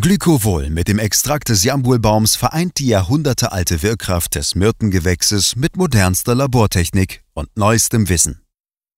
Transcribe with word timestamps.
Glykovol 0.00 0.70
mit 0.70 0.88
dem 0.88 0.98
Extrakt 0.98 1.50
des 1.50 1.62
Jambulbaums 1.62 2.34
vereint 2.34 2.78
die 2.78 2.86
jahrhundertealte 2.86 3.82
Wirkkraft 3.82 4.34
des 4.34 4.54
Myrtengewächses 4.54 5.56
mit 5.56 5.76
modernster 5.76 6.34
Labortechnik 6.34 7.22
und 7.34 7.54
neuestem 7.54 8.08
Wissen. 8.08 8.40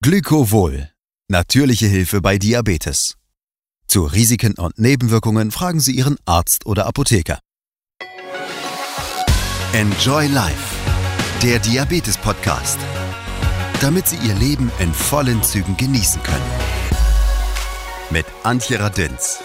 Glykovol. 0.00 0.92
Natürliche 1.26 1.86
Hilfe 1.86 2.20
bei 2.20 2.38
Diabetes. 2.38 3.16
Zu 3.88 4.04
Risiken 4.04 4.54
und 4.56 4.78
Nebenwirkungen 4.78 5.50
fragen 5.50 5.80
Sie 5.80 5.90
Ihren 5.90 6.18
Arzt 6.24 6.66
oder 6.66 6.86
Apotheker. 6.86 7.40
Enjoy 9.72 10.28
Life. 10.28 10.76
Der 11.42 11.58
Diabetes-Podcast. 11.58 12.78
Damit 13.80 14.06
Sie 14.06 14.18
Ihr 14.18 14.36
Leben 14.36 14.70
in 14.78 14.94
vollen 14.94 15.42
Zügen 15.42 15.76
genießen 15.76 16.22
können. 16.22 16.50
Mit 18.10 18.26
Antje 18.44 18.78
Radins. 18.78 19.40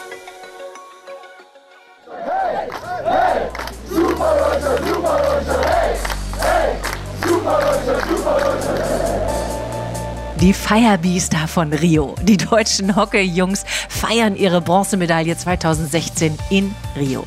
Die 10.40 10.54
Firebeaster 10.54 11.48
von 11.48 11.74
Rio. 11.74 12.14
Die 12.22 12.38
deutschen 12.38 12.96
Hockey-Jungs 12.96 13.66
feiern 13.90 14.36
ihre 14.36 14.62
Bronzemedaille 14.62 15.36
2016 15.36 16.38
in 16.50 16.76
Rio. 16.96 17.26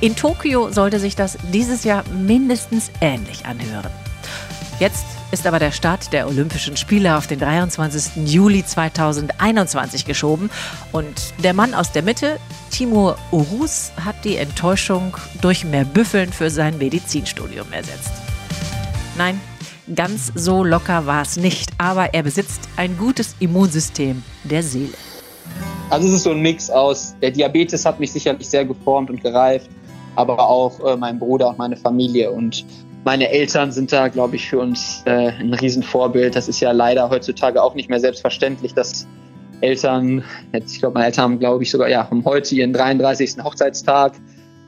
In 0.00 0.16
Tokio 0.16 0.70
sollte 0.70 0.98
sich 0.98 1.14
das 1.14 1.36
dieses 1.52 1.84
Jahr 1.84 2.04
mindestens 2.08 2.90
ähnlich 3.00 3.44
anhören. 3.44 3.90
Jetzt 4.80 5.04
ist 5.30 5.46
aber 5.46 5.58
der 5.58 5.72
Start 5.72 6.12
der 6.12 6.26
Olympischen 6.26 6.76
Spiele 6.76 7.16
auf 7.16 7.26
den 7.26 7.38
23. 7.38 8.26
Juli 8.26 8.64
2021 8.64 10.06
geschoben 10.06 10.50
und 10.92 11.34
der 11.42 11.52
Mann 11.52 11.74
aus 11.74 11.92
der 11.92 12.02
Mitte, 12.02 12.38
Timur 12.70 13.18
Urus, 13.30 13.92
hat 14.04 14.24
die 14.24 14.36
Enttäuschung 14.36 15.16
durch 15.42 15.64
mehr 15.64 15.84
Büffeln 15.84 16.32
für 16.32 16.48
sein 16.48 16.78
Medizinstudium 16.78 17.70
ersetzt. 17.72 18.27
Nein, 19.18 19.40
Ganz 19.94 20.32
so 20.34 20.64
locker 20.64 21.06
war 21.06 21.22
es 21.22 21.38
nicht, 21.38 21.70
aber 21.78 22.12
er 22.12 22.22
besitzt 22.22 22.68
ein 22.76 22.98
gutes 22.98 23.34
Immunsystem 23.40 24.22
der 24.44 24.62
Seele. 24.62 24.92
Also 25.88 26.08
es 26.08 26.14
ist 26.14 26.24
so 26.24 26.32
ein 26.32 26.40
Mix 26.40 26.68
aus, 26.68 27.16
der 27.22 27.30
Diabetes 27.30 27.86
hat 27.86 27.98
mich 27.98 28.12
sicherlich 28.12 28.46
sehr 28.46 28.66
geformt 28.66 29.08
und 29.08 29.22
gereift, 29.22 29.70
aber 30.16 30.38
auch 30.38 30.78
äh, 30.84 30.96
mein 30.96 31.18
Bruder 31.18 31.48
und 31.48 31.58
meine 31.58 31.76
Familie 31.76 32.30
und 32.30 32.66
meine 33.04 33.30
Eltern 33.30 33.72
sind 33.72 33.90
da, 33.90 34.08
glaube 34.08 34.36
ich, 34.36 34.46
für 34.46 34.58
uns 34.58 35.02
äh, 35.06 35.30
ein 35.40 35.54
Riesenvorbild. 35.54 36.36
Das 36.36 36.48
ist 36.48 36.60
ja 36.60 36.72
leider 36.72 37.08
heutzutage 37.08 37.62
auch 37.62 37.74
nicht 37.74 37.88
mehr 37.88 38.00
selbstverständlich, 38.00 38.74
dass 38.74 39.06
Eltern, 39.62 40.22
jetzt, 40.52 40.74
ich 40.74 40.80
glaube, 40.80 40.94
meine 40.94 41.06
Eltern 41.06 41.24
haben, 41.24 41.38
glaube 41.38 41.62
ich, 41.62 41.70
sogar, 41.70 41.88
ja, 41.88 42.10
haben 42.10 42.22
heute 42.26 42.54
ihren 42.54 42.74
33. 42.74 43.42
Hochzeitstag. 43.42 44.12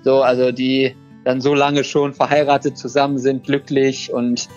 So, 0.03 0.23
also 0.23 0.51
die 0.51 0.95
dann 1.31 1.41
so 1.41 1.55
lange 1.55 1.85
schon 1.85 2.13
verheiratet 2.13 2.77
zusammen 2.77 3.19
sind, 3.19 3.45
glücklich 3.45 4.13
und 4.13 4.49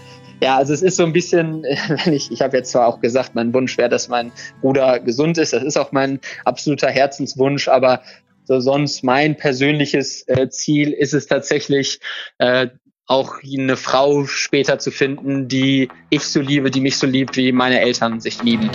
ja, 0.41 0.57
also 0.57 0.73
es 0.73 0.81
ist 0.81 0.97
so 0.97 1.03
ein 1.03 1.13
bisschen, 1.13 1.63
ich, 2.05 2.31
ich 2.31 2.41
habe 2.41 2.57
jetzt 2.57 2.71
zwar 2.71 2.87
auch 2.87 2.99
gesagt, 2.99 3.35
mein 3.35 3.53
Wunsch 3.53 3.77
wäre, 3.77 3.89
dass 3.89 4.09
mein 4.09 4.31
Bruder 4.61 4.99
gesund 4.99 5.37
ist. 5.37 5.53
Das 5.53 5.63
ist 5.63 5.77
auch 5.77 5.91
mein 5.91 6.19
absoluter 6.45 6.89
Herzenswunsch, 6.89 7.67
aber 7.67 8.01
so 8.43 8.59
sonst 8.59 9.03
mein 9.03 9.37
persönliches 9.37 10.27
äh, 10.27 10.49
Ziel 10.49 10.91
ist 10.91 11.13
es 11.13 11.27
tatsächlich, 11.27 11.99
äh, 12.39 12.67
auch 13.05 13.35
eine 13.43 13.77
Frau 13.77 14.25
später 14.25 14.79
zu 14.79 14.89
finden, 14.89 15.47
die 15.47 15.89
ich 16.09 16.23
so 16.23 16.41
liebe, 16.41 16.71
die 16.71 16.81
mich 16.81 16.97
so 16.97 17.05
liebt, 17.05 17.37
wie 17.37 17.51
meine 17.51 17.81
Eltern 17.81 18.19
sich 18.19 18.41
lieben. 18.41 18.71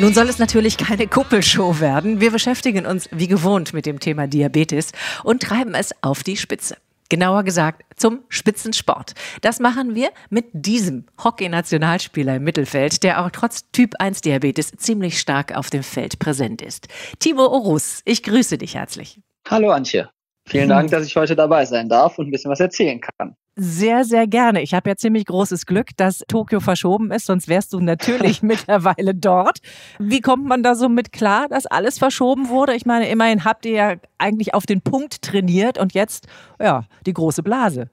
Nun 0.00 0.12
soll 0.12 0.28
es 0.28 0.40
natürlich 0.40 0.76
keine 0.76 1.06
Kuppelshow 1.06 1.78
werden. 1.78 2.20
Wir 2.20 2.32
beschäftigen 2.32 2.84
uns 2.84 3.08
wie 3.12 3.28
gewohnt 3.28 3.72
mit 3.72 3.86
dem 3.86 4.00
Thema 4.00 4.26
Diabetes 4.26 4.90
und 5.22 5.40
treiben 5.40 5.74
es 5.74 5.92
auf 6.02 6.24
die 6.24 6.36
Spitze. 6.36 6.76
Genauer 7.10 7.44
gesagt 7.44 7.84
zum 7.96 8.24
Spitzensport. 8.28 9.14
Das 9.40 9.60
machen 9.60 9.94
wir 9.94 10.10
mit 10.30 10.46
diesem 10.52 11.04
Hockey-Nationalspieler 11.22 12.36
im 12.36 12.44
Mittelfeld, 12.44 13.04
der 13.04 13.24
auch 13.24 13.30
trotz 13.30 13.70
Typ-1-Diabetes 13.70 14.72
ziemlich 14.78 15.20
stark 15.20 15.56
auf 15.56 15.70
dem 15.70 15.84
Feld 15.84 16.18
präsent 16.18 16.60
ist. 16.60 16.88
Timo 17.20 17.46
Orus, 17.46 18.00
ich 18.04 18.24
grüße 18.24 18.58
dich 18.58 18.74
herzlich. 18.74 19.20
Hallo 19.48 19.70
Antje. 19.70 20.10
Vielen 20.48 20.68
Dank, 20.70 20.90
dass 20.90 21.06
ich 21.06 21.14
heute 21.14 21.36
dabei 21.36 21.66
sein 21.66 21.88
darf 21.88 22.18
und 22.18 22.26
ein 22.26 22.30
bisschen 22.32 22.50
was 22.50 22.60
erzählen 22.60 23.00
kann. 23.00 23.36
Sehr, 23.56 24.04
sehr 24.04 24.26
gerne. 24.26 24.62
Ich 24.62 24.74
habe 24.74 24.90
ja 24.90 24.96
ziemlich 24.96 25.26
großes 25.26 25.66
Glück, 25.66 25.96
dass 25.96 26.24
Tokio 26.26 26.58
verschoben 26.58 27.12
ist, 27.12 27.26
sonst 27.26 27.46
wärst 27.48 27.72
du 27.72 27.80
natürlich 27.80 28.42
mittlerweile 28.42 29.14
dort. 29.14 29.58
Wie 29.98 30.20
kommt 30.20 30.44
man 30.46 30.62
da 30.62 30.74
so 30.74 30.88
mit 30.88 31.12
klar, 31.12 31.48
dass 31.48 31.66
alles 31.66 31.98
verschoben 31.98 32.48
wurde? 32.48 32.74
Ich 32.74 32.84
meine, 32.84 33.08
immerhin 33.08 33.44
habt 33.44 33.64
ihr 33.66 33.72
ja 33.72 33.94
eigentlich 34.18 34.54
auf 34.54 34.66
den 34.66 34.80
Punkt 34.80 35.22
trainiert 35.22 35.78
und 35.78 35.94
jetzt, 35.94 36.26
ja, 36.60 36.84
die 37.06 37.12
große 37.12 37.44
Blase. 37.44 37.90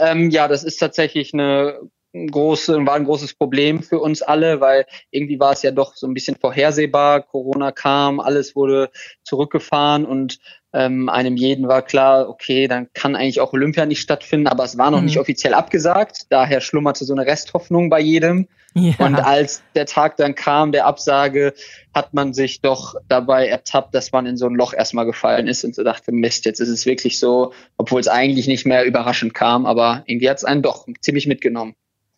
Ähm, 0.00 0.30
ja, 0.30 0.48
das 0.48 0.64
ist 0.64 0.78
tatsächlich 0.78 1.34
eine 1.34 1.78
große, 2.12 2.84
war 2.86 2.94
ein 2.94 3.04
großes 3.04 3.34
Problem 3.34 3.82
für 3.82 3.98
uns 4.00 4.22
alle, 4.22 4.60
weil 4.60 4.86
irgendwie 5.10 5.40
war 5.40 5.52
es 5.52 5.62
ja 5.62 5.70
doch 5.70 5.96
so 5.96 6.06
ein 6.06 6.14
bisschen 6.14 6.36
vorhersehbar. 6.36 7.22
Corona 7.22 7.72
kam, 7.72 8.20
alles 8.20 8.54
wurde 8.54 8.90
zurückgefahren 9.24 10.04
und 10.04 10.38
ähm, 10.74 11.08
einem 11.08 11.36
jeden 11.36 11.68
war 11.68 11.82
klar, 11.82 12.28
okay, 12.28 12.66
dann 12.66 12.88
kann 12.94 13.14
eigentlich 13.14 13.40
auch 13.40 13.52
Olympia 13.52 13.84
nicht 13.84 14.00
stattfinden, 14.00 14.46
aber 14.46 14.64
es 14.64 14.78
war 14.78 14.90
noch 14.90 15.00
mhm. 15.00 15.06
nicht 15.06 15.18
offiziell 15.18 15.52
abgesagt. 15.52 16.26
Daher 16.30 16.60
schlummerte 16.60 17.04
so 17.04 17.12
eine 17.12 17.26
Resthoffnung 17.26 17.90
bei 17.90 18.00
jedem. 18.00 18.48
Ja. 18.74 18.94
Und 18.98 19.16
als 19.16 19.62
der 19.74 19.84
Tag 19.84 20.16
dann 20.16 20.34
kam, 20.34 20.72
der 20.72 20.86
Absage, 20.86 21.52
hat 21.94 22.14
man 22.14 22.32
sich 22.32 22.62
doch 22.62 22.94
dabei 23.06 23.48
ertappt, 23.48 23.94
dass 23.94 24.12
man 24.12 24.24
in 24.24 24.38
so 24.38 24.46
ein 24.46 24.54
Loch 24.54 24.72
erstmal 24.72 25.04
gefallen 25.04 25.46
ist 25.46 25.62
und 25.62 25.74
so 25.74 25.84
dachte, 25.84 26.10
Mist, 26.10 26.46
jetzt 26.46 26.60
ist 26.60 26.70
es 26.70 26.86
wirklich 26.86 27.18
so, 27.18 27.52
obwohl 27.76 28.00
es 28.00 28.08
eigentlich 28.08 28.46
nicht 28.46 28.64
mehr 28.64 28.86
überraschend 28.86 29.34
kam, 29.34 29.66
aber 29.66 30.04
irgendwie 30.06 30.30
hat 30.30 30.38
es 30.38 30.44
einen 30.44 30.62
doch 30.62 30.86
ziemlich 31.02 31.26
mitgenommen. 31.26 31.74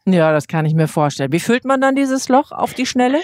Ja, 0.06 0.32
das 0.32 0.48
kann 0.48 0.66
ich 0.66 0.75
mir 0.75 0.88
vorstellen. 0.88 1.32
Wie 1.32 1.41
füllt 1.41 1.65
man 1.65 1.81
dann 1.81 1.94
dieses 1.94 2.28
Loch 2.28 2.53
auf 2.53 2.75
die 2.75 2.87
Schnelle? 2.87 3.20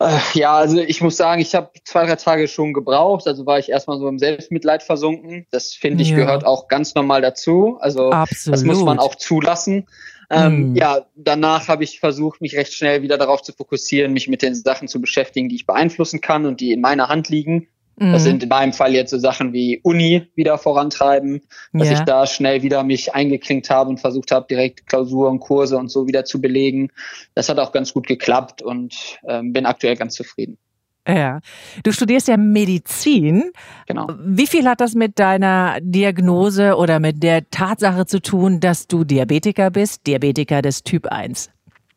Äh, 0.00 0.18
ja, 0.34 0.56
also 0.56 0.78
ich 0.78 1.00
muss 1.00 1.16
sagen, 1.16 1.40
ich 1.40 1.54
habe 1.54 1.70
zwei, 1.84 2.06
drei 2.06 2.16
Tage 2.16 2.48
schon 2.48 2.72
gebraucht. 2.72 3.26
Also 3.26 3.46
war 3.46 3.58
ich 3.58 3.68
erstmal 3.70 3.98
so 3.98 4.08
im 4.08 4.18
Selbstmitleid 4.18 4.82
versunken. 4.82 5.46
Das 5.50 5.74
finde 5.74 6.02
ich 6.02 6.10
ja. 6.10 6.16
gehört 6.16 6.44
auch 6.44 6.68
ganz 6.68 6.94
normal 6.94 7.22
dazu. 7.22 7.78
Also 7.80 8.10
Absolut. 8.10 8.54
das 8.54 8.64
muss 8.64 8.82
man 8.82 8.98
auch 8.98 9.14
zulassen. 9.14 9.86
Ähm, 10.30 10.70
mhm. 10.70 10.76
Ja, 10.76 11.06
danach 11.16 11.68
habe 11.68 11.84
ich 11.84 12.00
versucht, 12.00 12.40
mich 12.40 12.56
recht 12.56 12.74
schnell 12.74 13.02
wieder 13.02 13.16
darauf 13.16 13.42
zu 13.42 13.52
fokussieren, 13.52 14.12
mich 14.12 14.28
mit 14.28 14.42
den 14.42 14.54
Sachen 14.54 14.86
zu 14.86 15.00
beschäftigen, 15.00 15.48
die 15.48 15.56
ich 15.56 15.66
beeinflussen 15.66 16.20
kann 16.20 16.44
und 16.44 16.60
die 16.60 16.72
in 16.72 16.80
meiner 16.80 17.08
Hand 17.08 17.28
liegen. 17.28 17.68
Mhm. 17.98 18.12
Das 18.12 18.22
sind 18.22 18.42
in 18.42 18.48
meinem 18.48 18.72
Fall 18.72 18.94
jetzt 18.94 19.10
so 19.10 19.18
Sachen 19.18 19.52
wie 19.52 19.80
Uni 19.82 20.28
wieder 20.34 20.58
vorantreiben, 20.58 21.42
dass 21.72 21.88
ja. 21.88 21.94
ich 21.94 22.00
da 22.00 22.26
schnell 22.26 22.62
wieder 22.62 22.82
mich 22.84 23.14
eingeklinkt 23.14 23.70
habe 23.70 23.90
und 23.90 24.00
versucht 24.00 24.30
habe, 24.30 24.46
direkt 24.48 24.86
Klausuren, 24.86 25.40
Kurse 25.40 25.76
und 25.76 25.90
so 25.90 26.06
wieder 26.06 26.24
zu 26.24 26.40
belegen. 26.40 26.90
Das 27.34 27.48
hat 27.48 27.58
auch 27.58 27.72
ganz 27.72 27.92
gut 27.92 28.06
geklappt 28.06 28.62
und 28.62 29.18
ähm, 29.26 29.52
bin 29.52 29.66
aktuell 29.66 29.96
ganz 29.96 30.14
zufrieden. 30.14 30.58
Ja. 31.08 31.40
Du 31.84 31.92
studierst 31.92 32.28
ja 32.28 32.36
Medizin. 32.36 33.52
Genau. 33.86 34.08
Wie 34.20 34.46
viel 34.46 34.68
hat 34.68 34.80
das 34.80 34.94
mit 34.94 35.18
deiner 35.18 35.78
Diagnose 35.80 36.76
oder 36.76 37.00
mit 37.00 37.22
der 37.22 37.48
Tatsache 37.50 38.04
zu 38.04 38.20
tun, 38.20 38.60
dass 38.60 38.86
du 38.88 39.04
Diabetiker 39.04 39.70
bist, 39.70 40.06
Diabetiker 40.06 40.60
des 40.60 40.82
Typ 40.82 41.06
1? 41.06 41.50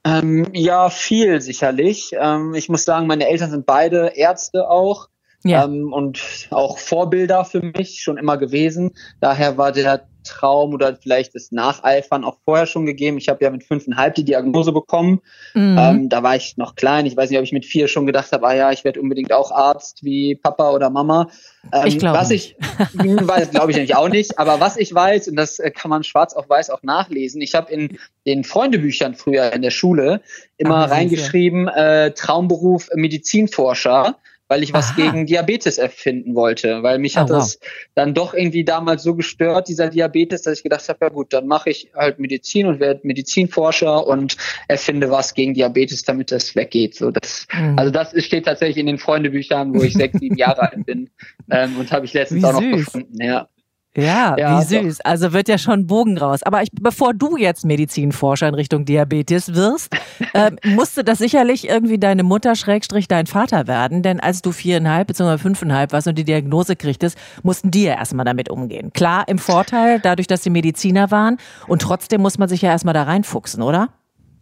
Ähm, 0.04 0.48
ja, 0.54 0.90
viel 0.90 1.42
sicherlich. 1.42 2.16
Ähm, 2.20 2.56
ich 2.56 2.70
muss 2.70 2.86
sagen, 2.86 3.06
meine 3.06 3.28
Eltern 3.28 3.52
sind 3.52 3.66
beide 3.66 4.14
Ärzte 4.16 4.70
auch 4.70 5.10
ja. 5.44 5.66
ähm, 5.66 5.94
und 5.94 6.48
auch 6.52 6.78
Vorbilder 6.78 7.46
für 7.46 7.62
mich 7.62 8.02
schon 8.02 8.18
immer 8.18 8.38
gewesen. 8.38 8.92
Daher 9.20 9.58
war 9.58 9.72
der 9.72 10.06
Traum 10.24 10.74
oder 10.74 10.96
vielleicht 10.96 11.36
das 11.36 11.52
Nacheifern 11.52 12.24
auch 12.24 12.38
vorher 12.46 12.66
schon 12.66 12.86
gegeben. 12.86 13.18
Ich 13.18 13.30
habe 13.30 13.44
ja 13.44 13.50
mit 13.50 13.64
fünfeinhalb 13.64 14.16
die 14.16 14.24
Diagnose 14.24 14.72
bekommen. 14.72 15.22
Mhm. 15.54 15.78
Ähm, 15.80 16.10
da 16.10 16.24
war 16.24 16.36
ich 16.36 16.58
noch 16.58 16.76
klein. 16.76 17.06
Ich 17.06 17.18
weiß 17.18 17.30
nicht, 17.30 17.40
ob 17.40 17.44
ich 17.44 17.52
mit 17.52 17.66
vier 17.66 17.88
schon 17.88 18.06
gedacht 18.06 18.32
habe, 18.32 18.48
ah 18.48 18.54
ja, 18.54 18.72
ich 18.72 18.84
werde 18.84 19.02
unbedingt 19.02 19.34
auch 19.34 19.52
Arzt 19.52 20.04
wie 20.04 20.36
Papa 20.36 20.72
oder 20.72 20.90
Mama. 20.90 21.28
Ähm, 21.72 21.88
ich 21.88 22.00
glaube 22.00 22.18
was 22.18 22.32
ich 22.32 22.56
weiß, 22.94 23.52
glaube 23.52 23.72
ich 23.72 23.78
nämlich 23.78 23.96
auch 23.96 24.10
nicht. 24.10 24.38
Aber 24.38 24.60
was 24.60 24.78
ich 24.78 24.94
weiß, 24.94 25.28
und 25.28 25.36
das 25.36 25.60
äh, 25.60 25.72
kann 25.72 25.90
man 25.90 26.04
schwarz 26.04 26.34
auf 26.34 26.50
weiß 26.50 26.70
auch 26.70 26.84
nachlesen, 26.84 27.42
ich 27.42 27.56
habe 27.56 27.72
in 27.72 27.98
den 28.26 28.44
Freundebüchern 28.44 29.16
früher 29.16 29.52
in 29.54 29.62
der 29.62 29.72
Schule 29.72 30.22
immer 30.58 30.86
Ach, 30.86 30.92
reingeschrieben, 30.92 31.68
äh, 31.68 32.12
Traumberuf 32.12 32.90
Medizinforscher 32.94 34.18
weil 34.52 34.64
ich 34.64 34.74
was 34.74 34.90
Aha. 34.90 34.96
gegen 34.98 35.26
Diabetes 35.26 35.78
erfinden 35.78 36.36
wollte, 36.36 36.84
weil 36.84 37.00
mich 37.00 37.16
oh, 37.16 37.22
hat 37.22 37.30
wow. 37.30 37.38
das 37.38 37.58
dann 37.96 38.14
doch 38.14 38.34
irgendwie 38.34 38.66
damals 38.66 39.02
so 39.02 39.16
gestört, 39.16 39.70
dieser 39.70 39.88
Diabetes, 39.88 40.42
dass 40.42 40.58
ich 40.58 40.64
gedacht 40.64 40.90
habe, 40.90 40.98
ja 41.06 41.08
gut, 41.08 41.32
dann 41.32 41.48
mache 41.48 41.70
ich 41.70 41.90
halt 41.96 42.20
Medizin 42.20 42.68
und 42.68 42.82
werde 42.82 43.00
Medizinforscher 43.04 44.06
und 44.06 44.36
erfinde 44.68 45.10
was 45.10 45.36
gegen 45.36 45.54
Diabetes, 45.54 46.04
damit 46.04 46.34
das 46.34 46.54
weggeht. 46.54 46.96
So 46.96 47.12
das, 47.12 47.48
mhm. 47.54 47.80
Also 47.80 47.92
das 47.92 48.12
steht 48.26 48.44
tatsächlich 48.44 48.76
in 48.76 48.88
den 48.88 48.98
Freundebüchern, 48.98 49.74
wo 49.74 49.84
ich 49.84 49.94
sechs, 49.94 50.20
sieben 50.20 50.36
Jahre 50.36 50.70
alt 50.70 50.86
bin 50.86 51.10
ähm, 51.50 51.78
und 51.80 51.90
habe 51.94 52.06
ich 52.06 52.12
letztens 52.12 52.44
Wie 52.44 52.46
auch 52.46 52.52
noch 52.52 52.60
süß. 52.60 52.86
gefunden. 52.88 53.24
Ja. 53.24 53.48
Ja, 53.96 54.38
ja 54.38 54.60
wie 54.60 54.64
süß. 54.64 55.00
Doch. 55.00 55.06
Also 55.06 55.34
wird 55.34 55.50
ja 55.50 55.58
schon 55.58 55.86
Bogen 55.86 56.18
raus. 56.18 56.44
Aber 56.44 56.62
ich, 56.64 56.70
bevor 56.72 57.14
du 57.14 57.36
jetzt 57.36 57.66
Medizinforscher 57.66 58.48
in 58.48 58.56
Richtung 58.56 58.86
Diabetes 58.86 59.54
wirst, 59.54 59.94
äh, 60.34 60.52
musste 60.64 61.04
das 61.04 61.18
sicherlich 61.18 61.68
irgendwie 61.68 61.98
deine 61.98 62.24
Mutter 62.24 62.56
Schrägstrich 62.56 63.08
dein 63.08 63.28
Vater 63.28 63.68
werden. 63.68 64.02
Denn 64.02 64.20
als 64.20 64.42
du 64.42 64.52
viereinhalb 64.52 65.08
bzw. 65.08 65.38
fünfeinhalb 65.38 65.92
warst 65.92 66.08
und 66.08 66.18
die 66.18 66.24
Diagnose 66.24 66.76
kriegtest, 66.76 67.18
mussten 67.44 67.72
die 67.72 67.84
ja 67.84 67.96
erstmal 67.96 68.26
damit 68.26 68.50
umgehen. 68.50 68.94
Klar 68.94 69.28
im 69.28 69.40
Vorteil, 69.40 70.00
dadurch, 70.00 70.28
dass 70.28 70.44
sie 70.44 70.50
Mediziner 70.50 71.12
waren. 71.12 71.38
Und 71.68 71.82
trotzdem 71.82 72.22
muss 72.22 72.38
man 72.38 72.48
sich 72.48 72.62
ja 72.62 72.72
erstmal 72.72 72.94
da 72.94 73.04
reinfuchsen, 73.04 73.62
oder? 73.62 73.90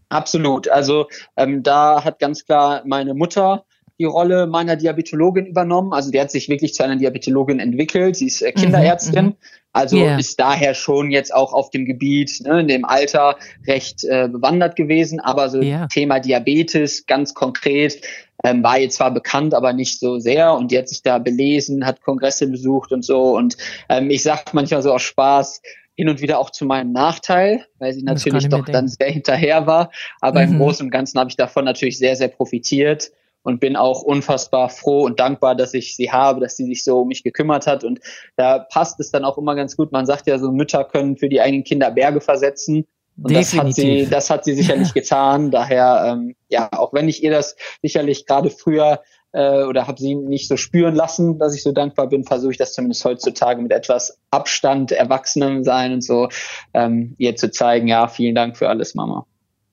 Absolut. 0.09 0.67
Also 0.67 1.07
ähm, 1.37 1.63
da 1.63 2.03
hat 2.03 2.19
ganz 2.19 2.45
klar 2.45 2.81
meine 2.85 3.13
Mutter 3.13 3.63
die 3.99 4.05
Rolle 4.05 4.47
meiner 4.47 4.77
Diabetologin 4.77 5.45
übernommen. 5.45 5.91
Also 5.91 6.09
die 6.09 6.19
hat 6.19 6.31
sich 6.31 6.47
wirklich 6.47 6.73
zu 6.73 6.83
einer 6.83 6.95
Diabetologin 6.95 7.59
entwickelt. 7.59 8.15
Sie 8.15 8.27
ist 8.27 8.41
äh, 8.41 8.53
Kinderärztin. 8.53 9.25
Mhm, 9.25 9.31
mhm. 9.31 9.37
also 9.73 9.97
yeah. 9.97 10.17
ist 10.17 10.39
daher 10.39 10.73
schon 10.73 11.11
jetzt 11.11 11.33
auch 11.33 11.51
auf 11.53 11.69
dem 11.69 11.85
Gebiet, 11.85 12.41
ne, 12.45 12.61
in 12.61 12.67
dem 12.69 12.85
Alter 12.85 13.37
recht 13.67 14.05
äh, 14.05 14.29
bewandert 14.29 14.77
gewesen. 14.77 15.19
Aber 15.19 15.49
so 15.49 15.59
yeah. 15.61 15.87
Thema 15.87 16.19
Diabetes 16.19 17.05
ganz 17.07 17.33
konkret 17.33 18.01
ähm, 18.45 18.63
war 18.63 18.79
ihr 18.79 18.89
zwar 18.89 19.13
bekannt, 19.13 19.53
aber 19.53 19.73
nicht 19.73 19.99
so 19.99 20.17
sehr. 20.17 20.53
Und 20.53 20.71
die 20.71 20.77
hat 20.77 20.87
sich 20.87 21.03
da 21.03 21.17
belesen, 21.17 21.85
hat 21.85 22.01
Kongresse 22.01 22.47
besucht 22.47 22.93
und 22.93 23.03
so. 23.03 23.35
Und 23.35 23.57
ähm, 23.89 24.09
ich 24.09 24.23
sag 24.23 24.53
manchmal 24.53 24.81
so 24.81 24.93
aus 24.93 25.01
Spaß, 25.01 25.61
hin 25.95 26.07
und 26.07 26.21
wieder 26.21 26.39
auch 26.39 26.49
zu 26.49 26.63
meinem 26.63 26.93
Nachteil, 26.93 27.65
weil 27.77 27.91
sie 27.91 28.03
natürlich 28.03 28.47
doch 28.47 28.63
dann 28.63 28.87
sehr 28.87 29.11
hinterher 29.11 29.67
war. 29.67 29.91
Aber 30.21 30.45
mhm. 30.45 30.53
im 30.53 30.59
Großen 30.59 30.85
und 30.85 30.91
Ganzen 30.91 31.19
habe 31.19 31.29
ich 31.29 31.35
davon 31.35 31.65
natürlich 31.65 31.97
sehr, 31.97 32.15
sehr 32.15 32.29
profitiert 32.29 33.11
und 33.43 33.59
bin 33.59 33.75
auch 33.75 34.01
unfassbar 34.01 34.69
froh 34.69 35.03
und 35.05 35.19
dankbar, 35.19 35.55
dass 35.55 35.73
ich 35.73 35.95
sie 35.95 36.11
habe, 36.11 36.39
dass 36.39 36.55
sie 36.55 36.65
sich 36.65 36.83
so 36.83 37.01
um 37.01 37.07
mich 37.07 37.23
gekümmert 37.23 37.67
hat. 37.67 37.83
Und 37.83 37.99
da 38.35 38.59
passt 38.59 38.99
es 38.99 39.11
dann 39.11 39.25
auch 39.25 39.37
immer 39.37 39.55
ganz 39.55 39.75
gut. 39.75 39.91
Man 39.91 40.05
sagt 40.05 40.27
ja 40.27 40.37
so, 40.37 40.51
Mütter 40.51 40.83
können 40.83 41.17
für 41.17 41.29
die 41.29 41.41
eigenen 41.41 41.63
Kinder 41.63 41.91
Berge 41.91 42.21
versetzen. 42.21 42.85
Und 43.21 43.35
das 43.35 43.53
hat 43.57 43.73
sie, 43.73 44.07
das 44.09 44.29
hat 44.29 44.45
sie 44.45 44.53
sicherlich 44.53 44.93
getan. 44.93 45.51
Daher, 45.51 46.03
ähm, 46.07 46.35
ja, 46.47 46.69
auch 46.71 46.93
wenn 46.93 47.09
ich 47.09 47.23
ihr 47.23 47.31
das 47.31 47.55
sicherlich 47.81 48.25
gerade 48.25 48.49
früher 48.49 49.01
äh, 49.31 49.63
oder 49.63 49.87
habe 49.87 49.99
sie 49.99 50.15
nicht 50.15 50.47
so 50.47 50.57
spüren 50.57 50.95
lassen, 50.95 51.37
dass 51.37 51.53
ich 51.53 51.63
so 51.63 51.71
dankbar 51.71 52.07
bin, 52.07 52.23
versuche 52.23 52.51
ich 52.51 52.57
das 52.57 52.73
zumindest 52.73 53.03
heutzutage 53.05 53.61
mit 53.61 53.71
etwas 53.71 54.19
Abstand, 54.31 54.91
Erwachsenem 54.91 55.63
sein 55.63 55.93
und 55.93 56.03
so, 56.03 56.29
ähm, 56.73 57.15
ihr 57.17 57.35
zu 57.35 57.51
zeigen, 57.51 57.87
ja, 57.87 58.07
vielen 58.07 58.35
Dank 58.35 58.57
für 58.57 58.69
alles, 58.69 58.95
Mama. 58.95 59.25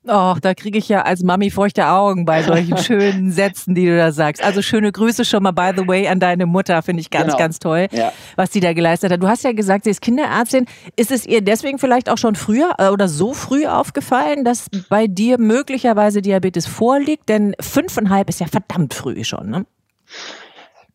Oh, 0.08 0.34
da 0.40 0.54
kriege 0.54 0.78
ich 0.78 0.88
ja 0.88 1.02
als 1.02 1.22
Mami 1.22 1.50
feuchte 1.50 1.88
Augen 1.88 2.24
bei 2.24 2.42
solchen 2.42 2.76
schönen 2.78 3.32
Sätzen, 3.32 3.74
die 3.74 3.86
du 3.86 3.96
da 3.96 4.12
sagst. 4.12 4.42
Also 4.42 4.62
schöne 4.62 4.92
Grüße 4.92 5.24
schon 5.24 5.42
mal, 5.42 5.52
by 5.52 5.72
the 5.76 5.86
way, 5.86 6.06
an 6.06 6.20
deine 6.20 6.46
Mutter. 6.46 6.80
Finde 6.82 7.00
ich 7.00 7.10
ganz, 7.10 7.26
genau. 7.26 7.38
ganz 7.38 7.58
toll, 7.58 7.88
ja. 7.90 8.12
was 8.36 8.52
sie 8.52 8.60
da 8.60 8.72
geleistet 8.72 9.12
hat. 9.12 9.22
Du 9.22 9.28
hast 9.28 9.42
ja 9.42 9.52
gesagt, 9.52 9.84
sie 9.84 9.90
ist 9.90 10.00
Kinderärztin. 10.00 10.66
Ist 10.94 11.10
es 11.10 11.26
ihr 11.26 11.42
deswegen 11.42 11.78
vielleicht 11.78 12.08
auch 12.08 12.18
schon 12.18 12.36
früher 12.36 12.74
äh, 12.78 12.88
oder 12.88 13.08
so 13.08 13.34
früh 13.34 13.66
aufgefallen, 13.66 14.44
dass 14.44 14.68
bei 14.88 15.06
dir 15.08 15.38
möglicherweise 15.38 16.22
Diabetes 16.22 16.66
vorliegt? 16.66 17.28
Denn 17.28 17.54
fünfeinhalb 17.60 18.28
ist 18.28 18.40
ja 18.40 18.46
verdammt 18.46 18.94
früh 18.94 19.24
schon, 19.24 19.50
ne? 19.50 19.66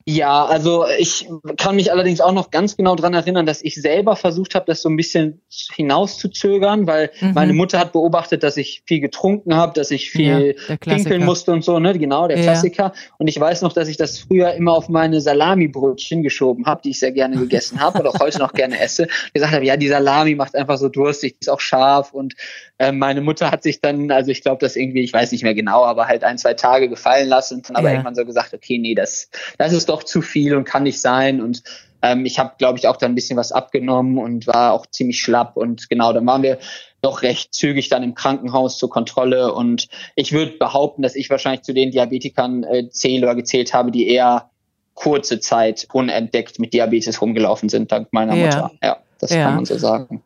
Ja, 0.05 0.45
also 0.45 0.85
ich 0.97 1.27
kann 1.57 1.75
mich 1.75 1.91
allerdings 1.91 2.21
auch 2.21 2.31
noch 2.31 2.51
ganz 2.51 2.77
genau 2.77 2.95
dran 2.95 3.13
erinnern, 3.13 3.45
dass 3.45 3.61
ich 3.61 3.75
selber 3.75 4.15
versucht 4.15 4.55
habe, 4.55 4.65
das 4.65 4.81
so 4.81 4.89
ein 4.89 4.95
bisschen 4.95 5.41
hinauszuzögern, 5.73 6.87
weil 6.87 7.11
mhm. 7.19 7.33
meine 7.33 7.53
Mutter 7.53 7.79
hat 7.79 7.91
beobachtet, 7.91 8.43
dass 8.43 8.57
ich 8.57 8.83
viel 8.85 8.99
getrunken 8.99 9.55
habe, 9.55 9.73
dass 9.73 9.91
ich 9.91 10.09
viel 10.09 10.55
ja, 10.67 10.77
pinkeln 10.77 11.23
musste 11.25 11.51
und 11.51 11.63
so, 11.63 11.79
ne? 11.79 11.97
Genau, 11.97 12.27
der 12.27 12.37
ja. 12.37 12.43
Klassiker. 12.43 12.93
Und 13.17 13.27
ich 13.27 13.39
weiß 13.39 13.61
noch, 13.61 13.73
dass 13.73 13.87
ich 13.87 13.97
das 13.97 14.19
früher 14.19 14.53
immer 14.53 14.73
auf 14.73 14.89
meine 14.89 15.21
Salami-Brötchen 15.21 16.23
geschoben 16.23 16.65
habe, 16.65 16.81
die 16.83 16.91
ich 16.91 16.99
sehr 16.99 17.11
gerne 17.11 17.37
gegessen 17.37 17.79
habe 17.79 17.99
und 17.99 18.07
auch 18.07 18.19
heute 18.19 18.39
noch 18.39 18.53
gerne 18.53 18.79
esse. 18.79 19.07
Ich 19.27 19.33
gesagt 19.33 19.53
habe, 19.53 19.65
ja, 19.65 19.77
die 19.77 19.87
Salami 19.87 20.35
macht 20.35 20.55
einfach 20.55 20.77
so 20.77 20.89
durstig, 20.89 21.35
ist 21.39 21.49
auch 21.49 21.59
scharf 21.59 22.13
und 22.13 22.35
äh, 22.79 22.91
meine 22.91 23.21
Mutter 23.21 23.51
hat 23.51 23.61
sich 23.61 23.81
dann, 23.81 24.09
also 24.09 24.31
ich 24.31 24.41
glaube, 24.41 24.57
das 24.59 24.75
irgendwie, 24.75 25.01
ich 25.01 25.13
weiß 25.13 25.31
nicht 25.31 25.43
mehr 25.43 25.53
genau, 25.53 25.85
aber 25.85 26.07
halt 26.07 26.23
ein, 26.23 26.37
zwei 26.37 26.55
Tage 26.55 26.89
gefallen 26.89 27.29
lassen 27.29 27.57
und 27.57 27.69
dann 27.69 27.75
aber 27.75 27.91
irgendwann 27.91 28.15
so 28.15 28.25
gesagt, 28.25 28.53
okay, 28.53 28.79
nee, 28.79 28.95
das, 28.95 29.29
das 29.57 29.73
ist 29.73 29.87
doch 29.91 30.03
zu 30.03 30.21
viel 30.21 30.55
und 30.55 30.65
kann 30.65 30.83
nicht 30.83 30.99
sein. 30.99 31.41
Und 31.41 31.63
ähm, 32.01 32.25
ich 32.25 32.39
habe, 32.39 32.53
glaube 32.57 32.79
ich, 32.79 32.87
auch 32.87 32.97
da 32.97 33.05
ein 33.05 33.15
bisschen 33.15 33.37
was 33.37 33.51
abgenommen 33.51 34.17
und 34.17 34.47
war 34.47 34.73
auch 34.73 34.85
ziemlich 34.87 35.19
schlapp. 35.19 35.57
Und 35.57 35.89
genau, 35.89 36.13
dann 36.13 36.25
waren 36.25 36.43
wir 36.43 36.57
doch 37.01 37.21
recht 37.21 37.53
zügig 37.53 37.89
dann 37.89 38.03
im 38.03 38.15
Krankenhaus 38.15 38.77
zur 38.77 38.89
Kontrolle. 38.89 39.53
Und 39.53 39.87
ich 40.15 40.31
würde 40.31 40.53
behaupten, 40.53 41.01
dass 41.01 41.15
ich 41.15 41.29
wahrscheinlich 41.29 41.61
zu 41.61 41.73
den 41.73 41.91
Diabetikern 41.91 42.63
äh, 42.63 42.89
zähle 42.89 43.27
oder 43.27 43.35
gezählt 43.35 43.73
habe, 43.73 43.91
die 43.91 44.07
eher 44.07 44.49
kurze 44.93 45.39
Zeit 45.39 45.87
unentdeckt 45.93 46.59
mit 46.59 46.73
Diabetes 46.73 47.21
rumgelaufen 47.21 47.69
sind, 47.69 47.91
dank 47.91 48.09
meiner 48.11 48.35
ja. 48.35 48.45
Mutter. 48.45 48.71
Ja, 48.83 48.97
das 49.19 49.31
ja. 49.31 49.43
kann 49.43 49.55
man 49.55 49.65
so 49.65 49.77
sagen. 49.77 50.21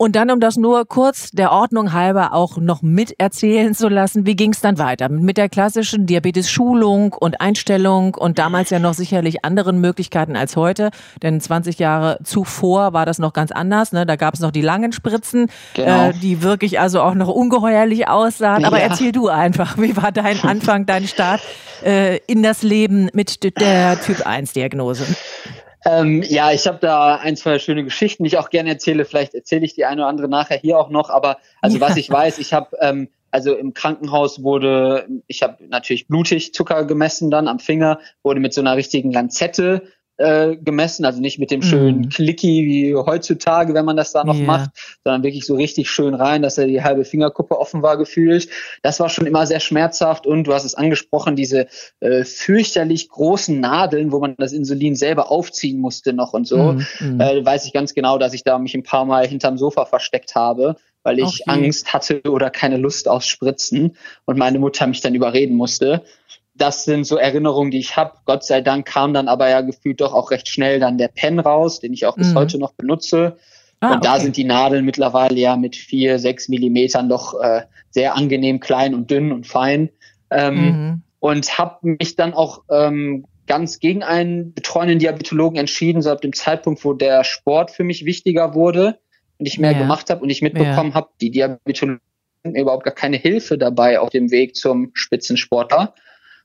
Und 0.00 0.14
dann, 0.14 0.30
um 0.30 0.38
das 0.38 0.56
nur 0.56 0.86
kurz 0.86 1.32
der 1.32 1.50
Ordnung 1.50 1.92
halber 1.92 2.32
auch 2.32 2.56
noch 2.56 2.82
miterzählen 2.82 3.74
zu 3.74 3.88
lassen, 3.88 4.26
wie 4.26 4.36
ging 4.36 4.52
es 4.52 4.60
dann 4.60 4.78
weiter? 4.78 5.08
Mit 5.08 5.36
der 5.36 5.48
klassischen 5.48 6.06
Diabetes-Schulung 6.06 7.12
und 7.14 7.40
Einstellung 7.40 8.14
und 8.14 8.38
damals 8.38 8.70
ja 8.70 8.78
noch 8.78 8.94
sicherlich 8.94 9.44
anderen 9.44 9.80
Möglichkeiten 9.80 10.36
als 10.36 10.54
heute, 10.54 10.90
denn 11.24 11.40
20 11.40 11.80
Jahre 11.80 12.20
zuvor 12.22 12.92
war 12.92 13.06
das 13.06 13.18
noch 13.18 13.32
ganz 13.32 13.50
anders. 13.50 13.90
Ne? 13.90 14.06
Da 14.06 14.14
gab 14.14 14.34
es 14.34 14.40
noch 14.40 14.52
die 14.52 14.62
langen 14.62 14.92
Spritzen, 14.92 15.50
genau. 15.74 16.10
äh, 16.10 16.12
die 16.12 16.42
wirklich 16.42 16.78
also 16.78 17.00
auch 17.02 17.14
noch 17.14 17.28
ungeheuerlich 17.28 18.06
aussahen. 18.06 18.64
Aber 18.64 18.78
ja. 18.78 18.84
erzähl 18.84 19.10
du 19.10 19.26
einfach, 19.26 19.78
wie 19.78 19.96
war 19.96 20.12
dein 20.12 20.40
Anfang, 20.44 20.86
dein 20.86 21.08
Start 21.08 21.40
äh, 21.84 22.18
in 22.28 22.44
das 22.44 22.62
Leben 22.62 23.10
mit 23.14 23.42
der 23.58 24.00
Typ-1-Diagnose? 24.00 25.06
Ähm, 25.84 26.22
ja, 26.22 26.52
ich 26.52 26.66
habe 26.66 26.78
da 26.80 27.16
ein, 27.16 27.36
zwei 27.36 27.58
schöne 27.58 27.84
Geschichten, 27.84 28.24
die 28.24 28.28
ich 28.28 28.38
auch 28.38 28.50
gerne 28.50 28.70
erzähle. 28.70 29.04
Vielleicht 29.04 29.34
erzähle 29.34 29.64
ich 29.64 29.74
die 29.74 29.84
eine 29.84 30.02
oder 30.02 30.08
andere 30.08 30.28
nachher 30.28 30.58
hier 30.58 30.78
auch 30.78 30.90
noch. 30.90 31.10
Aber 31.10 31.38
also 31.60 31.78
ja. 31.78 31.88
was 31.88 31.96
ich 31.96 32.10
weiß, 32.10 32.38
ich 32.38 32.52
habe 32.52 32.76
ähm, 32.80 33.08
also 33.30 33.54
im 33.54 33.74
Krankenhaus 33.74 34.42
wurde, 34.42 35.06
ich 35.26 35.42
habe 35.42 35.64
natürlich 35.68 36.08
blutig 36.08 36.54
Zucker 36.54 36.84
gemessen 36.84 37.30
dann 37.30 37.48
am 37.48 37.58
Finger, 37.58 38.00
wurde 38.22 38.40
mit 38.40 38.54
so 38.54 38.60
einer 38.60 38.76
richtigen 38.76 39.12
Lanzette 39.12 39.82
äh, 40.18 40.56
gemessen, 40.56 41.04
also 41.04 41.20
nicht 41.20 41.38
mit 41.38 41.50
dem 41.50 41.62
schönen 41.62 42.02
mm. 42.02 42.08
Clicky 42.08 42.66
wie 42.66 42.94
heutzutage, 42.94 43.72
wenn 43.72 43.84
man 43.84 43.96
das 43.96 44.12
da 44.12 44.24
noch 44.24 44.36
yeah. 44.36 44.46
macht, 44.46 44.70
sondern 45.04 45.22
wirklich 45.22 45.46
so 45.46 45.54
richtig 45.54 45.88
schön 45.90 46.14
rein, 46.14 46.42
dass 46.42 46.58
er 46.58 46.66
die 46.66 46.82
halbe 46.82 47.04
Fingerkuppe 47.04 47.58
offen 47.58 47.82
war 47.82 47.96
gefühlt. 47.96 48.48
Das 48.82 48.98
war 49.00 49.08
schon 49.08 49.26
immer 49.26 49.46
sehr 49.46 49.60
schmerzhaft 49.60 50.26
und 50.26 50.44
du 50.44 50.52
hast 50.52 50.64
es 50.64 50.74
angesprochen, 50.74 51.36
diese 51.36 51.68
äh, 52.00 52.24
fürchterlich 52.24 53.08
großen 53.08 53.58
Nadeln, 53.60 54.12
wo 54.12 54.18
man 54.18 54.34
das 54.36 54.52
Insulin 54.52 54.96
selber 54.96 55.30
aufziehen 55.30 55.80
musste 55.80 56.12
noch 56.12 56.32
und 56.32 56.46
so. 56.46 56.74
Mm, 57.00 57.20
Äh, 57.20 57.44
weiß 57.44 57.64
ich 57.66 57.72
ganz 57.72 57.94
genau, 57.94 58.18
dass 58.18 58.34
ich 58.34 58.44
da 58.44 58.58
mich 58.58 58.74
ein 58.74 58.82
paar 58.82 59.04
Mal 59.04 59.26
hinterm 59.26 59.56
Sofa 59.56 59.86
versteckt 59.86 60.34
habe 60.34 60.76
weil 61.04 61.20
ich 61.20 61.40
okay. 61.40 61.64
Angst 61.64 61.94
hatte 61.94 62.20
oder 62.28 62.50
keine 62.50 62.76
Lust 62.76 63.08
aufs 63.08 63.28
Spritzen 63.28 63.96
und 64.26 64.36
meine 64.36 64.58
Mutter 64.58 64.86
mich 64.86 65.00
dann 65.00 65.14
überreden 65.14 65.56
musste 65.56 66.02
das 66.58 66.84
sind 66.84 67.04
so 67.04 67.16
Erinnerungen, 67.16 67.70
die 67.70 67.78
ich 67.78 67.96
habe. 67.96 68.14
Gott 68.24 68.44
sei 68.44 68.60
Dank 68.60 68.86
kam 68.86 69.14
dann 69.14 69.28
aber 69.28 69.48
ja 69.48 69.60
gefühlt 69.60 70.00
doch 70.00 70.12
auch 70.12 70.30
recht 70.30 70.48
schnell 70.48 70.80
dann 70.80 70.98
der 70.98 71.08
Pen 71.08 71.38
raus, 71.38 71.80
den 71.80 71.92
ich 71.92 72.06
auch 72.06 72.16
bis 72.16 72.32
mhm. 72.32 72.38
heute 72.38 72.58
noch 72.58 72.72
benutze. 72.72 73.36
Ah, 73.80 73.94
und 73.94 74.04
da 74.04 74.14
okay. 74.14 74.22
sind 74.22 74.36
die 74.36 74.44
Nadeln 74.44 74.84
mittlerweile 74.84 75.36
ja 75.36 75.56
mit 75.56 75.76
vier, 75.76 76.18
sechs 76.18 76.48
Millimetern 76.48 77.08
doch 77.08 77.40
äh, 77.40 77.62
sehr 77.90 78.16
angenehm 78.16 78.60
klein 78.60 78.94
und 78.94 79.10
dünn 79.10 79.32
und 79.32 79.46
fein. 79.46 79.90
Ähm, 80.30 80.54
mhm. 80.56 81.02
Und 81.20 81.58
habe 81.58 81.78
mich 81.82 82.16
dann 82.16 82.34
auch 82.34 82.62
ähm, 82.70 83.24
ganz 83.46 83.78
gegen 83.78 84.02
einen 84.02 84.52
betreuenden 84.52 84.98
Diabetologen 84.98 85.58
entschieden, 85.58 86.02
so 86.02 86.10
ab 86.10 86.20
dem 86.20 86.32
Zeitpunkt, 86.32 86.84
wo 86.84 86.92
der 86.92 87.24
Sport 87.24 87.70
für 87.70 87.84
mich 87.84 88.04
wichtiger 88.04 88.54
wurde 88.54 88.98
und 89.38 89.46
ich 89.46 89.58
mehr 89.58 89.72
ja. 89.72 89.78
gemacht 89.78 90.10
habe 90.10 90.22
und 90.22 90.30
ich 90.30 90.42
mitbekommen 90.42 90.90
ja. 90.90 90.94
habe, 90.94 91.08
die 91.20 91.30
Diabetologen 91.30 92.00
überhaupt 92.42 92.84
gar 92.84 92.94
keine 92.94 93.16
Hilfe 93.16 93.58
dabei 93.58 94.00
auf 94.00 94.10
dem 94.10 94.30
Weg 94.30 94.56
zum 94.56 94.90
Spitzensportler 94.94 95.94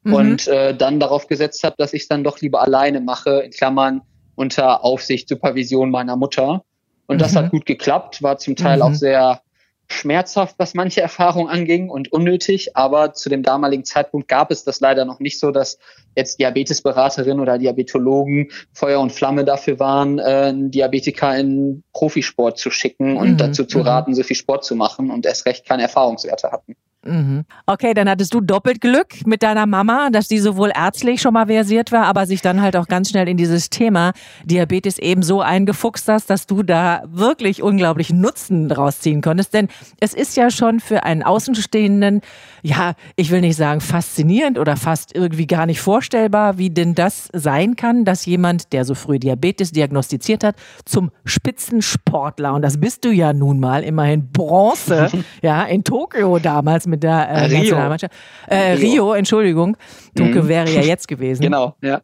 mhm. 0.03 0.13
und 0.13 0.47
äh, 0.47 0.75
dann 0.75 0.99
darauf 0.99 1.27
gesetzt 1.27 1.63
habe, 1.63 1.75
dass 1.77 1.93
ich 1.93 2.03
es 2.03 2.07
dann 2.07 2.23
doch 2.23 2.39
lieber 2.41 2.61
alleine 2.61 3.01
mache, 3.01 3.41
in 3.41 3.51
Klammern 3.51 4.01
unter 4.35 4.83
Aufsicht, 4.83 5.29
Supervision 5.29 5.91
meiner 5.91 6.15
Mutter. 6.15 6.63
Und 7.05 7.17
mhm. 7.17 7.19
das 7.19 7.35
hat 7.35 7.51
gut 7.51 7.65
geklappt, 7.65 8.23
war 8.23 8.37
zum 8.37 8.55
Teil 8.55 8.77
mhm. 8.77 8.83
auch 8.83 8.93
sehr 8.93 9.41
schmerzhaft, 9.87 10.55
was 10.57 10.73
manche 10.73 11.01
Erfahrungen 11.01 11.49
anging 11.49 11.89
und 11.89 12.11
unnötig, 12.11 12.75
aber 12.75 13.13
zu 13.13 13.29
dem 13.29 13.43
damaligen 13.43 13.85
Zeitpunkt 13.85 14.27
gab 14.27 14.49
es 14.49 14.63
das 14.63 14.79
leider 14.79 15.05
noch 15.05 15.19
nicht 15.19 15.39
so, 15.39 15.51
dass 15.51 15.77
jetzt 16.15 16.39
Diabetesberaterinnen 16.39 17.39
oder 17.39 17.57
Diabetologen 17.57 18.49
Feuer 18.71 18.99
und 18.99 19.11
Flamme 19.11 19.45
dafür 19.45 19.79
waren, 19.79 20.19
äh, 20.19 20.23
einen 20.23 20.71
Diabetiker 20.71 21.37
in 21.37 21.83
Profisport 21.93 22.57
zu 22.57 22.71
schicken 22.71 23.17
und 23.17 23.33
mhm. 23.33 23.37
dazu 23.37 23.65
zu 23.65 23.79
mhm. 23.79 23.85
raten, 23.85 24.15
so 24.15 24.23
viel 24.23 24.35
Sport 24.35 24.63
zu 24.65 24.75
machen 24.75 25.11
und 25.11 25.25
erst 25.25 25.45
recht 25.45 25.65
keine 25.65 25.83
Erfahrungswerte 25.83 26.51
hatten. 26.51 26.75
Mhm. 27.05 27.43
Okay, 27.65 27.93
dann 27.93 28.09
hattest 28.09 28.33
du 28.33 28.39
doppelt 28.39 28.79
Glück 28.79 29.25
mit 29.25 29.43
deiner 29.43 29.65
Mama, 29.65 30.09
dass 30.11 30.27
die 30.27 30.39
sowohl 30.39 30.71
ärztlich 30.73 31.21
schon 31.21 31.33
mal 31.33 31.47
versiert 31.47 31.91
war, 31.91 32.05
aber 32.05 32.25
sich 32.25 32.41
dann 32.41 32.61
halt 32.61 32.77
auch 32.77 32.87
ganz 32.87 33.09
schnell 33.09 33.27
in 33.27 33.35
dieses 33.35 33.69
Thema 33.69 34.13
Diabetes 34.45 34.99
eben 34.99 35.21
so 35.21 35.41
eingefuchst 35.41 36.07
hast, 36.07 36.29
dass 36.29 36.47
du 36.47 36.63
da 36.63 37.03
wirklich 37.07 37.61
unglaublich 37.61 38.11
Nutzen 38.11 38.69
draus 38.69 38.99
ziehen 38.99 39.21
konntest. 39.21 39.53
Denn 39.53 39.67
es 39.99 40.13
ist 40.13 40.37
ja 40.37 40.49
schon 40.49 40.79
für 40.79 41.03
einen 41.03 41.23
Außenstehenden, 41.23 42.21
ja, 42.61 42.93
ich 43.17 43.31
will 43.31 43.41
nicht 43.41 43.57
sagen 43.57 43.81
faszinierend 43.81 44.57
oder 44.57 44.77
fast 44.77 45.13
irgendwie 45.13 45.47
gar 45.47 45.65
nicht 45.65 45.81
vorstellbar, 45.81 46.57
wie 46.57 46.69
denn 46.69 46.95
das 46.95 47.27
sein 47.33 47.75
kann, 47.75 48.05
dass 48.05 48.25
jemand, 48.25 48.71
der 48.71 48.85
so 48.85 48.95
früh 48.95 49.19
Diabetes 49.19 49.71
diagnostiziert 49.71 50.45
hat, 50.45 50.55
zum 50.85 51.11
Spitzensportler, 51.25 52.53
und 52.53 52.61
das 52.61 52.79
bist 52.79 53.03
du 53.03 53.11
ja 53.11 53.33
nun 53.33 53.59
mal, 53.59 53.83
immerhin 53.83 54.31
Bronze, 54.31 55.11
ja, 55.41 55.63
in 55.63 55.83
Tokio 55.83 56.39
damals 56.39 56.87
mit 56.93 57.03
der 57.03 57.27
äh, 57.27 57.45
Rio. 57.45 57.57
Nationalmannschaft. 57.57 58.13
Äh, 58.47 58.55
Rio. 58.73 58.77
Rio. 58.77 59.13
Entschuldigung. 59.13 59.77
Tokio 60.15 60.43
mhm. 60.43 60.47
wäre 60.47 60.69
ja 60.69 60.81
jetzt 60.93 61.07
gewesen. 61.07 61.41
Genau, 61.41 61.75
ja. 61.81 62.01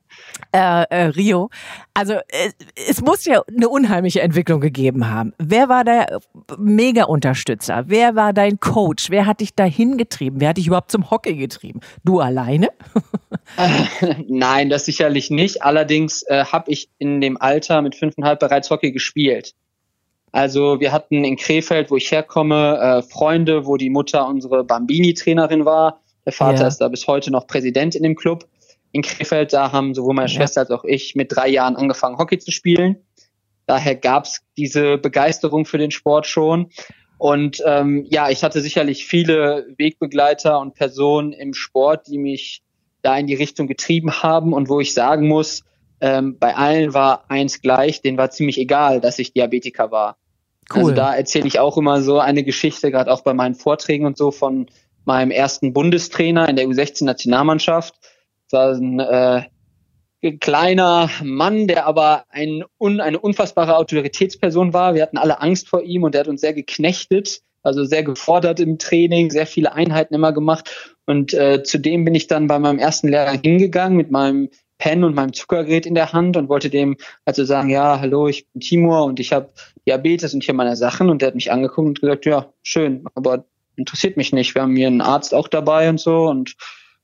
Äh, 0.51 0.83
äh, 0.89 1.03
Rio. 1.09 1.49
Also 1.93 2.13
äh, 2.13 2.51
es 2.89 3.01
muss 3.01 3.25
ja 3.25 3.43
eine 3.55 3.69
unheimliche 3.69 4.21
Entwicklung 4.21 4.61
gegeben 4.61 5.09
haben. 5.09 5.33
Wer 5.37 5.69
war 5.69 5.83
der 5.83 6.19
Mega-Unterstützer? 6.57 7.83
Wer 7.87 8.15
war 8.15 8.33
dein 8.33 8.59
Coach? 8.59 9.09
Wer 9.11 9.25
hat 9.25 9.41
dich 9.41 9.53
dahin 9.53 9.97
getrieben? 9.97 10.39
Wer 10.39 10.49
hat 10.49 10.57
dich 10.57 10.67
überhaupt 10.67 10.91
zum 10.91 11.11
Hockey 11.11 11.35
getrieben? 11.35 11.81
Du 12.03 12.19
alleine? 12.19 12.69
Nein, 14.27 14.69
das 14.69 14.85
sicherlich 14.85 15.29
nicht. 15.29 15.61
Allerdings 15.61 16.23
äh, 16.23 16.45
habe 16.45 16.71
ich 16.71 16.89
in 16.97 17.21
dem 17.21 17.39
Alter 17.39 17.81
mit 17.81 17.95
fünfeinhalb 17.95 18.39
bereits 18.39 18.69
Hockey 18.69 18.91
gespielt. 18.91 19.53
Also 20.31 20.79
wir 20.79 20.91
hatten 20.91 21.23
in 21.23 21.35
Krefeld, 21.35 21.91
wo 21.91 21.97
ich 21.97 22.11
herkomme, 22.11 22.77
äh, 22.77 23.01
Freunde, 23.01 23.65
wo 23.65 23.77
die 23.77 23.89
Mutter 23.89 24.27
unsere 24.27 24.63
Bambini-Trainerin 24.63 25.65
war. 25.65 26.01
Der 26.25 26.33
Vater 26.33 26.61
ja. 26.61 26.67
ist 26.67 26.77
da 26.77 26.87
bis 26.87 27.07
heute 27.07 27.31
noch 27.31 27.47
Präsident 27.47 27.95
in 27.95 28.03
dem 28.03 28.15
Club. 28.15 28.47
In 28.91 29.01
Krefeld, 29.01 29.53
da 29.53 29.71
haben 29.71 29.93
sowohl 29.93 30.13
meine 30.13 30.29
ja. 30.29 30.35
Schwester 30.35 30.61
als 30.61 30.71
auch 30.71 30.83
ich 30.83 31.15
mit 31.15 31.35
drei 31.35 31.47
Jahren 31.47 31.75
angefangen, 31.75 32.17
Hockey 32.17 32.37
zu 32.37 32.51
spielen. 32.51 32.97
Daher 33.65 33.95
gab's 33.95 34.41
diese 34.57 34.97
Begeisterung 34.97 35.65
für 35.65 35.77
den 35.77 35.91
Sport 35.91 36.25
schon. 36.25 36.71
Und 37.19 37.61
ähm, 37.65 38.05
ja, 38.09 38.29
ich 38.29 38.43
hatte 38.43 38.61
sicherlich 38.61 39.05
viele 39.05 39.67
Wegbegleiter 39.77 40.59
und 40.59 40.73
Personen 40.73 41.33
im 41.33 41.53
Sport, 41.53 42.07
die 42.07 42.17
mich 42.17 42.63
da 43.01 43.17
in 43.17 43.27
die 43.27 43.35
Richtung 43.35 43.67
getrieben 43.67 44.23
haben 44.23 44.53
und 44.53 44.69
wo 44.69 44.79
ich 44.79 44.93
sagen 44.93 45.27
muss, 45.27 45.63
ähm, 46.01 46.37
bei 46.39 46.55
allen 46.55 46.93
war 46.93 47.25
eins 47.29 47.61
gleich, 47.61 48.01
denen 48.01 48.17
war 48.17 48.31
ziemlich 48.31 48.57
egal, 48.57 49.01
dass 49.01 49.19
ich 49.19 49.33
Diabetiker 49.33 49.91
war. 49.91 50.17
Cool. 50.73 50.81
Also 50.81 50.91
da 50.91 51.15
erzähle 51.15 51.47
ich 51.47 51.59
auch 51.59 51.77
immer 51.77 52.01
so 52.01 52.19
eine 52.19 52.43
Geschichte, 52.43 52.91
gerade 52.91 53.11
auch 53.11 53.21
bei 53.21 53.33
meinen 53.33 53.55
Vorträgen 53.55 54.05
und 54.05 54.17
so 54.17 54.31
von 54.31 54.67
meinem 55.05 55.31
ersten 55.31 55.73
Bundestrainer 55.73 56.47
in 56.47 56.55
der 56.55 56.67
U16-Nationalmannschaft. 56.67 57.95
Das 58.49 58.59
war 58.59 58.71
ein 58.73 58.99
äh, 58.99 59.43
kleiner 60.39 61.09
Mann, 61.23 61.67
der 61.67 61.85
aber 61.85 62.25
ein, 62.29 62.63
un, 62.77 62.99
eine 62.99 63.19
unfassbare 63.19 63.77
Autoritätsperson 63.77 64.73
war. 64.73 64.93
Wir 64.93 65.01
hatten 65.01 65.17
alle 65.17 65.41
Angst 65.41 65.69
vor 65.69 65.81
ihm 65.81 66.03
und 66.03 66.13
er 66.13 66.21
hat 66.21 66.27
uns 66.27 66.41
sehr 66.41 66.53
geknechtet, 66.53 67.41
also 67.63 67.83
sehr 67.83 68.03
gefordert 68.03 68.59
im 68.59 68.77
Training, 68.77 69.31
sehr 69.31 69.47
viele 69.47 69.73
Einheiten 69.73 70.13
immer 70.13 70.33
gemacht. 70.33 70.95
Und 71.05 71.33
äh, 71.33 71.63
zudem 71.63 72.05
bin 72.05 72.15
ich 72.15 72.27
dann 72.27 72.47
bei 72.47 72.59
meinem 72.59 72.79
ersten 72.79 73.07
Lehrer 73.07 73.31
hingegangen 73.31 73.97
mit 73.97 74.11
meinem 74.11 74.49
Pen 74.79 75.03
und 75.03 75.13
meinem 75.13 75.33
Zuckergerät 75.33 75.85
in 75.85 75.93
der 75.93 76.13
Hand 76.13 76.35
und 76.37 76.49
wollte 76.49 76.69
dem 76.69 76.97
also 77.25 77.43
sagen, 77.43 77.69
ja, 77.69 77.99
hallo, 77.99 78.27
ich 78.27 78.47
bin 78.47 78.61
Timur 78.61 79.03
und 79.03 79.19
ich 79.19 79.31
habe 79.31 79.51
Diabetes 79.85 80.33
und 80.33 80.43
habe 80.43 80.57
meine 80.57 80.75
Sachen 80.75 81.09
und 81.09 81.21
der 81.21 81.27
hat 81.27 81.35
mich 81.35 81.51
angeguckt 81.51 81.87
und 81.87 82.01
gesagt, 82.01 82.25
ja, 82.25 82.51
schön, 82.63 83.03
aber 83.13 83.45
interessiert 83.75 84.17
mich 84.17 84.33
nicht. 84.33 84.55
Wir 84.55 84.63
haben 84.63 84.75
hier 84.75 84.87
einen 84.87 85.01
Arzt 85.01 85.33
auch 85.33 85.47
dabei 85.47 85.89
und 85.89 85.99
so 85.99 86.27
und 86.27 86.55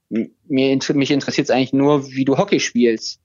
mir, 0.10 0.79
mich 0.94 1.12
interessiert 1.12 1.46
es 1.46 1.51
eigentlich 1.51 1.74
nur, 1.74 2.10
wie 2.12 2.25
du 2.25 2.38
Hockey 2.38 2.60
spielst. 2.60 3.20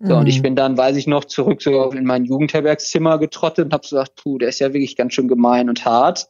So, 0.00 0.14
mhm. 0.14 0.20
und 0.20 0.26
ich 0.26 0.38
mhm. 0.38 0.42
bin 0.42 0.56
dann, 0.56 0.76
weiß 0.76 0.96
ich 0.96 1.06
noch, 1.06 1.24
zurück 1.24 1.62
so 1.62 1.90
in 1.92 2.04
mein 2.04 2.24
Jugendherbergszimmer 2.24 3.18
getrottet 3.18 3.66
und 3.66 3.72
habe 3.72 3.86
so 3.86 3.96
gesagt, 3.96 4.16
puh, 4.16 4.38
der 4.38 4.48
ist 4.48 4.58
ja 4.58 4.72
wirklich 4.72 4.96
ganz 4.96 5.14
schön 5.14 5.28
gemein 5.28 5.68
und 5.68 5.84
hart. 5.84 6.28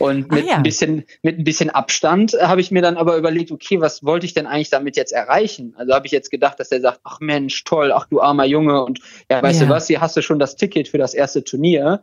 Und 0.00 0.30
mit, 0.32 0.44
ah, 0.44 0.48
ja. 0.48 0.54
ein 0.56 0.62
bisschen, 0.62 1.04
mit 1.22 1.38
ein 1.38 1.44
bisschen 1.44 1.70
Abstand 1.70 2.34
habe 2.40 2.60
ich 2.60 2.70
mir 2.70 2.82
dann 2.82 2.96
aber 2.96 3.16
überlegt, 3.16 3.52
okay, 3.52 3.80
was 3.80 4.02
wollte 4.02 4.24
ich 4.26 4.34
denn 4.34 4.46
eigentlich 4.46 4.70
damit 4.70 4.96
jetzt 4.96 5.12
erreichen? 5.12 5.74
Also 5.76 5.92
habe 5.92 6.06
ich 6.06 6.12
jetzt 6.12 6.30
gedacht, 6.30 6.58
dass 6.58 6.72
er 6.72 6.80
sagt, 6.80 7.00
ach 7.04 7.20
Mensch, 7.20 7.64
toll, 7.64 7.92
ach 7.92 8.06
du 8.06 8.20
armer 8.20 8.46
Junge 8.46 8.82
und 8.82 9.00
ja, 9.30 9.42
weißt 9.42 9.60
ja. 9.60 9.66
du 9.66 9.72
was, 9.72 9.86
hier 9.86 10.00
hast 10.00 10.16
du 10.16 10.22
schon 10.22 10.38
das 10.38 10.56
Ticket 10.56 10.88
für 10.88 10.98
das 10.98 11.14
erste 11.14 11.44
Turnier. 11.44 12.02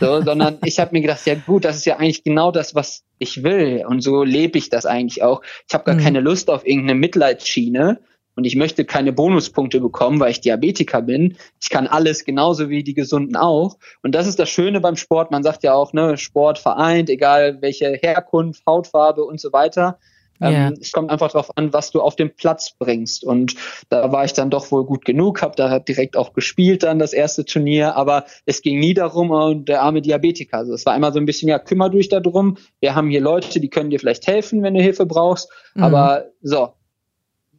So, 0.00 0.22
sondern 0.22 0.58
ich 0.64 0.78
habe 0.78 0.92
mir 0.92 1.00
gedacht, 1.00 1.26
ja 1.26 1.34
gut, 1.34 1.64
das 1.64 1.76
ist 1.76 1.84
ja 1.84 1.96
eigentlich 1.96 2.22
genau 2.22 2.52
das, 2.52 2.74
was 2.74 3.02
ich 3.18 3.42
will. 3.42 3.84
Und 3.86 4.02
so 4.02 4.22
lebe 4.22 4.56
ich 4.56 4.70
das 4.70 4.86
eigentlich 4.86 5.22
auch. 5.22 5.42
Ich 5.68 5.74
habe 5.74 5.84
gar 5.84 5.96
mhm. 5.96 6.00
keine 6.00 6.20
Lust 6.20 6.48
auf 6.48 6.66
irgendeine 6.66 6.98
Mitleidsschiene, 6.98 7.98
und 8.36 8.44
ich 8.44 8.56
möchte 8.56 8.84
keine 8.84 9.12
Bonuspunkte 9.12 9.80
bekommen, 9.80 10.20
weil 10.20 10.30
ich 10.30 10.40
Diabetiker 10.40 11.02
bin. 11.02 11.36
Ich 11.60 11.70
kann 11.70 11.86
alles 11.86 12.24
genauso 12.24 12.68
wie 12.68 12.82
die 12.82 12.94
Gesunden 12.94 13.36
auch. 13.36 13.76
Und 14.02 14.14
das 14.14 14.26
ist 14.26 14.38
das 14.38 14.50
Schöne 14.50 14.80
beim 14.80 14.96
Sport. 14.96 15.30
Man 15.30 15.42
sagt 15.42 15.62
ja 15.62 15.74
auch, 15.74 15.92
ne, 15.92 16.16
Sport 16.16 16.58
vereint, 16.58 17.08
egal 17.10 17.58
welche 17.60 17.92
Herkunft, 17.92 18.64
Hautfarbe 18.66 19.24
und 19.24 19.40
so 19.40 19.52
weiter. 19.52 19.98
Yeah. 20.40 20.68
Ähm, 20.68 20.78
es 20.80 20.90
kommt 20.90 21.10
einfach 21.10 21.30
darauf 21.30 21.56
an, 21.56 21.72
was 21.72 21.90
du 21.92 22.00
auf 22.00 22.16
den 22.16 22.34
Platz 22.34 22.74
bringst. 22.76 23.24
Und 23.24 23.54
da 23.88 24.10
war 24.10 24.24
ich 24.24 24.32
dann 24.32 24.50
doch 24.50 24.70
wohl 24.72 24.84
gut 24.84 25.04
genug, 25.04 25.42
habe 25.42 25.54
da 25.56 25.78
direkt 25.78 26.16
auch 26.16 26.32
gespielt 26.32 26.82
dann 26.82 26.98
das 26.98 27.12
erste 27.12 27.44
Turnier, 27.44 27.96
aber 27.96 28.24
es 28.44 28.60
ging 28.60 28.80
nie 28.80 28.94
darum, 28.94 29.30
oh, 29.30 29.54
der 29.54 29.82
arme 29.82 30.02
Diabetiker. 30.02 30.58
Also 30.58 30.74
es 30.74 30.84
war 30.86 30.96
immer 30.96 31.12
so 31.12 31.20
ein 31.20 31.26
bisschen, 31.26 31.48
ja, 31.48 31.58
kümmer 31.58 31.88
dich 31.88 32.08
darum. 32.08 32.56
Wir 32.80 32.94
haben 32.94 33.10
hier 33.10 33.20
Leute, 33.20 33.60
die 33.60 33.70
können 33.70 33.90
dir 33.90 34.00
vielleicht 34.00 34.26
helfen, 34.26 34.62
wenn 34.62 34.74
du 34.74 34.82
Hilfe 34.82 35.06
brauchst. 35.06 35.48
Mhm. 35.74 35.84
Aber 35.84 36.24
so, 36.42 36.74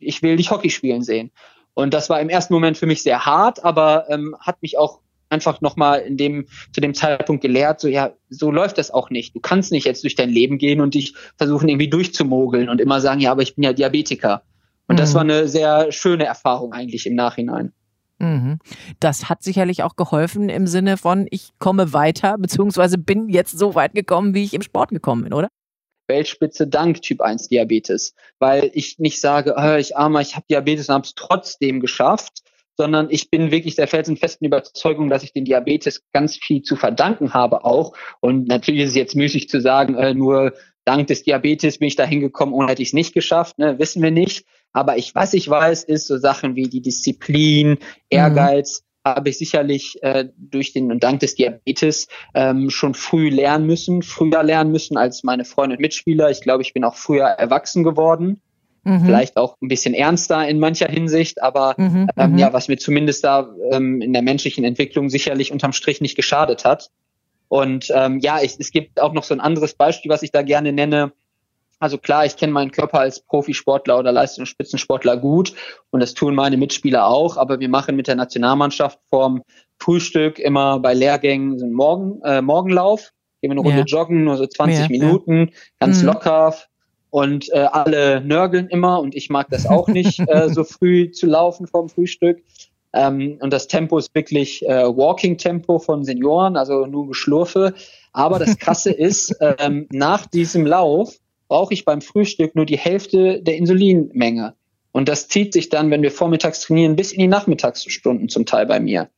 ich 0.05 0.21
will 0.21 0.37
dich 0.37 0.51
Hockey 0.51 0.69
spielen 0.69 1.01
sehen. 1.01 1.31
Und 1.73 1.93
das 1.93 2.09
war 2.09 2.21
im 2.21 2.29
ersten 2.29 2.53
Moment 2.53 2.77
für 2.77 2.85
mich 2.85 3.03
sehr 3.03 3.25
hart, 3.25 3.63
aber 3.63 4.05
ähm, 4.09 4.35
hat 4.39 4.61
mich 4.61 4.77
auch 4.77 5.01
einfach 5.29 5.61
nochmal 5.61 5.99
in 6.01 6.17
dem, 6.17 6.47
zu 6.71 6.81
dem 6.81 6.93
Zeitpunkt 6.93 7.41
gelehrt, 7.41 7.81
so 7.81 7.87
ja, 7.87 8.13
so 8.29 8.51
läuft 8.51 8.77
das 8.77 8.91
auch 8.91 9.09
nicht. 9.09 9.35
Du 9.35 9.39
kannst 9.39 9.71
nicht 9.71 9.85
jetzt 9.85 10.03
durch 10.03 10.15
dein 10.15 10.29
Leben 10.29 10.57
gehen 10.57 10.81
und 10.81 10.93
dich 10.93 11.15
versuchen 11.37 11.67
irgendwie 11.67 11.89
durchzumogeln 11.89 12.69
und 12.69 12.79
immer 12.79 13.01
sagen, 13.01 13.19
ja, 13.19 13.31
aber 13.31 13.41
ich 13.41 13.55
bin 13.55 13.63
ja 13.63 13.73
Diabetiker. 13.73 14.43
Und 14.87 14.95
mhm. 14.95 14.97
das 14.97 15.13
war 15.13 15.21
eine 15.21 15.47
sehr 15.47 15.91
schöne 15.91 16.25
Erfahrung 16.25 16.73
eigentlich 16.73 17.05
im 17.05 17.15
Nachhinein. 17.15 17.73
Mhm. 18.19 18.59
Das 18.99 19.27
hat 19.27 19.43
sicherlich 19.43 19.83
auch 19.83 19.95
geholfen 19.95 20.47
im 20.49 20.67
Sinne 20.67 20.97
von, 20.97 21.27
ich 21.31 21.49
komme 21.59 21.91
weiter, 21.91 22.37
beziehungsweise 22.37 22.97
bin 22.97 23.27
jetzt 23.29 23.57
so 23.57 23.75
weit 23.75 23.93
gekommen, 23.93 24.33
wie 24.33 24.43
ich 24.43 24.53
im 24.53 24.61
Sport 24.61 24.91
gekommen 24.91 25.23
bin, 25.23 25.33
oder? 25.33 25.49
Weltspitze 26.07 26.67
dank 26.67 27.01
Typ 27.01 27.21
1 27.21 27.49
Diabetes, 27.49 28.13
weil 28.39 28.71
ich 28.73 28.99
nicht 28.99 29.19
sage, 29.19 29.55
oh, 29.57 29.75
ich 29.75 29.97
armer, 29.97 30.21
ich 30.21 30.35
habe 30.35 30.45
Diabetes 30.49 30.89
und 30.89 30.95
habe 30.95 31.05
es 31.05 31.15
trotzdem 31.15 31.79
geschafft, 31.79 32.43
sondern 32.77 33.07
ich 33.09 33.29
bin 33.29 33.51
wirklich 33.51 33.75
der 33.75 33.87
felsenfesten 33.87 34.45
Überzeugung, 34.45 35.09
dass 35.09 35.23
ich 35.23 35.33
den 35.33 35.45
Diabetes 35.45 36.03
ganz 36.11 36.37
viel 36.37 36.61
zu 36.61 36.75
verdanken 36.75 37.33
habe 37.33 37.63
auch. 37.63 37.95
Und 38.19 38.47
natürlich 38.47 38.81
ist 38.81 38.89
es 38.89 38.95
jetzt 38.95 39.15
müßig 39.15 39.49
zu 39.49 39.61
sagen, 39.61 39.95
äh, 39.95 40.13
nur 40.13 40.53
dank 40.83 41.07
des 41.07 41.23
Diabetes 41.23 41.79
bin 41.79 41.87
ich 41.87 41.95
da 41.95 42.05
hingekommen, 42.05 42.53
ohne 42.53 42.69
hätte 42.69 42.81
ich 42.81 42.89
es 42.89 42.93
nicht 42.93 43.13
geschafft, 43.13 43.57
ne? 43.57 43.79
wissen 43.79 44.01
wir 44.01 44.11
nicht. 44.11 44.45
Aber 44.71 44.97
ich, 44.97 45.15
was 45.15 45.33
ich 45.33 45.49
weiß, 45.49 45.85
ist 45.85 46.07
so 46.07 46.17
Sachen 46.17 46.55
wie 46.55 46.67
die 46.67 46.81
Disziplin, 46.81 47.69
mhm. 47.69 47.77
Ehrgeiz, 48.09 48.83
habe 49.05 49.29
ich 49.29 49.37
sicherlich 49.37 50.01
äh, 50.01 50.25
durch 50.37 50.73
den 50.73 50.91
und 50.91 51.03
dank 51.03 51.19
des 51.19 51.35
Diabetes 51.35 52.07
ähm, 52.33 52.69
schon 52.69 52.95
früh 52.95 53.29
lernen 53.29 53.67
müssen, 53.67 54.01
früher 54.01 54.43
lernen 54.43 54.71
müssen 54.71 54.97
als 54.97 55.23
meine 55.23 55.45
Freunde 55.45 55.75
und 55.75 55.81
Mitspieler. 55.81 56.31
Ich 56.31 56.41
glaube, 56.41 56.63
ich 56.63 56.73
bin 56.73 56.83
auch 56.83 56.95
früher 56.95 57.25
erwachsen 57.25 57.83
geworden. 57.83 58.41
Mhm. 58.83 59.05
Vielleicht 59.05 59.37
auch 59.37 59.55
ein 59.61 59.67
bisschen 59.67 59.93
ernster 59.93 60.47
in 60.47 60.59
mancher 60.59 60.87
Hinsicht, 60.87 61.41
aber 61.41 61.75
mhm, 61.77 62.07
ähm, 62.17 62.31
mhm. 62.33 62.37
ja, 62.37 62.53
was 62.53 62.67
mir 62.67 62.77
zumindest 62.77 63.23
da 63.23 63.49
ähm, 63.71 64.01
in 64.01 64.13
der 64.13 64.21
menschlichen 64.21 64.63
Entwicklung 64.63 65.09
sicherlich 65.09 65.51
unterm 65.51 65.73
Strich 65.73 66.01
nicht 66.01 66.15
geschadet 66.15 66.65
hat. 66.65 66.89
Und 67.47 67.91
ähm, 67.93 68.19
ja, 68.19 68.41
ich, 68.41 68.55
es 68.59 68.71
gibt 68.71 68.99
auch 68.99 69.13
noch 69.13 69.23
so 69.23 69.33
ein 69.33 69.39
anderes 69.39 69.75
Beispiel, 69.75 70.11
was 70.11 70.23
ich 70.23 70.31
da 70.31 70.41
gerne 70.41 70.71
nenne. 70.71 71.13
Also 71.79 71.97
klar, 71.97 72.25
ich 72.25 72.37
kenne 72.37 72.53
meinen 72.53 72.71
Körper 72.71 72.99
als 72.99 73.19
Profisportler 73.19 73.99
oder 73.99 74.11
Leistungsspitzensportler 74.11 75.17
gut 75.17 75.53
und 75.91 75.99
das 75.99 76.13
tun 76.13 76.35
meine 76.35 76.57
Mitspieler 76.57 77.07
auch, 77.07 77.37
aber 77.37 77.59
wir 77.59 77.69
machen 77.69 77.95
mit 77.95 78.07
der 78.07 78.15
Nationalmannschaft 78.15 78.99
vorm 79.09 79.43
Frühstück 79.79 80.39
immer 80.39 80.79
bei 80.79 80.93
Lehrgängen 80.93 81.59
so 81.59 81.65
einen 81.65 81.73
Morgen, 81.73 82.21
äh, 82.23 82.41
Morgenlauf, 82.41 83.11
gehen 83.41 83.51
wir 83.51 83.51
eine 83.51 83.61
Runde 83.61 83.79
ja. 83.79 83.85
joggen, 83.85 84.23
nur 84.23 84.37
so 84.37 84.47
20 84.47 84.79
ja, 84.79 84.87
Minuten, 84.87 85.51
ganz 85.79 85.99
mhm. 85.99 86.07
locker 86.07 86.55
und 87.09 87.51
äh, 87.53 87.59
alle 87.59 88.21
nörgeln 88.21 88.67
immer 88.69 88.99
und 88.99 89.15
ich 89.15 89.29
mag 89.29 89.49
das 89.49 89.65
auch 89.65 89.87
nicht, 89.87 90.19
äh, 90.27 90.49
so 90.49 90.63
früh 90.63 91.11
zu 91.11 91.27
laufen 91.27 91.67
vorm 91.67 91.89
Frühstück. 91.89 92.41
Ähm, 92.93 93.37
und 93.41 93.51
das 93.51 93.67
Tempo 93.67 93.97
ist 93.97 94.15
wirklich 94.15 94.65
äh, 94.65 94.85
Walking-Tempo 94.85 95.79
von 95.79 96.05
Senioren, 96.05 96.55
also 96.55 96.85
nur 96.85 97.07
Geschlurfe. 97.07 97.73
Aber 98.13 98.39
das 98.39 98.57
Krasse 98.57 98.91
ist, 98.91 99.35
ähm, 99.41 99.87
nach 99.91 100.25
diesem 100.25 100.65
Lauf 100.65 101.17
brauche 101.47 101.73
ich 101.73 101.85
beim 101.85 102.01
Frühstück 102.01 102.55
nur 102.55 102.65
die 102.65 102.77
Hälfte 102.77 103.41
der 103.41 103.57
Insulinmenge. 103.57 104.55
Und 104.91 105.09
das 105.09 105.27
zieht 105.27 105.53
sich 105.53 105.69
dann, 105.69 105.91
wenn 105.91 106.01
wir 106.01 106.11
vormittags 106.11 106.61
trainieren, 106.61 106.95
bis 106.95 107.11
in 107.11 107.19
die 107.19 107.27
Nachmittagsstunden 107.27 108.29
zum 108.29 108.45
Teil 108.45 108.65
bei 108.65 108.79
mir. 108.79 109.09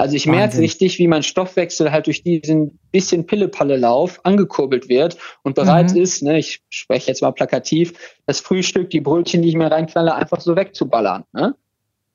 Also 0.00 0.16
ich 0.16 0.24
merke 0.24 0.56
richtig, 0.56 0.98
wie 0.98 1.08
mein 1.08 1.22
Stoffwechsel 1.22 1.92
halt 1.92 2.06
durch 2.06 2.22
diesen 2.22 2.78
bisschen 2.90 3.26
Pille-Palle-Lauf 3.26 4.20
angekurbelt 4.24 4.88
wird 4.88 5.18
und 5.42 5.54
bereit 5.54 5.90
mhm. 5.90 6.00
ist, 6.00 6.22
ne, 6.22 6.38
ich 6.38 6.62
spreche 6.70 7.08
jetzt 7.08 7.20
mal 7.20 7.32
plakativ, 7.32 7.92
das 8.24 8.40
Frühstück, 8.40 8.88
die 8.88 9.02
Brötchen, 9.02 9.42
die 9.42 9.50
ich 9.50 9.56
mir 9.56 9.70
reinknalle, 9.70 10.14
einfach 10.14 10.40
so 10.40 10.56
wegzuballern 10.56 11.24
ne? 11.34 11.54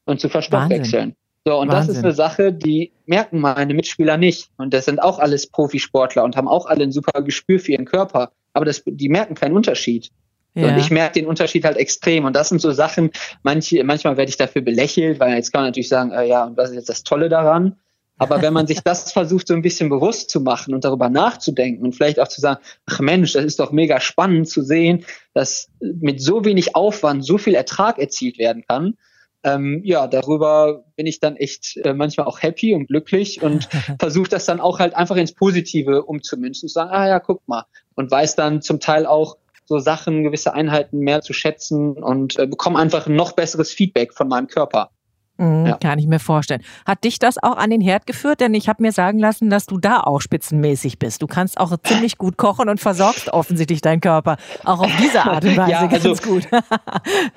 und 0.06 0.20
zu 0.20 0.30
verstoffwechseln. 0.30 1.10
Wahnsinn. 1.10 1.16
So, 1.46 1.60
und 1.60 1.68
Wahnsinn. 1.68 1.88
das 1.88 1.98
ist 1.98 2.04
eine 2.04 2.14
Sache, 2.14 2.54
die 2.54 2.92
merken 3.06 3.40
meine 3.40 3.76
Mitspieler 3.76 4.18
nicht. 4.18 4.50
Und 4.58 4.74
das 4.74 4.86
sind 4.86 5.00
auch 5.00 5.20
alles 5.20 5.46
Profisportler 5.46 6.24
und 6.24 6.36
haben 6.38 6.48
auch 6.48 6.66
alle 6.66 6.86
ein 6.86 6.92
super 6.92 7.22
Gespür 7.22 7.60
für 7.60 7.74
ihren 7.74 7.86
Körper. 7.86 8.32
Aber 8.56 8.66
das, 8.66 8.82
die 8.86 9.10
merken 9.10 9.36
keinen 9.36 9.56
Unterschied. 9.56 10.12
Ja. 10.54 10.70
Und 10.70 10.78
ich 10.78 10.90
merke 10.90 11.20
den 11.20 11.28
Unterschied 11.28 11.66
halt 11.66 11.76
extrem. 11.76 12.24
Und 12.24 12.34
das 12.34 12.48
sind 12.50 12.62
so 12.62 12.72
Sachen, 12.72 13.12
manche, 13.44 13.84
manchmal 13.84 14.16
werde 14.16 14.30
ich 14.30 14.38
dafür 14.38 14.62
belächelt, 14.62 15.20
weil 15.20 15.36
jetzt 15.36 15.52
kann 15.52 15.62
man 15.62 15.68
natürlich 15.68 15.90
sagen, 15.90 16.12
äh, 16.12 16.28
ja, 16.28 16.46
und 16.46 16.56
was 16.56 16.70
ist 16.70 16.76
jetzt 16.76 16.90
das 16.90 17.04
Tolle 17.04 17.28
daran? 17.28 17.76
Aber 18.18 18.42
wenn 18.42 18.54
man 18.54 18.66
sich 18.66 18.80
das 18.84 19.12
versucht, 19.12 19.50
so 19.50 19.54
ein 19.54 19.62
bisschen 19.62 19.90
bewusst 19.90 20.30
zu 20.30 20.40
machen 20.40 20.74
und 20.74 20.86
darüber 20.86 21.10
nachzudenken 21.10 21.84
und 21.84 21.94
vielleicht 21.94 22.22
auch 22.22 22.30
zu 22.30 22.40
sagen, 22.40 22.62
ach 22.86 23.02
Mensch, 23.02 23.34
das 23.34 23.44
ist 23.44 23.60
doch 23.60 23.74
mega 23.74 24.00
spannend 24.00 24.48
zu 24.48 24.62
sehen, 24.62 25.06
dass 25.34 25.68
mit 25.82 26.22
so 26.22 26.46
wenig 26.46 26.74
Aufwand 26.74 27.26
so 27.26 27.38
viel 27.38 27.56
Ertrag 27.56 28.00
erzielt 28.00 28.38
werden 28.38 28.64
kann, 28.66 28.98
ähm, 29.46 29.82
ja, 29.84 30.08
darüber 30.08 30.84
bin 30.96 31.06
ich 31.06 31.20
dann 31.20 31.36
echt 31.36 31.78
äh, 31.78 31.94
manchmal 31.94 32.25
auch 32.25 32.42
happy 32.42 32.74
und 32.74 32.88
glücklich 32.88 33.44
und 33.44 33.70
versuche 34.00 34.30
das 34.30 34.46
dann 34.46 34.60
auch 34.60 34.80
halt 34.80 34.96
einfach 34.96 35.16
ins 35.16 35.34
Positive 35.34 36.04
umzumünzen, 36.04 36.68
zu 36.68 36.74
sagen, 36.74 36.90
ah 36.90 37.08
ja, 37.08 37.20
guck 37.20 37.48
mal. 37.48 37.66
Und 37.94 38.10
weiß 38.10 38.36
dann 38.36 38.62
zum 38.62 38.80
Teil 38.80 39.06
auch 39.06 39.38
so 39.66 39.80
Sachen, 39.80 40.24
gewisse 40.24 40.54
Einheiten 40.54 41.00
mehr 41.00 41.22
zu 41.22 41.34
schätzen 41.34 41.94
und 41.94 42.38
äh, 42.40 42.48
bekomme 42.48 42.80
einfach 42.80 43.08
ein 43.08 43.16
noch 43.16 43.34
besseres 43.34 43.72
Feedback 43.72 44.14
von 44.14 44.28
meinem 44.28 44.48
Körper. 44.48 44.90
Mhm, 45.38 45.65
ja. 45.65 45.77
Kann 45.77 46.00
ich 46.00 46.08
mir 46.08 46.20
vorstellen. 46.20 46.62
Hat 46.86 47.04
dich 47.04 47.20
das 47.20 47.42
auch 47.42 47.58
an 47.58 47.70
den 47.70 47.82
Herd 47.82 48.08
geführt? 48.08 48.39
Denn 48.39 48.54
ich 48.54 48.70
habe 48.70 48.82
mir 48.82 48.92
sagen 48.92 49.20
lassen, 49.20 49.50
dass 49.50 49.65
du 49.65 49.77
da 49.77 50.00
auch 50.00 50.22
spitzenmäßig 50.22 50.98
bist. 50.98 51.22
Du 51.22 51.27
kannst 51.27 51.60
auch 51.60 51.75
ziemlich 51.84 52.18
gut 52.18 52.38
kochen 52.38 52.70
und 52.70 52.80
versorgst 52.80 53.30
offensichtlich 53.30 53.82
deinen 53.82 54.01
Körper. 54.01 54.38
Auch 54.63 54.80
auf 54.80 54.92
diese 55.00 55.24
Art 55.24 55.44
und 55.44 55.58
Weise 55.58 55.72
ja, 55.72 55.88
also, 55.88 56.10
ganz 56.10 56.22
gut. 56.22 56.48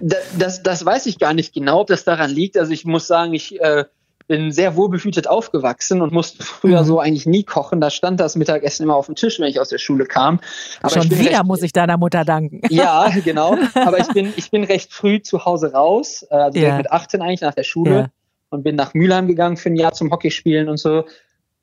das, 0.38 0.62
das 0.62 0.84
weiß 0.84 1.06
ich 1.06 1.18
gar 1.18 1.34
nicht 1.34 1.52
genau, 1.52 1.80
ob 1.80 1.88
das 1.88 2.04
daran 2.04 2.30
liegt. 2.30 2.56
Also 2.56 2.72
ich 2.72 2.84
muss 2.84 3.06
sagen, 3.06 3.34
ich 3.34 3.60
äh, 3.60 3.84
bin 4.28 4.52
sehr 4.52 4.76
wohlbehütet 4.76 5.26
aufgewachsen 5.26 6.02
und 6.02 6.12
musste 6.12 6.44
früher 6.44 6.82
mhm. 6.82 6.86
so 6.86 7.00
eigentlich 7.00 7.26
nie 7.26 7.42
kochen. 7.42 7.80
Da 7.80 7.90
stand 7.90 8.20
das 8.20 8.36
Mittagessen 8.36 8.84
immer 8.84 8.94
auf 8.94 9.06
dem 9.06 9.14
Tisch, 9.14 9.40
wenn 9.40 9.48
ich 9.48 9.58
aus 9.58 9.70
der 9.70 9.78
Schule 9.78 10.04
kam. 10.04 10.38
Aber 10.80 10.90
Schon 10.90 11.10
wieder 11.10 11.30
recht, 11.30 11.44
muss 11.44 11.62
ich 11.62 11.72
deiner 11.72 11.96
Mutter 11.96 12.24
danken. 12.24 12.60
Ja, 12.70 13.10
genau. 13.24 13.56
Aber 13.74 13.98
ich 13.98 14.08
bin, 14.08 14.32
ich 14.36 14.50
bin 14.50 14.62
recht 14.62 14.92
früh 14.92 15.20
zu 15.20 15.44
Hause 15.44 15.72
raus, 15.72 16.24
äh, 16.30 16.34
also 16.34 16.58
ja. 16.60 16.76
mit 16.76 16.92
18 16.92 17.22
eigentlich 17.22 17.40
nach 17.40 17.54
der 17.54 17.64
Schule 17.64 17.90
ja. 17.90 18.06
und 18.50 18.62
bin 18.62 18.76
nach 18.76 18.94
Mülheim 18.94 19.26
gegangen 19.26 19.56
für 19.56 19.70
ein 19.70 19.76
Jahr 19.76 19.94
zum 19.94 20.10
Hockeyspielen 20.10 20.68
und 20.68 20.76
so 20.76 21.04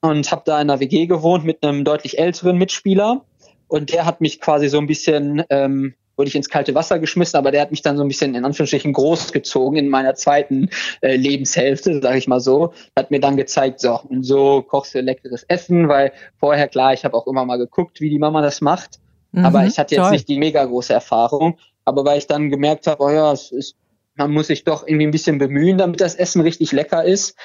und 0.01 0.31
habe 0.31 0.41
da 0.45 0.59
in 0.59 0.69
einer 0.69 0.79
WG 0.79 1.05
gewohnt 1.05 1.45
mit 1.45 1.63
einem 1.63 1.85
deutlich 1.85 2.17
älteren 2.17 2.57
Mitspieler 2.57 3.21
und 3.67 3.93
der 3.93 4.05
hat 4.05 4.19
mich 4.19 4.41
quasi 4.41 4.67
so 4.67 4.79
ein 4.79 4.87
bisschen 4.87 5.43
ähm, 5.49 5.93
wurde 6.17 6.29
ich 6.29 6.35
ins 6.35 6.49
kalte 6.49 6.75
Wasser 6.75 6.99
geschmissen, 6.99 7.37
aber 7.37 7.51
der 7.51 7.61
hat 7.61 7.71
mich 7.71 7.81
dann 7.81 7.97
so 7.97 8.03
ein 8.03 8.07
bisschen 8.07 8.35
in 8.35 8.45
Anführungsstrichen 8.45 8.93
großgezogen 8.93 9.77
in 9.77 9.89
meiner 9.89 10.15
zweiten 10.15 10.69
äh, 11.01 11.15
Lebenshälfte, 11.15 12.01
sage 12.01 12.17
ich 12.17 12.27
mal 12.27 12.39
so. 12.39 12.73
Hat 12.97 13.11
mir 13.11 13.19
dann 13.19 13.37
gezeigt, 13.37 13.79
so, 13.79 13.99
und 14.09 14.23
so 14.23 14.61
kochst 14.61 14.95
du 14.95 15.01
leckeres 15.01 15.43
Essen, 15.43 15.87
weil 15.87 16.11
vorher, 16.39 16.67
klar, 16.67 16.93
ich 16.93 17.03
habe 17.05 17.15
auch 17.15 17.27
immer 17.27 17.45
mal 17.45 17.57
geguckt, 17.57 18.01
wie 18.01 18.09
die 18.09 18.19
Mama 18.19 18.41
das 18.41 18.61
macht, 18.61 18.99
mhm, 19.31 19.45
aber 19.45 19.65
ich 19.65 19.77
hatte 19.77 19.95
jetzt 19.95 20.03
toll. 20.03 20.11
nicht 20.11 20.27
die 20.27 20.37
mega 20.37 20.63
große 20.63 20.93
Erfahrung. 20.93 21.57
Aber 21.85 22.03
weil 22.03 22.17
ich 22.17 22.27
dann 22.27 22.49
gemerkt 22.49 22.87
habe, 22.87 23.03
oh 23.03 23.09
ja, 23.09 23.31
es 23.31 23.51
ist, 23.51 23.75
man 24.15 24.31
muss 24.31 24.47
sich 24.47 24.63
doch 24.63 24.87
irgendwie 24.87 25.05
ein 25.05 25.11
bisschen 25.11 25.37
bemühen, 25.37 25.77
damit 25.77 26.01
das 26.01 26.15
Essen 26.15 26.41
richtig 26.41 26.71
lecker 26.71 27.03
ist, 27.03 27.35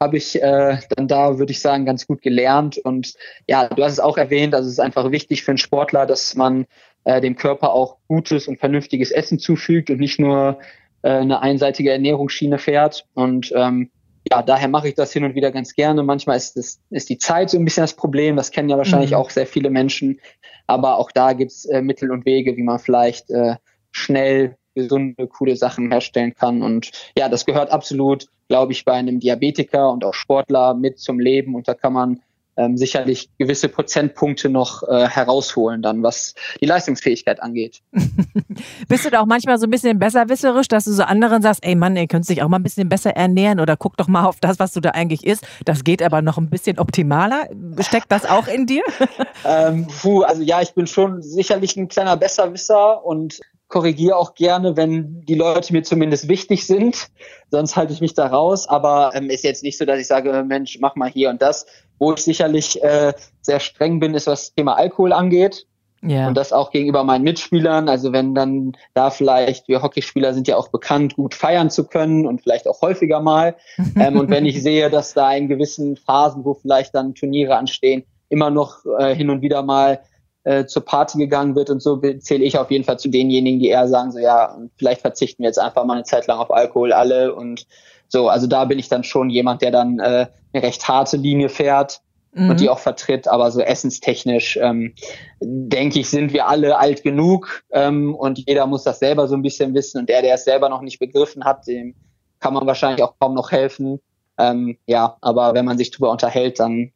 habe 0.00 0.18
ich 0.18 0.40
äh, 0.42 0.78
dann 0.94 1.08
da, 1.08 1.38
würde 1.38 1.52
ich 1.52 1.60
sagen, 1.60 1.86
ganz 1.86 2.06
gut 2.06 2.20
gelernt. 2.20 2.78
Und 2.78 3.14
ja, 3.46 3.68
du 3.68 3.82
hast 3.82 3.92
es 3.92 4.00
auch 4.00 4.18
erwähnt, 4.18 4.54
also 4.54 4.66
es 4.66 4.74
ist 4.74 4.80
einfach 4.80 5.10
wichtig 5.10 5.42
für 5.42 5.52
einen 5.52 5.58
Sportler, 5.58 6.04
dass 6.04 6.34
man 6.34 6.66
äh, 7.06 7.20
dem 7.20 7.36
Körper 7.36 7.72
auch 7.72 7.96
gutes 8.08 8.48
und 8.48 8.58
vernünftiges 8.58 9.12
Essen 9.12 9.38
zufügt 9.38 9.90
und 9.90 10.00
nicht 10.00 10.18
nur 10.18 10.58
äh, 11.02 11.10
eine 11.10 11.40
einseitige 11.40 11.92
Ernährungsschiene 11.92 12.58
fährt. 12.58 13.06
Und 13.14 13.52
ähm, 13.56 13.90
ja, 14.28 14.42
daher 14.42 14.66
mache 14.66 14.88
ich 14.88 14.94
das 14.94 15.12
hin 15.12 15.22
und 15.22 15.36
wieder 15.36 15.52
ganz 15.52 15.74
gerne. 15.74 16.02
Manchmal 16.02 16.36
ist, 16.36 16.56
das, 16.56 16.80
ist 16.90 17.08
die 17.08 17.18
Zeit 17.18 17.50
so 17.50 17.58
ein 17.58 17.64
bisschen 17.64 17.84
das 17.84 17.94
Problem. 17.94 18.34
Das 18.34 18.50
kennen 18.50 18.68
ja 18.68 18.76
wahrscheinlich 18.76 19.12
mhm. 19.12 19.18
auch 19.18 19.30
sehr 19.30 19.46
viele 19.46 19.70
Menschen. 19.70 20.20
Aber 20.66 20.98
auch 20.98 21.12
da 21.12 21.32
gibt's 21.32 21.64
äh, 21.66 21.80
Mittel 21.80 22.10
und 22.10 22.26
Wege, 22.26 22.56
wie 22.56 22.64
man 22.64 22.80
vielleicht 22.80 23.30
äh, 23.30 23.54
schnell 23.92 24.56
gesunde, 24.74 25.28
coole 25.28 25.54
Sachen 25.54 25.92
herstellen 25.92 26.34
kann. 26.34 26.60
Und 26.60 26.90
ja, 27.16 27.28
das 27.28 27.46
gehört 27.46 27.70
absolut, 27.70 28.26
glaube 28.48 28.72
ich, 28.72 28.84
bei 28.84 28.94
einem 28.94 29.20
Diabetiker 29.20 29.92
und 29.92 30.04
auch 30.04 30.12
Sportler 30.12 30.74
mit 30.74 30.98
zum 30.98 31.20
Leben. 31.20 31.54
Und 31.54 31.68
da 31.68 31.74
kann 31.74 31.92
man 31.92 32.20
ähm, 32.56 32.76
sicherlich 32.76 33.28
gewisse 33.38 33.68
Prozentpunkte 33.68 34.48
noch 34.48 34.82
äh, 34.82 35.08
herausholen, 35.08 35.82
dann 35.82 36.02
was 36.02 36.34
die 36.60 36.66
Leistungsfähigkeit 36.66 37.42
angeht. 37.42 37.82
Bist 38.88 39.04
du 39.04 39.10
da 39.10 39.20
auch 39.20 39.26
manchmal 39.26 39.58
so 39.58 39.66
ein 39.66 39.70
bisschen 39.70 39.98
besserwisserisch, 39.98 40.68
dass 40.68 40.84
du 40.84 40.92
so 40.92 41.02
anderen 41.02 41.42
sagst, 41.42 41.64
ey 41.64 41.74
Mann, 41.74 41.96
ihr 41.96 42.06
könnt 42.06 42.28
dich 42.28 42.42
auch 42.42 42.48
mal 42.48 42.58
ein 42.58 42.62
bisschen 42.62 42.88
besser 42.88 43.10
ernähren 43.10 43.60
oder 43.60 43.76
guck 43.76 43.96
doch 43.96 44.08
mal 44.08 44.24
auf 44.24 44.40
das, 44.40 44.58
was 44.58 44.72
du 44.72 44.80
da 44.80 44.90
eigentlich 44.90 45.26
isst. 45.26 45.46
Das 45.64 45.84
geht 45.84 46.02
aber 46.02 46.22
noch 46.22 46.38
ein 46.38 46.50
bisschen 46.50 46.78
optimaler. 46.78 47.48
Steckt 47.80 48.10
das 48.10 48.24
auch 48.24 48.48
in 48.48 48.66
dir? 48.66 48.82
ähm, 49.44 49.86
puh, 50.00 50.22
also 50.22 50.42
ja, 50.42 50.62
ich 50.62 50.74
bin 50.74 50.86
schon 50.86 51.22
sicherlich 51.22 51.76
ein 51.76 51.88
kleiner 51.88 52.16
Besserwisser 52.16 53.04
und 53.04 53.40
korrigiere 53.68 54.16
auch 54.16 54.34
gerne, 54.34 54.76
wenn 54.76 55.24
die 55.24 55.34
Leute 55.34 55.72
mir 55.72 55.82
zumindest 55.82 56.28
wichtig 56.28 56.66
sind. 56.66 57.08
Sonst 57.50 57.76
halte 57.76 57.92
ich 57.92 58.00
mich 58.00 58.14
da 58.14 58.26
raus. 58.26 58.68
Aber 58.68 59.10
ähm, 59.14 59.28
ist 59.30 59.44
jetzt 59.44 59.62
nicht 59.62 59.76
so, 59.76 59.84
dass 59.84 59.98
ich 59.98 60.06
sage, 60.06 60.44
Mensch, 60.46 60.78
mach 60.80 60.94
mal 60.94 61.10
hier 61.10 61.30
und 61.30 61.42
das. 61.42 61.66
Wo 61.98 62.12
ich 62.12 62.20
sicherlich 62.20 62.82
äh, 62.82 63.12
sehr 63.40 63.60
streng 63.60 64.00
bin, 64.00 64.14
ist 64.14 64.26
was 64.26 64.46
das 64.46 64.54
Thema 64.54 64.74
Alkohol 64.74 65.12
angeht. 65.12 65.66
Ja. 66.02 66.28
Und 66.28 66.36
das 66.36 66.52
auch 66.52 66.70
gegenüber 66.70 67.04
meinen 67.04 67.24
Mitspielern. 67.24 67.88
Also 67.88 68.12
wenn 68.12 68.34
dann 68.34 68.76
da 68.94 69.10
vielleicht, 69.10 69.66
wir 69.68 69.82
Hockeyspieler 69.82 70.34
sind 70.34 70.46
ja 70.46 70.56
auch 70.56 70.68
bekannt, 70.68 71.16
gut 71.16 71.34
feiern 71.34 71.70
zu 71.70 71.84
können 71.84 72.26
und 72.26 72.42
vielleicht 72.42 72.68
auch 72.68 72.82
häufiger 72.82 73.20
mal. 73.20 73.56
ähm, 73.96 74.18
und 74.18 74.30
wenn 74.30 74.46
ich 74.46 74.62
sehe, 74.62 74.90
dass 74.90 75.14
da 75.14 75.32
in 75.32 75.48
gewissen 75.48 75.96
Phasen, 75.96 76.44
wo 76.44 76.54
vielleicht 76.54 76.94
dann 76.94 77.14
Turniere 77.14 77.56
anstehen, 77.56 78.04
immer 78.28 78.50
noch 78.50 78.84
äh, 78.98 79.14
hin 79.14 79.30
und 79.30 79.42
wieder 79.42 79.62
mal 79.62 80.00
äh, 80.44 80.66
zur 80.66 80.84
Party 80.84 81.18
gegangen 81.18 81.56
wird 81.56 81.70
und 81.70 81.82
so, 81.82 81.96
zähle 81.96 82.44
ich 82.44 82.58
auf 82.58 82.70
jeden 82.70 82.84
Fall 82.84 82.98
zu 82.98 83.08
denjenigen, 83.08 83.58
die 83.58 83.68
eher 83.68 83.88
sagen, 83.88 84.12
so 84.12 84.18
ja, 84.18 84.56
vielleicht 84.76 85.00
verzichten 85.00 85.42
wir 85.42 85.48
jetzt 85.48 85.58
einfach 85.58 85.84
mal 85.84 85.94
eine 85.94 86.04
Zeit 86.04 86.26
lang 86.26 86.38
auf 86.38 86.52
Alkohol 86.52 86.92
alle 86.92 87.34
und 87.34 87.66
so. 88.08 88.28
Also 88.28 88.46
da 88.46 88.64
bin 88.64 88.78
ich 88.78 88.88
dann 88.88 89.04
schon 89.04 89.30
jemand, 89.30 89.62
der 89.62 89.70
dann 89.70 89.98
äh, 89.98 90.26
eine 90.52 90.62
recht 90.62 90.86
harte 90.88 91.16
Linie 91.16 91.48
fährt 91.48 92.00
mhm. 92.32 92.50
und 92.50 92.60
die 92.60 92.68
auch 92.68 92.78
vertritt, 92.78 93.28
aber 93.28 93.50
so 93.50 93.60
essenstechnisch 93.60 94.58
ähm, 94.60 94.94
denke 95.40 96.00
ich, 96.00 96.08
sind 96.08 96.32
wir 96.32 96.48
alle 96.48 96.78
alt 96.78 97.02
genug 97.02 97.62
ähm, 97.72 98.14
und 98.14 98.38
jeder 98.46 98.66
muss 98.66 98.84
das 98.84 98.98
selber 98.98 99.26
so 99.28 99.34
ein 99.34 99.42
bisschen 99.42 99.74
wissen 99.74 100.00
und 100.00 100.08
der, 100.08 100.22
der 100.22 100.34
es 100.34 100.44
selber 100.44 100.68
noch 100.68 100.82
nicht 100.82 100.98
begriffen 100.98 101.44
hat, 101.44 101.66
dem 101.66 101.94
kann 102.40 102.54
man 102.54 102.66
wahrscheinlich 102.66 103.02
auch 103.02 103.14
kaum 103.18 103.34
noch 103.34 103.50
helfen. 103.50 104.00
Ähm, 104.38 104.76
ja, 104.86 105.16
aber 105.22 105.54
wenn 105.54 105.64
man 105.64 105.78
sich 105.78 105.90
drüber 105.90 106.10
unterhält, 106.10 106.60
dann 106.60 106.92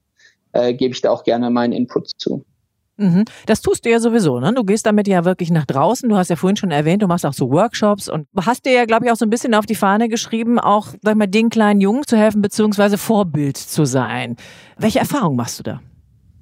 äh, 0.52 0.74
gebe 0.74 0.92
ich 0.92 1.00
da 1.00 1.10
auch 1.10 1.24
gerne 1.24 1.50
meinen 1.50 1.72
Input 1.72 2.10
zu. 2.18 2.44
Mhm. 3.00 3.24
Das 3.46 3.62
tust 3.62 3.86
du 3.86 3.90
ja 3.90 3.98
sowieso, 3.98 4.40
ne? 4.40 4.52
Du 4.52 4.62
gehst 4.62 4.84
damit 4.84 5.08
ja 5.08 5.24
wirklich 5.24 5.50
nach 5.50 5.64
draußen. 5.64 6.06
Du 6.06 6.18
hast 6.18 6.28
ja 6.28 6.36
vorhin 6.36 6.56
schon 6.56 6.70
erwähnt, 6.70 7.02
du 7.02 7.06
machst 7.06 7.24
auch 7.24 7.32
so 7.32 7.50
Workshops 7.50 8.10
und 8.10 8.28
hast 8.36 8.66
dir 8.66 8.72
ja, 8.72 8.84
glaube 8.84 9.06
ich, 9.06 9.10
auch 9.10 9.16
so 9.16 9.24
ein 9.24 9.30
bisschen 9.30 9.54
auf 9.54 9.64
die 9.64 9.74
Fahne 9.74 10.10
geschrieben, 10.10 10.58
auch, 10.58 10.88
sag 11.00 11.16
mal, 11.16 11.26
den 11.26 11.48
kleinen 11.48 11.80
Jungen 11.80 12.06
zu 12.06 12.18
helfen, 12.18 12.42
beziehungsweise 12.42 12.98
Vorbild 12.98 13.56
zu 13.56 13.86
sein. 13.86 14.36
Welche 14.76 14.98
Erfahrung 14.98 15.34
machst 15.34 15.58
du 15.58 15.62
da? 15.62 15.80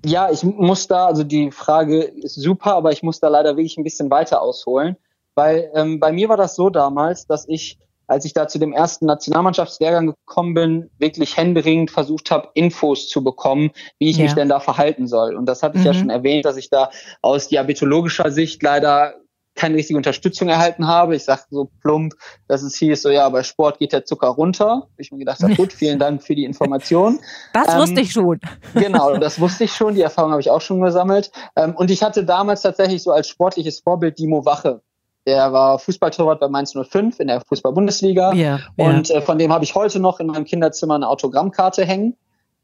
Ja, 0.04 0.30
ich 0.32 0.42
muss 0.42 0.88
da, 0.88 1.06
also 1.06 1.22
die 1.22 1.52
Frage 1.52 2.02
ist 2.02 2.34
super, 2.34 2.74
aber 2.74 2.90
ich 2.90 3.04
muss 3.04 3.20
da 3.20 3.28
leider 3.28 3.50
wirklich 3.50 3.76
ein 3.76 3.84
bisschen 3.84 4.10
weiter 4.10 4.42
ausholen, 4.42 4.96
weil 5.36 5.70
ähm, 5.74 6.00
bei 6.00 6.10
mir 6.10 6.28
war 6.28 6.36
das 6.36 6.56
so 6.56 6.70
damals, 6.70 7.26
dass 7.26 7.46
ich 7.48 7.78
als 8.08 8.24
ich 8.24 8.32
da 8.32 8.48
zu 8.48 8.58
dem 8.58 8.72
ersten 8.72 9.06
Nationalmannschaftslehrgang 9.06 10.06
gekommen 10.06 10.54
bin, 10.54 10.90
wirklich 10.98 11.36
händeringend 11.36 11.90
versucht 11.90 12.30
habe, 12.30 12.48
Infos 12.54 13.08
zu 13.08 13.22
bekommen, 13.22 13.70
wie 13.98 14.10
ich 14.10 14.16
ja. 14.16 14.24
mich 14.24 14.34
denn 14.34 14.48
da 14.48 14.58
verhalten 14.60 15.06
soll. 15.06 15.36
Und 15.36 15.46
das 15.46 15.62
hatte 15.62 15.76
ich 15.76 15.82
mhm. 15.82 15.86
ja 15.86 15.94
schon 15.94 16.10
erwähnt, 16.10 16.44
dass 16.44 16.56
ich 16.56 16.70
da 16.70 16.90
aus 17.22 17.48
diabetologischer 17.48 18.30
Sicht 18.30 18.62
leider 18.62 19.14
keine 19.58 19.76
richtige 19.76 19.96
Unterstützung 19.96 20.48
erhalten 20.48 20.86
habe. 20.86 21.16
Ich 21.16 21.24
sage 21.24 21.42
so 21.50 21.70
plump, 21.82 22.14
dass 22.46 22.62
es 22.62 22.76
hieß, 22.76 23.02
so 23.02 23.10
ja, 23.10 23.28
bei 23.28 23.42
Sport 23.42 23.78
geht 23.80 23.92
der 23.92 24.04
Zucker 24.04 24.28
runter. 24.28 24.88
Ich 24.96 25.10
mir 25.10 25.18
gedacht, 25.18 25.40
gut, 25.56 25.72
vielen 25.74 25.98
Dank 25.98 26.22
für 26.22 26.34
die 26.34 26.44
Information. 26.44 27.18
Das 27.52 27.68
ähm, 27.68 27.80
wusste 27.80 28.00
ich 28.00 28.12
schon. 28.12 28.40
Genau, 28.74 29.16
das 29.16 29.40
wusste 29.40 29.64
ich 29.64 29.72
schon. 29.72 29.94
Die 29.94 30.02
Erfahrung 30.02 30.30
habe 30.30 30.40
ich 30.40 30.50
auch 30.50 30.60
schon 30.60 30.80
gesammelt. 30.80 31.32
Ähm, 31.56 31.74
und 31.74 31.90
ich 31.90 32.02
hatte 32.02 32.24
damals 32.24 32.62
tatsächlich 32.62 33.02
so 33.02 33.10
als 33.10 33.28
sportliches 33.28 33.80
Vorbild 33.80 34.18
Dimo 34.18 34.44
Wache. 34.44 34.80
Der 35.26 35.52
war 35.52 35.78
Fußballtorwart 35.78 36.40
bei 36.40 36.48
Mainz 36.48 36.72
05 36.72 37.20
in 37.20 37.28
der 37.28 37.40
Fußball-Bundesliga. 37.42 38.32
Yeah, 38.34 38.60
und 38.76 39.10
yeah. 39.10 39.18
Äh, 39.18 39.22
von 39.22 39.38
dem 39.38 39.52
habe 39.52 39.64
ich 39.64 39.74
heute 39.74 40.00
noch 40.00 40.20
in 40.20 40.28
meinem 40.28 40.44
Kinderzimmer 40.44 40.94
eine 40.94 41.08
Autogrammkarte 41.08 41.84
hängen. 41.84 42.16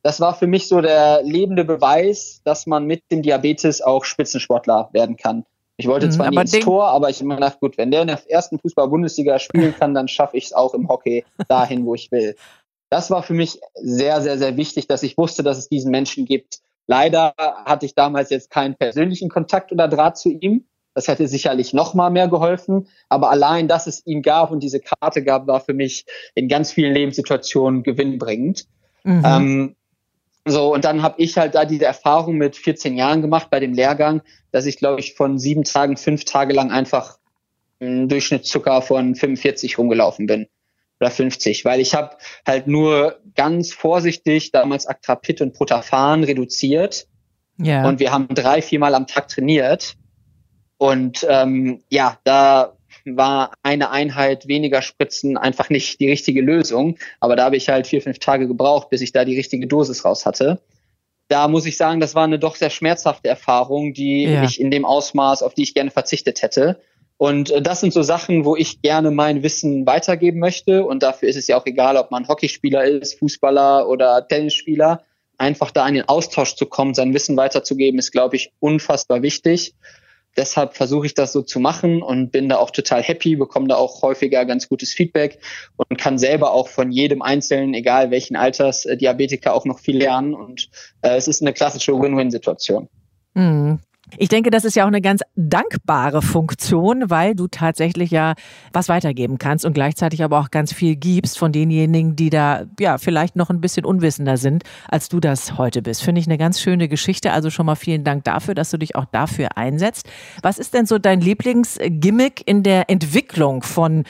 Das 0.02 0.20
war 0.20 0.34
für 0.34 0.46
mich 0.46 0.68
so 0.68 0.80
der 0.80 1.22
lebende 1.22 1.64
Beweis, 1.64 2.40
dass 2.44 2.66
man 2.66 2.84
mit 2.84 3.02
dem 3.10 3.22
Diabetes 3.22 3.80
auch 3.80 4.04
Spitzensportler 4.04 4.90
werden 4.92 5.16
kann. 5.16 5.44
Ich 5.76 5.88
wollte 5.88 6.06
mhm, 6.06 6.10
zwar 6.12 6.26
mhm, 6.26 6.32
nie 6.32 6.40
ins 6.42 6.60
Tor, 6.60 6.88
aber 6.88 7.10
ich 7.10 7.20
immer 7.20 7.34
gedacht, 7.36 7.58
gut, 7.60 7.78
wenn 7.78 7.90
der 7.90 8.02
in 8.02 8.08
der 8.08 8.20
ersten 8.28 8.58
Fußball-Bundesliga 8.58 9.38
spielen 9.38 9.74
kann, 9.78 9.94
dann 9.94 10.08
schaffe 10.08 10.36
ich 10.36 10.46
es 10.46 10.52
auch 10.52 10.74
im 10.74 10.88
Hockey 10.88 11.24
dahin, 11.48 11.84
wo 11.86 11.94
ich 11.94 12.12
will. 12.12 12.36
das 12.90 13.10
war 13.10 13.22
für 13.22 13.34
mich 13.34 13.60
sehr, 13.74 14.20
sehr, 14.20 14.38
sehr 14.38 14.56
wichtig, 14.56 14.86
dass 14.86 15.02
ich 15.02 15.18
wusste, 15.18 15.42
dass 15.42 15.58
es 15.58 15.68
diesen 15.68 15.90
Menschen 15.90 16.26
gibt. 16.26 16.60
Leider 16.86 17.34
hatte 17.38 17.86
ich 17.86 17.94
damals 17.94 18.30
jetzt 18.30 18.50
keinen 18.50 18.76
persönlichen 18.76 19.28
Kontakt 19.30 19.72
oder 19.72 19.88
Draht 19.88 20.18
zu 20.18 20.28
ihm. 20.30 20.66
Das 20.94 21.08
hätte 21.08 21.26
sicherlich 21.28 21.72
noch 21.72 21.94
mal 21.94 22.10
mehr 22.10 22.28
geholfen. 22.28 22.88
Aber 23.08 23.30
allein, 23.30 23.68
dass 23.68 23.86
es 23.86 24.06
ihn 24.06 24.22
gab 24.22 24.50
und 24.50 24.62
diese 24.62 24.80
Karte 24.80 25.22
gab, 25.24 25.46
war 25.46 25.60
für 25.60 25.74
mich 25.74 26.06
in 26.34 26.48
ganz 26.48 26.72
vielen 26.72 26.94
Lebenssituationen 26.94 27.82
gewinnbringend. 27.82 28.66
Mhm. 29.02 29.22
Ähm, 29.24 29.76
so, 30.46 30.74
und 30.74 30.84
dann 30.84 31.02
habe 31.02 31.16
ich 31.18 31.36
halt 31.38 31.54
da 31.54 31.64
diese 31.64 31.86
Erfahrung 31.86 32.36
mit 32.36 32.56
14 32.56 32.96
Jahren 32.96 33.22
gemacht 33.22 33.48
bei 33.50 33.60
dem 33.60 33.72
Lehrgang, 33.72 34.22
dass 34.52 34.66
ich, 34.66 34.76
glaube 34.76 35.00
ich, 35.00 35.14
von 35.14 35.38
sieben 35.38 35.64
Tagen, 35.64 35.96
fünf 35.96 36.24
Tage 36.24 36.52
lang 36.52 36.70
einfach 36.70 37.18
einen 37.80 38.08
Durchschnittszucker 38.08 38.82
von 38.82 39.14
45 39.14 39.78
rumgelaufen 39.78 40.26
bin. 40.26 40.46
Oder 41.00 41.10
50, 41.10 41.64
weil 41.64 41.80
ich 41.80 41.94
habe 41.94 42.16
halt 42.46 42.66
nur 42.66 43.18
ganz 43.34 43.72
vorsichtig 43.72 44.52
damals 44.52 44.86
Actrapid 44.86 45.40
und 45.40 45.54
Protafan 45.54 46.22
reduziert. 46.24 47.08
Ja. 47.58 47.88
Und 47.88 47.98
wir 47.98 48.12
haben 48.12 48.28
drei, 48.28 48.62
viermal 48.62 48.94
am 48.94 49.06
Tag 49.06 49.28
trainiert. 49.28 49.96
Und 50.84 51.26
ähm, 51.30 51.80
ja, 51.88 52.18
da 52.24 52.76
war 53.06 53.54
eine 53.62 53.90
Einheit 53.90 54.48
weniger 54.48 54.82
Spritzen 54.82 55.38
einfach 55.38 55.70
nicht 55.70 55.98
die 55.98 56.10
richtige 56.10 56.42
Lösung. 56.42 56.98
Aber 57.20 57.36
da 57.36 57.44
habe 57.44 57.56
ich 57.56 57.70
halt 57.70 57.86
vier, 57.86 58.02
fünf 58.02 58.18
Tage 58.18 58.46
gebraucht, 58.46 58.90
bis 58.90 59.00
ich 59.00 59.10
da 59.10 59.24
die 59.24 59.34
richtige 59.34 59.66
Dosis 59.66 60.04
raus 60.04 60.26
hatte. 60.26 60.60
Da 61.28 61.48
muss 61.48 61.64
ich 61.64 61.78
sagen, 61.78 62.00
das 62.00 62.14
war 62.14 62.24
eine 62.24 62.38
doch 62.38 62.54
sehr 62.54 62.68
schmerzhafte 62.68 63.30
Erfahrung, 63.30 63.94
die 63.94 64.24
ja. 64.24 64.44
ich 64.44 64.60
in 64.60 64.70
dem 64.70 64.84
Ausmaß, 64.84 65.42
auf 65.42 65.54
die 65.54 65.62
ich 65.62 65.72
gerne 65.72 65.90
verzichtet 65.90 66.42
hätte. 66.42 66.82
Und 67.16 67.50
äh, 67.50 67.62
das 67.62 67.80
sind 67.80 67.94
so 67.94 68.02
Sachen, 68.02 68.44
wo 68.44 68.54
ich 68.54 68.82
gerne 68.82 69.10
mein 69.10 69.42
Wissen 69.42 69.86
weitergeben 69.86 70.38
möchte. 70.38 70.84
Und 70.84 71.02
dafür 71.02 71.30
ist 71.30 71.36
es 71.36 71.46
ja 71.46 71.58
auch 71.58 71.64
egal, 71.64 71.96
ob 71.96 72.10
man 72.10 72.28
Hockeyspieler 72.28 72.84
ist, 72.84 73.18
Fußballer 73.20 73.88
oder 73.88 74.28
Tennisspieler. 74.28 75.02
Einfach 75.38 75.70
da 75.70 75.88
in 75.88 75.94
den 75.94 76.10
Austausch 76.10 76.56
zu 76.56 76.66
kommen, 76.66 76.92
sein 76.92 77.14
Wissen 77.14 77.38
weiterzugeben, 77.38 77.98
ist, 77.98 78.12
glaube 78.12 78.36
ich, 78.36 78.52
unfassbar 78.60 79.22
wichtig 79.22 79.72
deshalb 80.36 80.74
versuche 80.74 81.06
ich 81.06 81.14
das 81.14 81.32
so 81.32 81.42
zu 81.42 81.60
machen 81.60 82.02
und 82.02 82.30
bin 82.30 82.48
da 82.48 82.56
auch 82.56 82.70
total 82.70 83.02
happy, 83.02 83.36
bekomme 83.36 83.68
da 83.68 83.76
auch 83.76 84.02
häufiger 84.02 84.44
ganz 84.44 84.68
gutes 84.68 84.92
Feedback 84.92 85.38
und 85.76 85.98
kann 85.98 86.18
selber 86.18 86.52
auch 86.52 86.68
von 86.68 86.90
jedem 86.90 87.22
Einzelnen, 87.22 87.74
egal 87.74 88.10
welchen 88.10 88.36
Alters, 88.36 88.84
äh, 88.84 88.96
Diabetiker 88.96 89.54
auch 89.54 89.64
noch 89.64 89.78
viel 89.78 89.98
lernen. 89.98 90.34
Und 90.34 90.68
äh, 91.02 91.16
es 91.16 91.28
ist 91.28 91.42
eine 91.42 91.52
klassische 91.52 91.92
Win-Win-Situation. 91.92 92.88
Mhm. 93.34 93.80
Ich 94.18 94.28
denke, 94.28 94.50
das 94.50 94.64
ist 94.64 94.76
ja 94.76 94.84
auch 94.84 94.88
eine 94.88 95.00
ganz 95.00 95.22
dankbare 95.36 96.22
Funktion, 96.22 97.10
weil 97.10 97.34
du 97.34 97.48
tatsächlich 97.48 98.10
ja 98.10 98.34
was 98.72 98.88
weitergeben 98.88 99.38
kannst 99.38 99.64
und 99.64 99.72
gleichzeitig 99.72 100.22
aber 100.22 100.40
auch 100.40 100.50
ganz 100.50 100.72
viel 100.72 100.96
gibst 100.96 101.38
von 101.38 101.52
denjenigen, 101.52 102.16
die 102.16 102.30
da 102.30 102.64
ja 102.78 102.98
vielleicht 102.98 103.36
noch 103.36 103.50
ein 103.50 103.60
bisschen 103.60 103.84
unwissender 103.84 104.36
sind, 104.36 104.64
als 104.88 105.08
du 105.08 105.20
das 105.20 105.58
heute 105.58 105.82
bist. 105.82 106.02
Finde 106.02 106.20
ich 106.20 106.26
eine 106.26 106.38
ganz 106.38 106.60
schöne 106.60 106.88
Geschichte. 106.88 107.32
Also 107.32 107.50
schon 107.50 107.66
mal 107.66 107.74
vielen 107.74 108.04
Dank 108.04 108.24
dafür, 108.24 108.54
dass 108.54 108.70
du 108.70 108.78
dich 108.78 108.96
auch 108.96 109.06
dafür 109.06 109.56
einsetzt. 109.56 110.08
Was 110.42 110.58
ist 110.58 110.74
denn 110.74 110.86
so 110.86 110.98
dein 110.98 111.20
Lieblingsgimmick 111.20 112.42
in 112.46 112.62
der 112.62 112.90
Entwicklung 112.90 113.62
von 113.62 114.04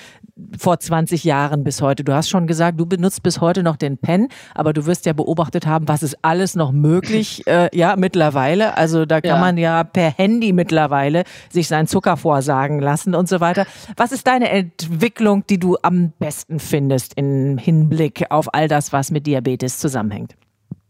vor 0.59 0.79
20 0.79 1.25
Jahren 1.25 1.64
bis 1.64 1.81
heute? 1.81 2.05
Du 2.05 2.12
hast 2.12 2.29
schon 2.29 2.47
gesagt, 2.47 2.79
du 2.81 2.87
benutzt 2.87 3.23
bis 3.23 3.40
heute 3.40 3.62
noch 3.62 3.77
den 3.77 3.99
Pen, 3.99 4.29
aber 4.55 4.73
du 4.73 4.87
wirst 4.87 5.07
ja 5.07 5.12
beobachtet 5.12 5.66
haben, 5.66 5.88
was 5.88 6.03
ist 6.03 6.18
alles 6.23 6.55
noch 6.57 6.73
möglich, 6.73 7.42
äh, 7.47 7.68
ja, 7.77 7.97
mittlerweile. 7.97 8.77
Also 8.77 9.07
da 9.07 9.20
kann 9.20 9.37
ja. 9.37 9.40
man 9.40 9.59
ja 9.59 9.85
per 9.85 10.11
Handy 10.11 10.53
mittlerweile 10.53 11.25
sich 11.51 11.68
seinen 11.68 11.87
Zucker 11.87 12.16
vorsagen 12.16 12.81
lassen 12.81 13.14
und 13.14 13.29
so 13.29 13.40
weiter. 13.40 13.66
Was 13.97 14.12
ist 14.12 14.27
deine 14.27 14.51
Entwicklung, 14.51 15.47
die 15.47 15.59
du 15.59 15.77
am 15.83 16.12
besten 16.18 16.59
findest 16.59 17.14
im 17.14 17.59
Hinblick 17.59 18.27
auf 18.31 18.53
all 18.55 18.68
das, 18.68 18.92
was 18.92 19.11
mit 19.11 19.27
Diabetes 19.27 19.79
zusammenhängt? 19.79 20.35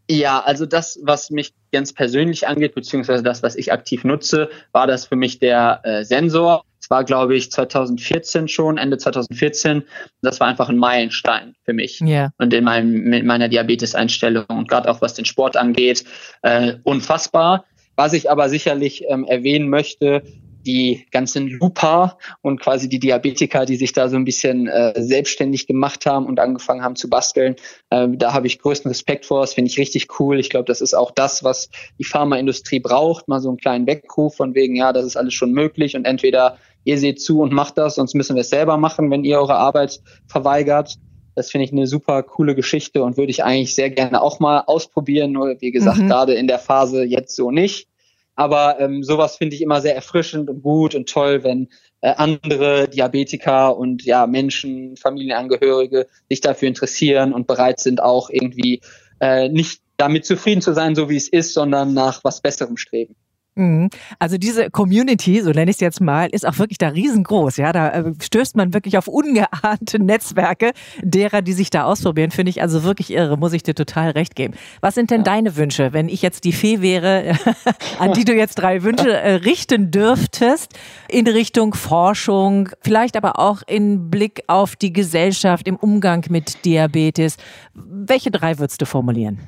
Ja, 0.09 0.39
also 0.41 0.67
das, 0.67 0.99
was 1.01 1.31
mich 1.31 1.53
ganz 1.71 1.91
persönlich 1.91 2.47
angeht, 2.47 2.75
beziehungsweise 2.75 3.23
das, 3.23 3.41
was 3.41 3.55
ich 3.55 3.73
aktiv 3.73 4.03
nutze, 4.03 4.49
war 4.71 4.85
das 4.85 5.07
für 5.07 5.15
mich 5.15 5.39
der 5.39 5.79
äh, 5.83 6.03
Sensor. 6.03 6.63
Es 6.85 6.91
war, 6.91 7.03
glaube 7.03 7.35
ich, 7.35 7.51
2014 7.51 8.47
schon, 8.47 8.77
Ende 8.77 8.99
2014. 8.99 9.81
Das 10.21 10.39
war 10.39 10.45
einfach 10.45 10.69
ein 10.69 10.77
Meilenstein 10.77 11.55
für 11.63 11.73
mich 11.73 11.99
yeah. 11.99 12.31
und 12.37 12.53
in 12.53 12.63
meinem, 12.63 13.05
mit 13.05 13.25
meiner 13.25 13.49
Diabetes-Einstellung 13.49 14.45
und 14.49 14.69
gerade 14.69 14.87
auch 14.91 15.01
was 15.01 15.15
den 15.15 15.25
Sport 15.25 15.57
angeht, 15.57 16.03
äh, 16.43 16.75
unfassbar. 16.83 17.65
Was 17.95 18.13
ich 18.13 18.29
aber 18.29 18.49
sicherlich 18.49 19.03
ähm, 19.09 19.23
erwähnen 19.23 19.67
möchte, 19.67 20.21
die 20.67 21.07
ganzen 21.09 21.47
Lupa 21.47 22.19
und 22.41 22.61
quasi 22.61 22.87
die 22.87 22.99
Diabetiker, 22.99 23.65
die 23.65 23.77
sich 23.77 23.93
da 23.93 24.07
so 24.07 24.15
ein 24.15 24.25
bisschen 24.25 24.67
äh, 24.67 24.93
selbstständig 25.01 25.65
gemacht 25.65 26.05
haben 26.05 26.27
und 26.27 26.39
angefangen 26.39 26.83
haben 26.83 26.95
zu 26.95 27.09
basteln. 27.09 27.55
Äh, 27.89 28.09
da 28.11 28.33
habe 28.33 28.45
ich 28.45 28.59
größten 28.59 28.89
Respekt 28.89 29.25
vor. 29.25 29.41
Das 29.41 29.55
finde 29.55 29.71
ich 29.71 29.79
richtig 29.79 30.19
cool. 30.19 30.39
Ich 30.39 30.51
glaube, 30.51 30.65
das 30.65 30.81
ist 30.81 30.93
auch 30.93 31.09
das, 31.09 31.43
was 31.43 31.69
die 31.97 32.03
Pharmaindustrie 32.03 32.79
braucht. 32.79 33.27
Mal 33.27 33.41
so 33.41 33.49
einen 33.49 33.57
kleinen 33.57 33.87
Weckruf 33.87 34.35
von 34.35 34.53
wegen, 34.53 34.75
ja, 34.75 34.93
das 34.93 35.05
ist 35.05 35.15
alles 35.15 35.33
schon 35.33 35.51
möglich 35.51 35.95
und 35.95 36.05
entweder 36.05 36.57
ihr 36.85 36.97
seht 36.97 37.21
zu 37.21 37.41
und 37.41 37.51
macht 37.51 37.77
das, 37.77 37.95
sonst 37.95 38.13
müssen 38.13 38.35
wir 38.35 38.41
es 38.41 38.49
selber 38.49 38.77
machen, 38.77 39.11
wenn 39.11 39.25
ihr 39.25 39.39
eure 39.39 39.55
Arbeit 39.55 40.01
verweigert. 40.27 40.95
Das 41.35 41.51
finde 41.51 41.65
ich 41.65 41.73
eine 41.73 41.87
super 41.87 42.23
coole 42.23 42.55
Geschichte 42.55 43.03
und 43.03 43.17
würde 43.17 43.31
ich 43.31 43.43
eigentlich 43.43 43.75
sehr 43.75 43.89
gerne 43.89 44.21
auch 44.21 44.39
mal 44.39 44.61
ausprobieren. 44.61 45.33
Nur 45.33 45.57
wie 45.59 45.71
gesagt, 45.71 45.97
mhm. 45.97 46.07
gerade 46.07 46.33
in 46.33 46.47
der 46.47 46.59
Phase 46.59 47.03
jetzt 47.03 47.35
so 47.35 47.51
nicht. 47.51 47.89
Aber 48.35 48.79
ähm, 48.79 49.03
sowas 49.03 49.37
finde 49.37 49.55
ich 49.55 49.61
immer 49.61 49.81
sehr 49.81 49.95
erfrischend 49.95 50.49
und 50.49 50.61
gut 50.61 50.95
und 50.95 51.09
toll, 51.09 51.43
wenn 51.43 51.69
äh, 52.01 52.13
andere 52.17 52.87
Diabetiker 52.87 53.77
und 53.77 54.03
ja 54.03 54.27
Menschen, 54.27 54.97
Familienangehörige 54.97 56.07
sich 56.29 56.41
dafür 56.41 56.67
interessieren 56.67 57.33
und 57.33 57.47
bereit 57.47 57.79
sind, 57.79 58.01
auch 58.01 58.29
irgendwie 58.29 58.81
äh, 59.19 59.49
nicht 59.49 59.81
damit 59.97 60.25
zufrieden 60.25 60.61
zu 60.61 60.73
sein, 60.73 60.95
so 60.95 61.09
wie 61.09 61.15
es 61.15 61.29
ist, 61.29 61.53
sondern 61.53 61.93
nach 61.93 62.23
was 62.23 62.41
Besserem 62.41 62.77
streben. 62.77 63.15
Mhm. 63.55 63.89
Also 64.19 64.37
diese 64.37 64.69
Community, 64.69 65.41
so 65.41 65.51
nenne 65.51 65.71
ich 65.71 65.77
es 65.77 65.81
jetzt 65.81 66.01
mal, 66.01 66.27
ist 66.27 66.45
auch 66.45 66.59
wirklich 66.59 66.77
da 66.77 66.89
riesengroß. 66.89 67.55
Ja, 67.57 67.71
da 67.71 67.89
äh, 67.89 68.13
stößt 68.21 68.57
man 68.57 68.73
wirklich 68.73 68.97
auf 68.97 69.07
ungeahnte 69.07 69.99
Netzwerke 69.99 70.73
derer, 71.01 71.41
die 71.41 71.53
sich 71.53 71.69
da 71.69 71.85
ausprobieren. 71.85 72.31
Finde 72.31 72.49
ich 72.49 72.61
also 72.61 72.83
wirklich 72.83 73.11
irre. 73.11 73.37
Muss 73.37 73.53
ich 73.53 73.63
dir 73.63 73.73
total 73.73 74.11
recht 74.11 74.35
geben. 74.35 74.55
Was 74.81 74.95
sind 74.95 75.09
denn 75.09 75.21
ja. 75.21 75.23
deine 75.23 75.55
Wünsche, 75.55 75.93
wenn 75.93 76.09
ich 76.09 76.21
jetzt 76.21 76.43
die 76.43 76.51
Fee 76.51 76.81
wäre, 76.81 77.37
an 77.99 78.11
die 78.11 78.25
du 78.25 78.35
jetzt 78.35 78.55
drei 78.55 78.83
Wünsche 78.83 79.11
äh, 79.11 79.35
richten 79.35 79.89
dürftest 79.89 80.73
in 81.07 81.25
Richtung 81.27 81.73
Forschung, 81.73 82.69
vielleicht 82.81 83.15
aber 83.15 83.39
auch 83.39 83.61
in 83.67 84.09
Blick 84.09 84.43
auf 84.47 84.75
die 84.75 84.91
Gesellschaft 84.91 85.67
im 85.69 85.77
Umgang 85.77 86.25
mit 86.29 86.65
Diabetes? 86.65 87.37
Welche 87.73 88.31
drei 88.31 88.59
würdest 88.59 88.81
du 88.81 88.85
formulieren? 88.85 89.39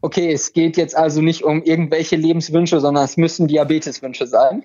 Okay, 0.00 0.32
es 0.32 0.52
geht 0.52 0.76
jetzt 0.76 0.96
also 0.96 1.20
nicht 1.20 1.44
um 1.44 1.62
irgendwelche 1.62 2.16
Lebenswünsche, 2.16 2.80
sondern 2.80 3.04
es 3.04 3.16
müssen 3.16 3.48
Diabeteswünsche 3.48 4.26
sein. 4.26 4.64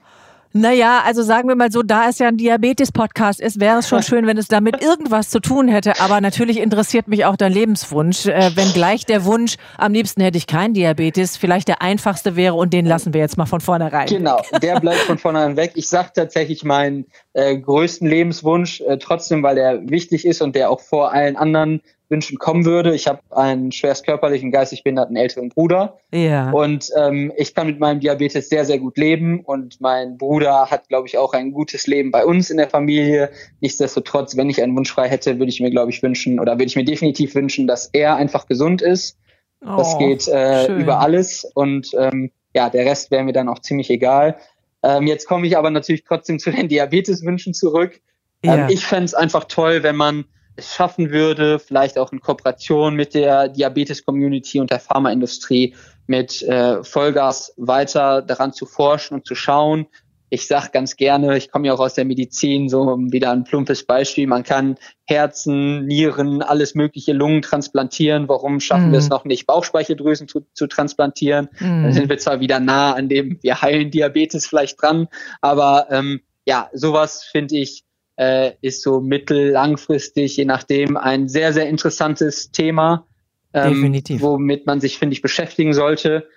Naja, 0.57 1.01
also 1.05 1.21
sagen 1.21 1.49
wir 1.49 1.55
mal 1.57 1.69
so, 1.69 1.83
da 1.83 2.07
es 2.07 2.19
ja 2.19 2.29
ein 2.29 2.37
Diabetes-Podcast 2.37 3.41
ist, 3.41 3.59
wäre 3.59 3.79
es 3.79 3.89
schon 3.89 4.03
schön, 4.03 4.25
wenn 4.25 4.37
es 4.37 4.47
damit 4.47 4.81
irgendwas 4.81 5.29
zu 5.29 5.41
tun 5.41 5.67
hätte. 5.67 5.99
Aber 5.99 6.21
natürlich 6.21 6.61
interessiert 6.61 7.09
mich 7.09 7.25
auch 7.25 7.35
dein 7.35 7.51
Lebenswunsch. 7.51 8.27
Äh, 8.27 8.51
wenn 8.55 8.71
gleich 8.71 9.05
der 9.05 9.25
Wunsch, 9.25 9.57
am 9.77 9.91
liebsten 9.91 10.21
hätte 10.21 10.37
ich 10.37 10.47
keinen 10.47 10.73
Diabetes, 10.73 11.35
vielleicht 11.35 11.67
der 11.67 11.81
einfachste 11.81 12.37
wäre 12.37 12.53
und 12.53 12.71
den 12.71 12.85
lassen 12.85 13.13
wir 13.13 13.19
jetzt 13.19 13.37
mal 13.37 13.47
von 13.47 13.59
vornherein. 13.59 14.07
Genau, 14.07 14.41
der 14.61 14.79
bleibt 14.79 15.01
von 15.07 15.17
vornherein 15.17 15.57
weg. 15.57 15.73
Ich 15.75 15.89
sage 15.89 16.11
tatsächlich 16.15 16.63
meinen 16.63 17.05
äh, 17.35 17.57
größten 17.57 18.07
Lebenswunsch, 18.07 18.79
äh, 18.81 18.97
trotzdem, 18.97 19.43
weil 19.43 19.55
der 19.55 19.89
wichtig 19.89 20.25
ist 20.25 20.41
und 20.41 20.55
der 20.55 20.69
auch 20.69 20.79
vor 20.79 21.11
allen 21.11 21.35
anderen 21.35 21.81
Wünschen 22.07 22.37
kommen 22.37 22.63
würde. 22.63 22.95
Ich 22.95 23.07
habe 23.07 23.19
einen 23.31 23.73
schwerst 23.73 24.05
körperlichen, 24.05 24.51
geistig 24.51 24.83
behinderten 24.83 25.17
älteren 25.17 25.49
Bruder. 25.49 25.97
Ja. 26.13 26.51
Und 26.51 26.89
ähm, 26.97 27.33
ich 27.35 27.53
kann 27.53 27.67
mit 27.67 27.79
meinem 27.79 27.99
Diabetes 27.99 28.47
sehr, 28.47 28.63
sehr 28.63 28.79
gut 28.79 28.97
leben. 28.97 29.41
Und 29.41 29.81
mein 29.81 30.17
Bruder 30.17 30.71
hat, 30.71 30.87
glaube 30.87 31.09
ich, 31.09 31.17
auch 31.17 31.33
ein 31.33 31.51
gutes 31.51 31.87
Leben 31.87 32.11
bei 32.11 32.25
uns 32.25 32.49
in 32.49 32.57
der 32.57 32.69
Familie. 32.69 33.31
Nichtsdestotrotz, 33.59 34.37
wenn 34.37 34.49
ich 34.49 34.63
einen 34.63 34.75
Wunsch 34.75 34.93
frei 34.93 35.09
hätte, 35.09 35.37
würde 35.37 35.49
ich 35.49 35.59
mir, 35.59 35.71
glaube 35.71 35.91
ich, 35.91 36.01
wünschen 36.01 36.39
oder 36.39 36.53
würde 36.53 36.65
ich 36.65 36.77
mir 36.77 36.85
definitiv 36.85 37.35
wünschen, 37.35 37.67
dass 37.67 37.89
er 37.91 38.15
einfach 38.15 38.47
gesund 38.47 38.81
ist. 38.81 39.17
Oh, 39.61 39.75
das 39.75 39.97
geht 39.97 40.27
äh, 40.29 40.71
über 40.73 41.01
alles. 41.01 41.43
Und 41.53 41.91
ähm, 41.97 42.31
ja, 42.53 42.69
der 42.69 42.85
Rest 42.85 43.11
wäre 43.11 43.23
mir 43.23 43.33
dann 43.33 43.49
auch 43.49 43.59
ziemlich 43.59 43.89
egal. 43.89 44.37
Ähm, 44.85 45.07
jetzt 45.07 45.27
komme 45.27 45.47
ich 45.47 45.57
aber 45.57 45.71
natürlich 45.71 46.03
trotzdem 46.03 46.37
zu 46.37 46.51
den 46.51 46.67
Diabeteswünschen 46.69 47.55
zurück. 47.55 47.99
Ähm, 48.43 48.59
ja. 48.59 48.69
ich 48.69 48.85
fände 48.85 49.05
es 49.05 49.15
einfach 49.15 49.45
toll, 49.45 49.81
wenn 49.81 49.95
man 49.95 50.25
es 50.57 50.75
schaffen 50.75 51.09
würde, 51.09 51.57
vielleicht 51.57 51.97
auch 51.97 52.11
in 52.11 52.19
Kooperation 52.21 52.95
mit 52.95 53.15
der 53.15 53.49
Diabetes-Community 53.49 54.59
und 54.59 54.69
der 54.69 54.79
Pharmaindustrie 54.79 55.73
mit 56.05 56.43
äh, 56.43 56.83
Vollgas 56.83 57.51
weiter 57.57 58.21
daran 58.21 58.53
zu 58.53 58.67
forschen 58.67 59.15
und 59.15 59.25
zu 59.25 59.33
schauen. 59.33 59.87
Ich 60.35 60.47
sage 60.47 60.67
ganz 60.73 60.97
gerne, 60.97 61.37
ich 61.37 61.49
komme 61.49 61.67
ja 61.67 61.73
auch 61.73 61.79
aus 61.79 61.93
der 61.93 62.03
Medizin, 62.03 62.67
so 62.67 62.97
wieder 62.97 63.31
ein 63.31 63.45
plumpes 63.45 63.85
Beispiel, 63.85 64.27
man 64.27 64.43
kann 64.43 64.75
Herzen, 65.05 65.85
Nieren, 65.85 66.41
alles 66.41 66.75
mögliche 66.75 67.13
Lungen 67.13 67.41
transplantieren. 67.41 68.27
Warum 68.27 68.59
schaffen 68.59 68.89
mm. 68.89 68.91
wir 68.91 68.99
es 68.99 69.05
mhm. 69.05 69.11
noch 69.11 69.23
nicht, 69.23 69.47
Bauchspeicheldrüsen 69.47 70.27
zu, 70.27 70.41
zu 70.53 70.67
transplantieren? 70.67 71.47
Mm. 71.59 71.83
Dann 71.83 71.93
sind 71.93 72.09
wir 72.09 72.17
zwar 72.17 72.41
wieder 72.41 72.59
nah 72.59 72.91
an 72.93 73.07
dem, 73.07 73.39
wir 73.41 73.61
heilen 73.61 73.91
Diabetes 73.91 74.45
vielleicht 74.45 74.81
dran, 74.81 75.07
aber 75.39 75.87
ähm, 75.89 76.19
ja, 76.45 76.69
sowas 76.73 77.23
finde 77.23 77.55
ich 77.55 77.85
äh, 78.17 78.51
ist 78.61 78.81
so 78.81 78.99
mittel-langfristig, 78.99 80.35
je 80.35 80.45
nachdem, 80.45 80.97
ein 80.97 81.29
sehr, 81.29 81.53
sehr 81.53 81.69
interessantes 81.69 82.51
Thema. 82.51 83.07
ähm, 83.53 84.03
womit 84.19 84.65
man 84.65 84.81
sich, 84.81 84.97
finde 84.97 85.13
ich, 85.13 85.21
beschäftigen 85.21 85.73
sollte. 85.73 86.27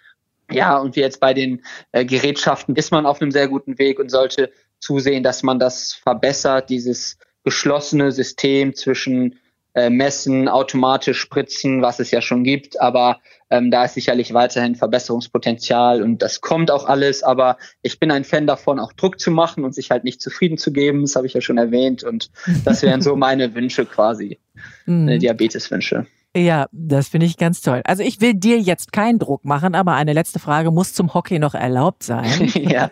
Ja, 0.51 0.79
und 0.79 0.97
wie 0.97 1.01
jetzt 1.01 1.21
bei 1.21 1.35
den 1.35 1.63
äh, 1.93 2.05
Gerätschaften 2.05 2.75
ist 2.77 2.91
man 2.91 3.07
auf 3.07 3.21
einem 3.21 3.31
sehr 3.31 3.49
guten 3.49 3.79
Weg 3.79 3.99
und 3.99 4.11
sollte 4.11 4.51
zusehen, 4.81 5.23
dass 5.23 5.43
man 5.43 5.59
das 5.59 5.93
verbessert, 5.93 6.71
dieses 6.71 7.19
geschlossene 7.45 8.13
System 8.13 8.75
zwischen 8.75 9.39
äh, 9.75 9.91
Messen, 9.91 10.49
automatisch 10.49 11.21
spritzen, 11.21 11.83
was 11.83 12.01
es 12.01 12.11
ja 12.11 12.21
schon 12.21 12.45
gibt, 12.45 12.81
aber 12.81 13.21
ähm, 13.51 13.71
da 13.71 13.85
ist 13.85 13.95
sicherlich 13.95 14.35
weiterhin 14.35 14.75
Verbesserungspotenzial 14.75 16.03
und 16.03 16.21
das 16.21 16.41
kommt 16.41 16.71
auch 16.71 16.87
alles, 16.87 17.23
aber 17.23 17.59
ich 17.83 18.01
bin 18.01 18.11
ein 18.11 18.25
Fan 18.25 18.47
davon, 18.47 18.81
auch 18.81 18.93
Druck 18.93 19.21
zu 19.21 19.31
machen 19.31 19.65
und 19.65 19.75
sich 19.75 19.91
halt 19.91 20.05
nicht 20.05 20.21
zufrieden 20.21 20.59
zu 20.59 20.73
geben, 20.73 21.03
das 21.03 21.17
habe 21.17 21.27
ich 21.27 21.35
ja 21.35 21.41
schon 21.41 21.59
erwähnt. 21.59 22.03
Und 22.03 22.31
das 22.65 22.83
wären 22.83 23.03
so 23.03 23.17
meine 23.17 23.55
Wünsche 23.55 23.87
quasi, 23.87 24.39
mhm. 24.87 25.19
Diabeteswünsche. 25.19 26.07
Ja, 26.37 26.67
das 26.73 27.09
finde 27.09 27.27
ich 27.27 27.37
ganz 27.37 27.62
toll. 27.62 27.81
Also 27.85 28.03
ich 28.03 28.21
will 28.21 28.35
dir 28.35 28.61
jetzt 28.61 28.93
keinen 28.93 29.19
Druck 29.19 29.45
machen, 29.45 29.75
aber 29.75 29.95
eine 29.95 30.12
letzte 30.12 30.38
Frage 30.38 30.71
muss 30.71 30.93
zum 30.93 31.14
Hockey 31.14 31.38
noch 31.38 31.55
erlaubt 31.55 32.03
sein. 32.03 32.49
ja. 32.55 32.91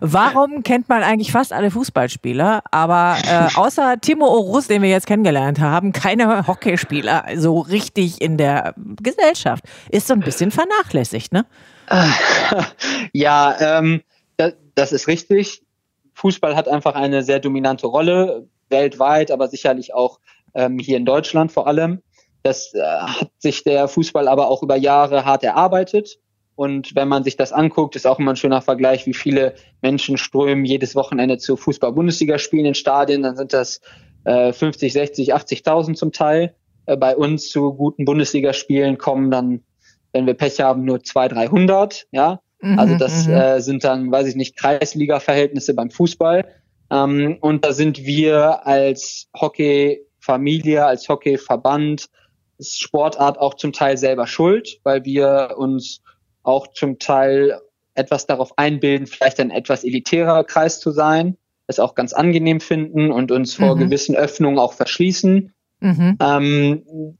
Warum 0.00 0.62
kennt 0.64 0.88
man 0.88 1.02
eigentlich 1.02 1.30
fast 1.30 1.52
alle 1.52 1.70
Fußballspieler, 1.70 2.62
aber 2.72 3.16
äh, 3.24 3.56
außer 3.56 4.00
Timo 4.00 4.26
Orus, 4.26 4.66
den 4.66 4.82
wir 4.82 4.88
jetzt 4.88 5.06
kennengelernt 5.06 5.60
haben, 5.60 5.92
keine 5.92 6.46
Hockeyspieler 6.46 7.24
so 7.36 7.60
richtig 7.60 8.20
in 8.20 8.36
der 8.36 8.74
Gesellschaft? 9.00 9.64
Ist 9.90 10.08
so 10.08 10.14
ein 10.14 10.20
bisschen 10.20 10.50
vernachlässigt, 10.50 11.32
ne? 11.32 11.46
Ja, 13.12 13.56
ähm, 13.60 14.02
das, 14.36 14.54
das 14.74 14.92
ist 14.92 15.06
richtig. 15.06 15.62
Fußball 16.14 16.56
hat 16.56 16.66
einfach 16.66 16.96
eine 16.96 17.22
sehr 17.22 17.38
dominante 17.38 17.86
Rolle, 17.86 18.48
weltweit, 18.70 19.30
aber 19.30 19.46
sicherlich 19.46 19.94
auch 19.94 20.18
ähm, 20.54 20.78
hier 20.78 20.96
in 20.96 21.04
Deutschland 21.04 21.52
vor 21.52 21.68
allem. 21.68 22.02
Das 22.46 22.72
äh, 22.74 22.80
hat 22.80 23.32
sich 23.38 23.64
der 23.64 23.88
Fußball 23.88 24.28
aber 24.28 24.48
auch 24.48 24.62
über 24.62 24.76
Jahre 24.76 25.24
hart 25.24 25.42
erarbeitet. 25.42 26.20
Und 26.54 26.94
wenn 26.94 27.08
man 27.08 27.24
sich 27.24 27.36
das 27.36 27.52
anguckt, 27.52 27.96
ist 27.96 28.06
auch 28.06 28.20
immer 28.20 28.32
ein 28.32 28.36
schöner 28.36 28.62
Vergleich, 28.62 29.04
wie 29.04 29.14
viele 29.14 29.56
Menschen 29.82 30.16
strömen 30.16 30.64
jedes 30.64 30.94
Wochenende 30.94 31.38
zu 31.38 31.56
Fußball-Bundesliga-Spielen 31.56 32.66
in 32.66 32.74
Stadien. 32.74 33.22
Dann 33.22 33.36
sind 33.36 33.52
das 33.52 33.80
äh, 34.24 34.52
50, 34.52 34.92
60, 34.92 35.34
80.000 35.34 35.94
zum 35.94 36.12
Teil. 36.12 36.54
Äh, 36.86 36.96
bei 36.96 37.16
uns 37.16 37.50
zu 37.50 37.74
guten 37.74 38.04
Bundesligaspielen 38.04 38.96
kommen 38.96 39.32
dann, 39.32 39.64
wenn 40.12 40.26
wir 40.26 40.34
Pech 40.34 40.60
haben, 40.60 40.84
nur 40.84 41.02
200, 41.02 41.52
300. 41.52 42.06
Ja, 42.12 42.40
mhm, 42.60 42.78
also 42.78 42.96
das 42.96 43.26
mhm. 43.26 43.34
äh, 43.34 43.60
sind 43.60 43.82
dann, 43.82 44.12
weiß 44.12 44.28
ich 44.28 44.36
nicht, 44.36 44.56
Kreisliga-Verhältnisse 44.56 45.74
beim 45.74 45.90
Fußball. 45.90 46.44
Ähm, 46.92 47.38
und 47.40 47.64
da 47.64 47.72
sind 47.72 48.06
wir 48.06 48.64
als 48.64 49.28
Hockey-Familie, 49.34 50.86
als 50.86 51.08
Hockey-Verband, 51.08 52.08
Sportart 52.60 53.38
auch 53.38 53.54
zum 53.54 53.72
Teil 53.72 53.96
selber 53.96 54.26
schuld, 54.26 54.80
weil 54.82 55.04
wir 55.04 55.54
uns 55.56 56.02
auch 56.42 56.68
zum 56.68 56.98
Teil 56.98 57.60
etwas 57.94 58.26
darauf 58.26 58.56
einbilden, 58.58 59.06
vielleicht 59.06 59.40
ein 59.40 59.50
etwas 59.50 59.84
elitärer 59.84 60.44
Kreis 60.44 60.80
zu 60.80 60.90
sein, 60.90 61.36
es 61.66 61.80
auch 61.80 61.94
ganz 61.94 62.12
angenehm 62.12 62.60
finden 62.60 63.10
und 63.10 63.32
uns 63.32 63.54
vor 63.54 63.74
mhm. 63.74 63.80
gewissen 63.80 64.14
Öffnungen 64.14 64.58
auch 64.58 64.72
verschließen. 64.72 65.52
Mhm. 65.80 66.18
Ähm, 66.20 67.18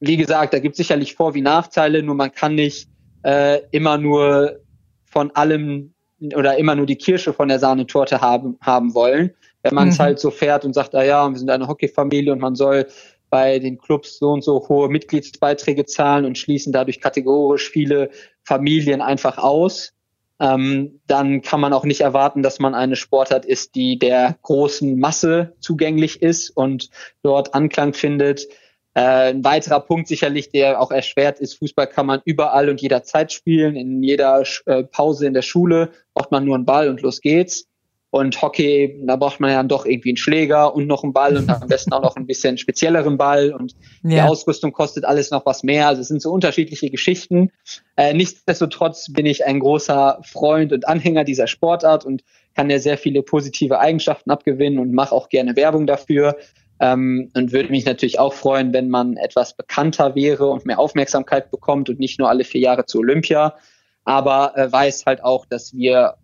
wie 0.00 0.16
gesagt, 0.16 0.54
da 0.54 0.58
gibt 0.58 0.74
es 0.74 0.78
sicherlich 0.78 1.14
Vor- 1.14 1.34
wie 1.34 1.42
Nachteile, 1.42 2.02
nur 2.02 2.14
man 2.14 2.32
kann 2.32 2.54
nicht 2.54 2.88
äh, 3.22 3.60
immer 3.70 3.98
nur 3.98 4.60
von 5.04 5.30
allem 5.32 5.94
oder 6.34 6.56
immer 6.56 6.74
nur 6.74 6.86
die 6.86 6.96
Kirsche 6.96 7.32
von 7.32 7.48
der 7.48 7.58
Sahnetorte 7.58 8.20
haben, 8.20 8.56
haben 8.60 8.94
wollen. 8.94 9.32
Wenn 9.62 9.74
man 9.74 9.88
es 9.88 9.98
mhm. 9.98 10.02
halt 10.02 10.18
so 10.18 10.30
fährt 10.30 10.64
und 10.64 10.74
sagt, 10.74 10.94
ah 10.94 11.02
ja, 11.02 11.28
wir 11.28 11.38
sind 11.38 11.50
eine 11.50 11.68
Hockeyfamilie 11.68 12.32
und 12.32 12.40
man 12.40 12.54
soll 12.54 12.86
bei 13.34 13.58
den 13.58 13.78
Clubs 13.78 14.20
so 14.20 14.30
und 14.30 14.44
so 14.44 14.68
hohe 14.68 14.88
Mitgliedsbeiträge 14.88 15.86
zahlen 15.86 16.24
und 16.24 16.38
schließen 16.38 16.72
dadurch 16.72 17.00
kategorisch 17.00 17.68
viele 17.68 18.10
Familien 18.44 19.00
einfach 19.00 19.38
aus, 19.38 19.92
ähm, 20.38 21.00
dann 21.08 21.42
kann 21.42 21.58
man 21.58 21.72
auch 21.72 21.82
nicht 21.82 22.00
erwarten, 22.00 22.44
dass 22.44 22.60
man 22.60 22.76
eine 22.76 22.94
Sportart 22.94 23.44
ist, 23.44 23.74
die 23.74 23.98
der 23.98 24.38
großen 24.42 25.00
Masse 25.00 25.56
zugänglich 25.58 26.22
ist 26.22 26.50
und 26.50 26.90
dort 27.24 27.54
Anklang 27.54 27.92
findet. 27.92 28.46
Äh, 28.94 29.32
ein 29.32 29.42
weiterer 29.42 29.80
Punkt 29.80 30.06
sicherlich, 30.06 30.50
der 30.50 30.80
auch 30.80 30.92
erschwert 30.92 31.40
ist, 31.40 31.54
Fußball 31.54 31.88
kann 31.88 32.06
man 32.06 32.22
überall 32.24 32.68
und 32.68 32.80
jederzeit 32.80 33.32
spielen. 33.32 33.74
In 33.74 34.00
jeder 34.00 34.44
äh, 34.66 34.84
Pause 34.84 35.26
in 35.26 35.34
der 35.34 35.42
Schule 35.42 35.90
braucht 36.14 36.30
man 36.30 36.44
nur 36.44 36.54
einen 36.54 36.66
Ball 36.66 36.88
und 36.88 37.02
los 37.02 37.20
geht's. 37.20 37.66
Und 38.14 38.40
Hockey, 38.40 38.96
da 39.02 39.16
braucht 39.16 39.40
man 39.40 39.50
ja 39.50 39.56
dann 39.56 39.66
doch 39.66 39.86
irgendwie 39.86 40.10
einen 40.10 40.16
Schläger 40.16 40.72
und 40.72 40.86
noch 40.86 41.02
einen 41.02 41.12
Ball 41.12 41.36
und 41.36 41.50
am 41.50 41.66
besten 41.66 41.92
auch 41.92 42.00
noch 42.00 42.14
ein 42.14 42.26
bisschen 42.26 42.58
spezielleren 42.58 43.18
Ball. 43.18 43.52
Und 43.52 43.74
ja. 44.04 44.08
die 44.08 44.20
Ausrüstung 44.20 44.70
kostet 44.70 45.04
alles 45.04 45.32
noch 45.32 45.44
was 45.46 45.64
mehr. 45.64 45.88
Also 45.88 46.00
es 46.00 46.06
sind 46.06 46.22
so 46.22 46.30
unterschiedliche 46.30 46.90
Geschichten. 46.90 47.50
Äh, 47.96 48.14
nichtsdestotrotz 48.14 49.12
bin 49.12 49.26
ich 49.26 49.44
ein 49.44 49.58
großer 49.58 50.20
Freund 50.22 50.72
und 50.72 50.86
Anhänger 50.86 51.24
dieser 51.24 51.48
Sportart 51.48 52.04
und 52.04 52.22
kann 52.54 52.70
ja 52.70 52.78
sehr 52.78 52.98
viele 52.98 53.24
positive 53.24 53.80
Eigenschaften 53.80 54.30
abgewinnen 54.30 54.78
und 54.78 54.92
mache 54.92 55.12
auch 55.12 55.28
gerne 55.28 55.56
Werbung 55.56 55.88
dafür. 55.88 56.36
Ähm, 56.78 57.32
und 57.34 57.50
würde 57.50 57.70
mich 57.70 57.84
natürlich 57.84 58.20
auch 58.20 58.32
freuen, 58.32 58.72
wenn 58.72 58.90
man 58.90 59.16
etwas 59.16 59.56
bekannter 59.56 60.14
wäre 60.14 60.46
und 60.46 60.66
mehr 60.66 60.78
Aufmerksamkeit 60.78 61.50
bekommt 61.50 61.90
und 61.90 61.98
nicht 61.98 62.20
nur 62.20 62.28
alle 62.28 62.44
vier 62.44 62.60
Jahre 62.60 62.86
zu 62.86 63.00
Olympia. 63.00 63.56
Aber 64.04 64.56
äh, 64.56 64.70
weiß 64.70 65.04
halt 65.04 65.24
auch, 65.24 65.46
dass 65.46 65.74
wir 65.74 66.14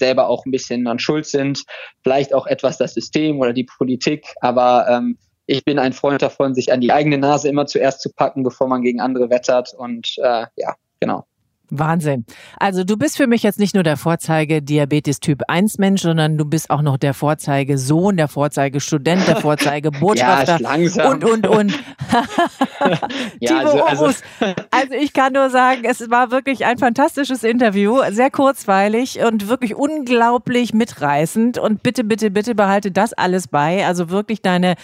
selber 0.00 0.28
auch 0.28 0.44
ein 0.44 0.50
bisschen 0.50 0.88
an 0.88 0.98
Schuld 0.98 1.26
sind, 1.26 1.64
vielleicht 2.02 2.34
auch 2.34 2.48
etwas 2.48 2.76
das 2.76 2.94
System 2.94 3.38
oder 3.38 3.52
die 3.52 3.64
Politik, 3.64 4.34
aber 4.40 4.86
ähm, 4.88 5.16
ich 5.46 5.64
bin 5.64 5.80
ein 5.80 5.92
Freund 5.92 6.22
davon, 6.22 6.54
sich 6.54 6.72
an 6.72 6.80
die 6.80 6.92
eigene 6.92 7.18
Nase 7.18 7.48
immer 7.48 7.66
zuerst 7.66 8.00
zu 8.02 8.12
packen, 8.12 8.44
bevor 8.44 8.68
man 8.68 8.82
gegen 8.82 9.00
andere 9.00 9.30
wettert. 9.30 9.74
Und 9.76 10.14
äh, 10.18 10.46
ja, 10.54 10.76
genau. 11.00 11.24
Wahnsinn. 11.70 12.24
Also 12.58 12.84
du 12.84 12.96
bist 12.96 13.16
für 13.16 13.26
mich 13.26 13.42
jetzt 13.42 13.58
nicht 13.58 13.74
nur 13.74 13.84
der 13.84 13.96
Vorzeige 13.96 14.62
Diabetes 14.62 15.20
Typ 15.20 15.42
1 15.48 15.78
Mensch, 15.78 16.02
sondern 16.02 16.36
du 16.38 16.44
bist 16.44 16.70
auch 16.70 16.82
noch 16.82 16.96
der 16.96 17.14
Vorzeige 17.14 17.78
Sohn, 17.78 18.16
der 18.16 18.28
Vorzeige 18.28 18.80
Student, 18.80 19.26
der 19.26 19.36
Vorzeige 19.36 19.90
Botschafter 20.00 20.58
ja, 20.60 21.10
und 21.10 21.24
und 21.24 21.46
und. 21.46 21.72
ja, 23.40 23.60
Timo 23.60 23.84
also, 23.84 24.04
also, 24.04 24.20
also 24.70 24.94
ich 25.00 25.12
kann 25.12 25.32
nur 25.32 25.50
sagen, 25.50 25.82
es 25.84 26.10
war 26.10 26.30
wirklich 26.30 26.64
ein 26.64 26.78
fantastisches 26.78 27.44
Interview, 27.44 28.00
sehr 28.10 28.30
kurzweilig 28.30 29.20
und 29.20 29.48
wirklich 29.48 29.74
unglaublich 29.74 30.74
mitreißend. 30.74 31.58
Und 31.58 31.82
bitte 31.82 32.04
bitte 32.04 32.30
bitte 32.30 32.54
behalte 32.54 32.90
das 32.90 33.12
alles 33.12 33.48
bei, 33.48 33.86
also 33.86 34.10
wirklich 34.10 34.42
deine 34.42 34.74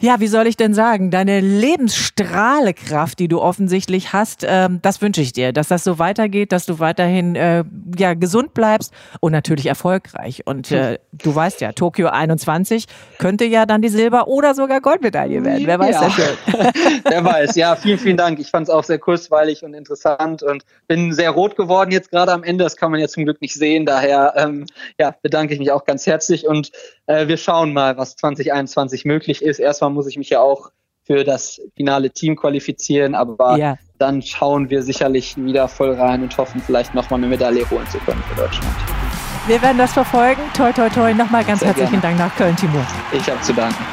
ja, 0.00 0.20
wie 0.20 0.26
soll 0.26 0.46
ich 0.46 0.56
denn 0.56 0.74
sagen, 0.74 1.10
deine 1.10 1.40
Lebensstrahlekraft, 1.40 3.18
die 3.18 3.28
du 3.28 3.40
offensichtlich 3.40 4.12
hast, 4.12 4.44
ähm, 4.46 4.80
das 4.82 5.00
wünsche 5.00 5.20
ich 5.20 5.32
dir, 5.32 5.52
dass 5.52 5.68
das 5.68 5.84
so 5.84 5.98
weitergeht 5.98 6.31
weitergeht, 6.32 6.52
dass 6.52 6.66
du 6.66 6.78
weiterhin 6.78 7.36
äh, 7.36 7.64
ja, 7.96 8.14
gesund 8.14 8.54
bleibst 8.54 8.92
und 9.20 9.32
natürlich 9.32 9.66
erfolgreich. 9.66 10.42
Und 10.46 10.70
äh, 10.70 10.98
du 11.12 11.34
weißt 11.34 11.60
ja, 11.60 11.72
Tokio 11.72 12.08
21 12.08 12.86
könnte 13.18 13.44
ja 13.44 13.66
dann 13.66 13.82
die 13.82 13.88
Silber- 13.88 14.28
oder 14.28 14.54
sogar 14.54 14.80
Goldmedaille 14.80 15.44
werden. 15.44 15.66
Wer 15.66 15.78
weiß 15.78 15.94
ja. 15.94 16.04
das 16.04 16.12
schon. 16.12 16.72
Wer 17.04 17.24
weiß, 17.24 17.56
ja, 17.56 17.76
vielen, 17.76 17.98
vielen 17.98 18.16
Dank. 18.16 18.38
Ich 18.40 18.50
fand 18.50 18.68
es 18.68 18.74
auch 18.74 18.84
sehr 18.84 18.98
kurzweilig 18.98 19.62
und 19.62 19.74
interessant 19.74 20.42
und 20.42 20.64
bin 20.88 21.12
sehr 21.12 21.30
rot 21.30 21.56
geworden 21.56 21.90
jetzt 21.90 22.10
gerade 22.10 22.32
am 22.32 22.42
Ende. 22.42 22.64
Das 22.64 22.76
kann 22.76 22.90
man 22.90 23.00
ja 23.00 23.08
zum 23.08 23.24
Glück 23.24 23.40
nicht 23.40 23.54
sehen. 23.54 23.86
Daher 23.86 24.34
ähm, 24.36 24.66
ja, 24.98 25.14
bedanke 25.22 25.52
ich 25.54 25.60
mich 25.60 25.70
auch 25.70 25.84
ganz 25.84 26.06
herzlich 26.06 26.46
und 26.46 26.70
äh, 27.06 27.28
wir 27.28 27.36
schauen 27.36 27.72
mal, 27.72 27.96
was 27.96 28.16
2021 28.16 29.04
möglich 29.04 29.42
ist. 29.42 29.58
Erstmal 29.58 29.90
muss 29.90 30.06
ich 30.06 30.16
mich 30.16 30.30
ja 30.30 30.40
auch 30.40 30.70
für 31.04 31.24
das 31.24 31.60
finale 31.76 32.10
Team 32.10 32.36
qualifizieren, 32.36 33.14
aber 33.14 33.56
ja. 33.56 33.76
dann 33.98 34.22
schauen 34.22 34.70
wir 34.70 34.82
sicherlich 34.82 35.36
wieder 35.36 35.68
voll 35.68 35.94
rein 35.94 36.22
und 36.22 36.36
hoffen 36.38 36.62
vielleicht 36.64 36.94
nochmal 36.94 37.18
eine 37.20 37.26
Medaille 37.26 37.68
holen 37.70 37.86
zu 37.88 37.98
können 37.98 38.22
für 38.28 38.36
Deutschland. 38.36 38.74
Wir 39.46 39.60
werden 39.60 39.78
das 39.78 39.92
verfolgen. 39.92 40.40
Toi, 40.54 40.72
toi, 40.72 40.88
toi. 40.88 41.12
Nochmal 41.12 41.44
ganz 41.44 41.60
Sehr 41.60 41.68
herzlichen 41.68 42.00
gerne. 42.00 42.16
Dank 42.16 42.30
nach 42.30 42.36
Köln, 42.36 42.54
Timur. 42.56 42.86
Ich 43.12 43.28
habe 43.28 43.40
zu 43.40 43.52
danken. 43.52 43.84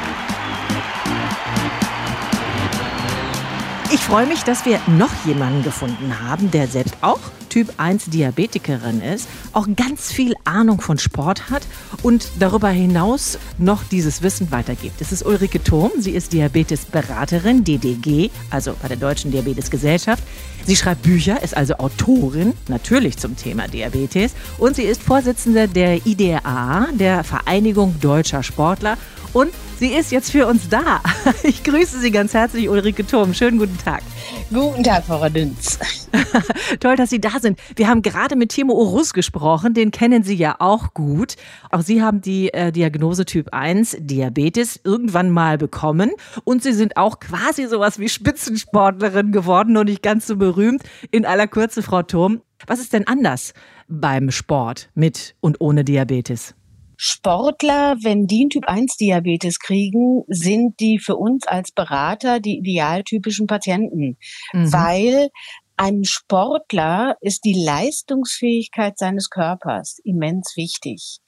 Ich 3.92 4.00
freue 4.00 4.26
mich, 4.26 4.44
dass 4.44 4.64
wir 4.64 4.78
noch 4.86 5.10
jemanden 5.26 5.64
gefunden 5.64 6.20
haben, 6.24 6.52
der 6.52 6.68
selbst 6.68 6.96
auch 7.00 7.18
Typ 7.50 7.74
1 7.76 8.06
Diabetikerin 8.06 9.02
ist, 9.02 9.28
auch 9.52 9.66
ganz 9.76 10.10
viel 10.10 10.34
Ahnung 10.44 10.80
von 10.80 10.98
Sport 10.98 11.50
hat 11.50 11.62
und 12.02 12.28
darüber 12.38 12.68
hinaus 12.68 13.38
noch 13.58 13.82
dieses 13.84 14.22
Wissen 14.22 14.50
weitergibt. 14.50 15.00
Es 15.00 15.12
ist 15.12 15.26
Ulrike 15.26 15.62
Thom, 15.62 15.90
sie 15.98 16.12
ist 16.12 16.32
Diabetesberaterin, 16.32 17.64
DDG, 17.64 18.30
also 18.48 18.74
bei 18.80 18.88
der 18.88 18.96
Deutschen 18.96 19.30
Diabetesgesellschaft. 19.30 20.22
Sie 20.64 20.76
schreibt 20.76 21.02
Bücher, 21.02 21.42
ist 21.42 21.56
also 21.56 21.74
Autorin, 21.74 22.54
natürlich 22.68 23.18
zum 23.18 23.36
Thema 23.36 23.68
Diabetes 23.68 24.32
und 24.58 24.76
sie 24.76 24.84
ist 24.84 25.02
Vorsitzende 25.02 25.68
der 25.68 26.06
IDA, 26.06 26.86
der 26.92 27.24
Vereinigung 27.24 27.96
Deutscher 28.00 28.42
Sportler 28.42 28.96
und 29.32 29.50
sie 29.78 29.88
ist 29.88 30.12
jetzt 30.12 30.30
für 30.30 30.46
uns 30.46 30.68
da. 30.68 31.00
Ich 31.42 31.64
grüße 31.64 32.00
Sie 32.00 32.10
ganz 32.10 32.34
herzlich, 32.34 32.68
Ulrike 32.68 33.06
Thom. 33.06 33.34
Schönen 33.34 33.58
guten 33.58 33.78
Tag. 33.78 34.02
Guten 34.50 34.84
Tag, 34.84 35.04
Frau 35.04 35.18
Radünz. 35.18 35.78
Toll, 36.80 36.96
dass 36.96 37.10
Sie 37.10 37.20
da 37.20 37.38
sind. 37.40 37.58
Wir 37.76 37.88
haben 37.88 38.02
gerade 38.02 38.36
mit 38.36 38.50
Timo 38.50 38.74
Orus 38.74 39.12
gesprochen, 39.12 39.74
den 39.74 39.90
kennen 39.90 40.22
Sie 40.22 40.34
ja 40.34 40.56
auch 40.58 40.94
gut. 40.94 41.36
Auch 41.70 41.82
Sie 41.82 42.02
haben 42.02 42.20
die 42.20 42.52
äh, 42.52 42.72
Diagnose 42.72 43.24
Typ 43.24 43.52
1 43.52 43.96
Diabetes 44.00 44.80
irgendwann 44.84 45.30
mal 45.30 45.58
bekommen 45.58 46.12
und 46.44 46.62
Sie 46.62 46.72
sind 46.72 46.96
auch 46.96 47.20
quasi 47.20 47.66
sowas 47.66 47.98
wie 47.98 48.08
Spitzensportlerin 48.08 49.32
geworden, 49.32 49.72
nur 49.72 49.84
nicht 49.84 50.02
ganz 50.02 50.26
so 50.26 50.36
berühmt. 50.36 50.82
In 51.10 51.26
aller 51.26 51.46
Kürze, 51.46 51.82
Frau 51.82 52.02
Turm, 52.02 52.42
was 52.66 52.80
ist 52.80 52.92
denn 52.92 53.06
anders 53.06 53.54
beim 53.88 54.30
Sport 54.30 54.90
mit 54.94 55.34
und 55.40 55.60
ohne 55.60 55.84
Diabetes? 55.84 56.54
Sportler, 57.02 57.96
wenn 58.02 58.26
die 58.26 58.42
einen 58.42 58.50
Typ-1-Diabetes 58.50 59.58
kriegen, 59.58 60.22
sind 60.28 60.78
die 60.80 60.98
für 60.98 61.16
uns 61.16 61.46
als 61.46 61.72
Berater 61.72 62.40
die 62.40 62.58
idealtypischen 62.58 63.46
Patienten, 63.46 64.18
mhm. 64.52 64.70
weil 64.70 65.30
einem 65.80 66.04
Sportler 66.04 67.16
ist 67.22 67.46
die 67.46 67.54
Leistungsfähigkeit 67.54 68.98
seines 68.98 69.30
Körpers 69.30 69.98
immens 70.04 70.52
wichtig. 70.54 71.20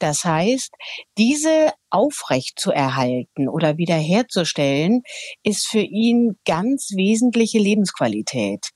Das 0.00 0.24
heißt, 0.24 0.72
diese 1.16 1.70
aufrecht 1.90 2.58
zu 2.58 2.72
erhalten 2.72 3.48
oder 3.48 3.76
wiederherzustellen, 3.76 5.02
ist 5.44 5.68
für 5.68 5.82
ihn 5.82 6.36
ganz 6.44 6.90
wesentliche 6.96 7.60
Lebensqualität. 7.60 8.70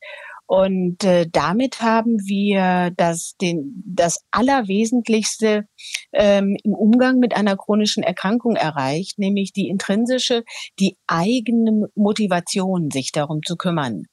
Und 0.46 1.02
äh, 1.02 1.26
damit 1.32 1.80
haben 1.80 2.18
wir 2.26 2.92
das, 2.96 3.34
den, 3.40 3.82
das 3.84 4.20
Allerwesentlichste 4.30 5.64
ähm, 6.12 6.56
im 6.62 6.74
Umgang 6.74 7.18
mit 7.18 7.34
einer 7.34 7.56
chronischen 7.56 8.04
Erkrankung 8.04 8.54
erreicht, 8.54 9.18
nämlich 9.18 9.52
die 9.52 9.66
intrinsische, 9.68 10.44
die 10.78 10.96
eigene 11.08 11.88
Motivation, 11.96 12.90
sich 12.92 13.10
darum 13.10 13.40
zu 13.44 13.56
kümmern. 13.56 14.04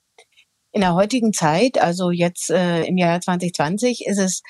In 0.73 0.81
der 0.81 0.95
heutigen 0.95 1.33
Zeit, 1.33 1.81
also 1.81 2.11
jetzt 2.11 2.49
äh, 2.49 2.83
im 2.83 2.97
Jahr 2.97 3.19
2020, 3.19 4.05
ist 4.05 4.19
es 4.19 4.41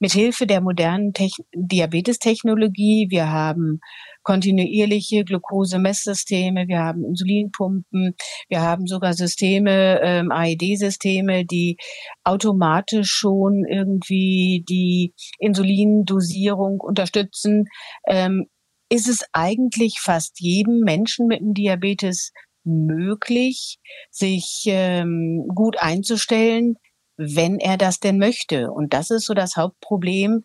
mit 0.00 0.12
Hilfe 0.12 0.46
der 0.46 0.60
modernen 0.60 1.12
Techn 1.12 1.44
Diabetestechnologie, 1.54 3.08
wir 3.10 3.30
haben 3.30 3.80
kontinuierliche 4.22 5.24
Glukosemesssysteme, 5.24 6.68
wir 6.68 6.80
haben 6.80 7.04
Insulinpumpen, 7.04 8.14
wir 8.48 8.60
haben 8.60 8.86
sogar 8.86 9.14
Systeme, 9.14 10.00
ähm, 10.02 10.30
AED-Systeme, 10.30 11.44
die 11.44 11.76
automatisch 12.24 13.10
schon 13.10 13.64
irgendwie 13.64 14.64
die 14.68 15.14
Insulindosierung 15.38 16.80
unterstützen. 16.80 17.66
Ähm, 18.06 18.46
ist 18.90 19.08
es 19.08 19.24
eigentlich 19.32 19.98
fast 20.00 20.40
jedem 20.40 20.80
Menschen 20.80 21.26
mit 21.26 21.40
dem 21.40 21.54
Diabetes 21.54 22.32
möglich, 22.64 23.78
sich 24.10 24.64
ähm, 24.66 25.46
gut 25.54 25.76
einzustellen, 25.78 26.76
wenn 27.16 27.58
er 27.58 27.76
das 27.76 28.00
denn 28.00 28.18
möchte. 28.18 28.70
Und 28.70 28.92
das 28.92 29.10
ist 29.10 29.26
so 29.26 29.34
das 29.34 29.56
Hauptproblem, 29.56 30.42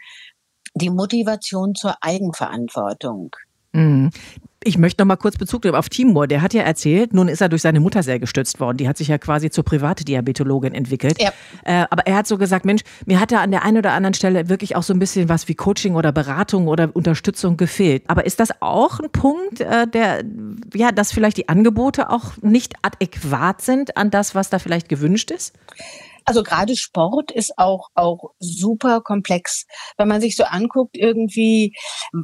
die 0.75 0.89
Motivation 0.89 1.75
zur 1.75 1.95
Eigenverantwortung. 2.01 3.35
Ich 4.65 4.77
möchte 4.77 5.01
noch 5.01 5.07
mal 5.07 5.15
kurz 5.17 5.37
Bezug 5.37 5.63
nehmen 5.63 5.75
auf 5.75 5.89
Timur. 5.89 6.27
Der 6.27 6.41
hat 6.41 6.53
ja 6.53 6.63
erzählt, 6.63 7.13
nun 7.13 7.27
ist 7.27 7.41
er 7.41 7.49
durch 7.49 7.61
seine 7.61 7.79
Mutter 7.79 8.03
sehr 8.03 8.19
gestützt 8.19 8.59
worden. 8.59 8.77
Die 8.77 8.87
hat 8.87 8.97
sich 8.97 9.09
ja 9.09 9.17
quasi 9.17 9.49
zur 9.49 9.63
Privatdiabetologin 9.63 10.73
entwickelt. 10.73 11.21
Ja. 11.21 11.31
Äh, 11.63 11.85
aber 11.89 12.07
er 12.07 12.15
hat 12.15 12.27
so 12.27 12.37
gesagt, 12.37 12.65
Mensch, 12.65 12.81
mir 13.05 13.19
hat 13.19 13.31
da 13.31 13.41
an 13.41 13.51
der 13.51 13.63
einen 13.63 13.77
oder 13.77 13.91
anderen 13.91 14.13
Stelle 14.13 14.49
wirklich 14.49 14.75
auch 14.75 14.83
so 14.83 14.93
ein 14.93 14.99
bisschen 14.99 15.29
was 15.29 15.47
wie 15.47 15.55
Coaching 15.55 15.95
oder 15.95 16.11
Beratung 16.11 16.67
oder 16.67 16.89
Unterstützung 16.93 17.57
gefehlt. 17.57 18.03
Aber 18.07 18.25
ist 18.25 18.39
das 18.39 18.61
auch 18.61 18.99
ein 18.99 19.09
Punkt, 19.11 19.61
äh, 19.61 19.87
der, 19.87 20.23
ja, 20.73 20.91
dass 20.91 21.11
vielleicht 21.11 21.37
die 21.37 21.49
Angebote 21.49 22.09
auch 22.09 22.37
nicht 22.41 22.73
adäquat 22.81 23.61
sind 23.61 23.97
an 23.97 24.11
das, 24.11 24.35
was 24.35 24.49
da 24.49 24.59
vielleicht 24.59 24.89
gewünscht 24.89 25.31
ist? 25.31 25.53
Also 26.25 26.43
gerade 26.43 26.75
Sport 26.75 27.31
ist 27.31 27.57
auch, 27.57 27.89
auch 27.95 28.31
super 28.39 29.01
komplex. 29.01 29.65
Wenn 29.97 30.07
man 30.07 30.21
sich 30.21 30.35
so 30.35 30.43
anguckt, 30.43 30.97
irgendwie, 30.97 31.75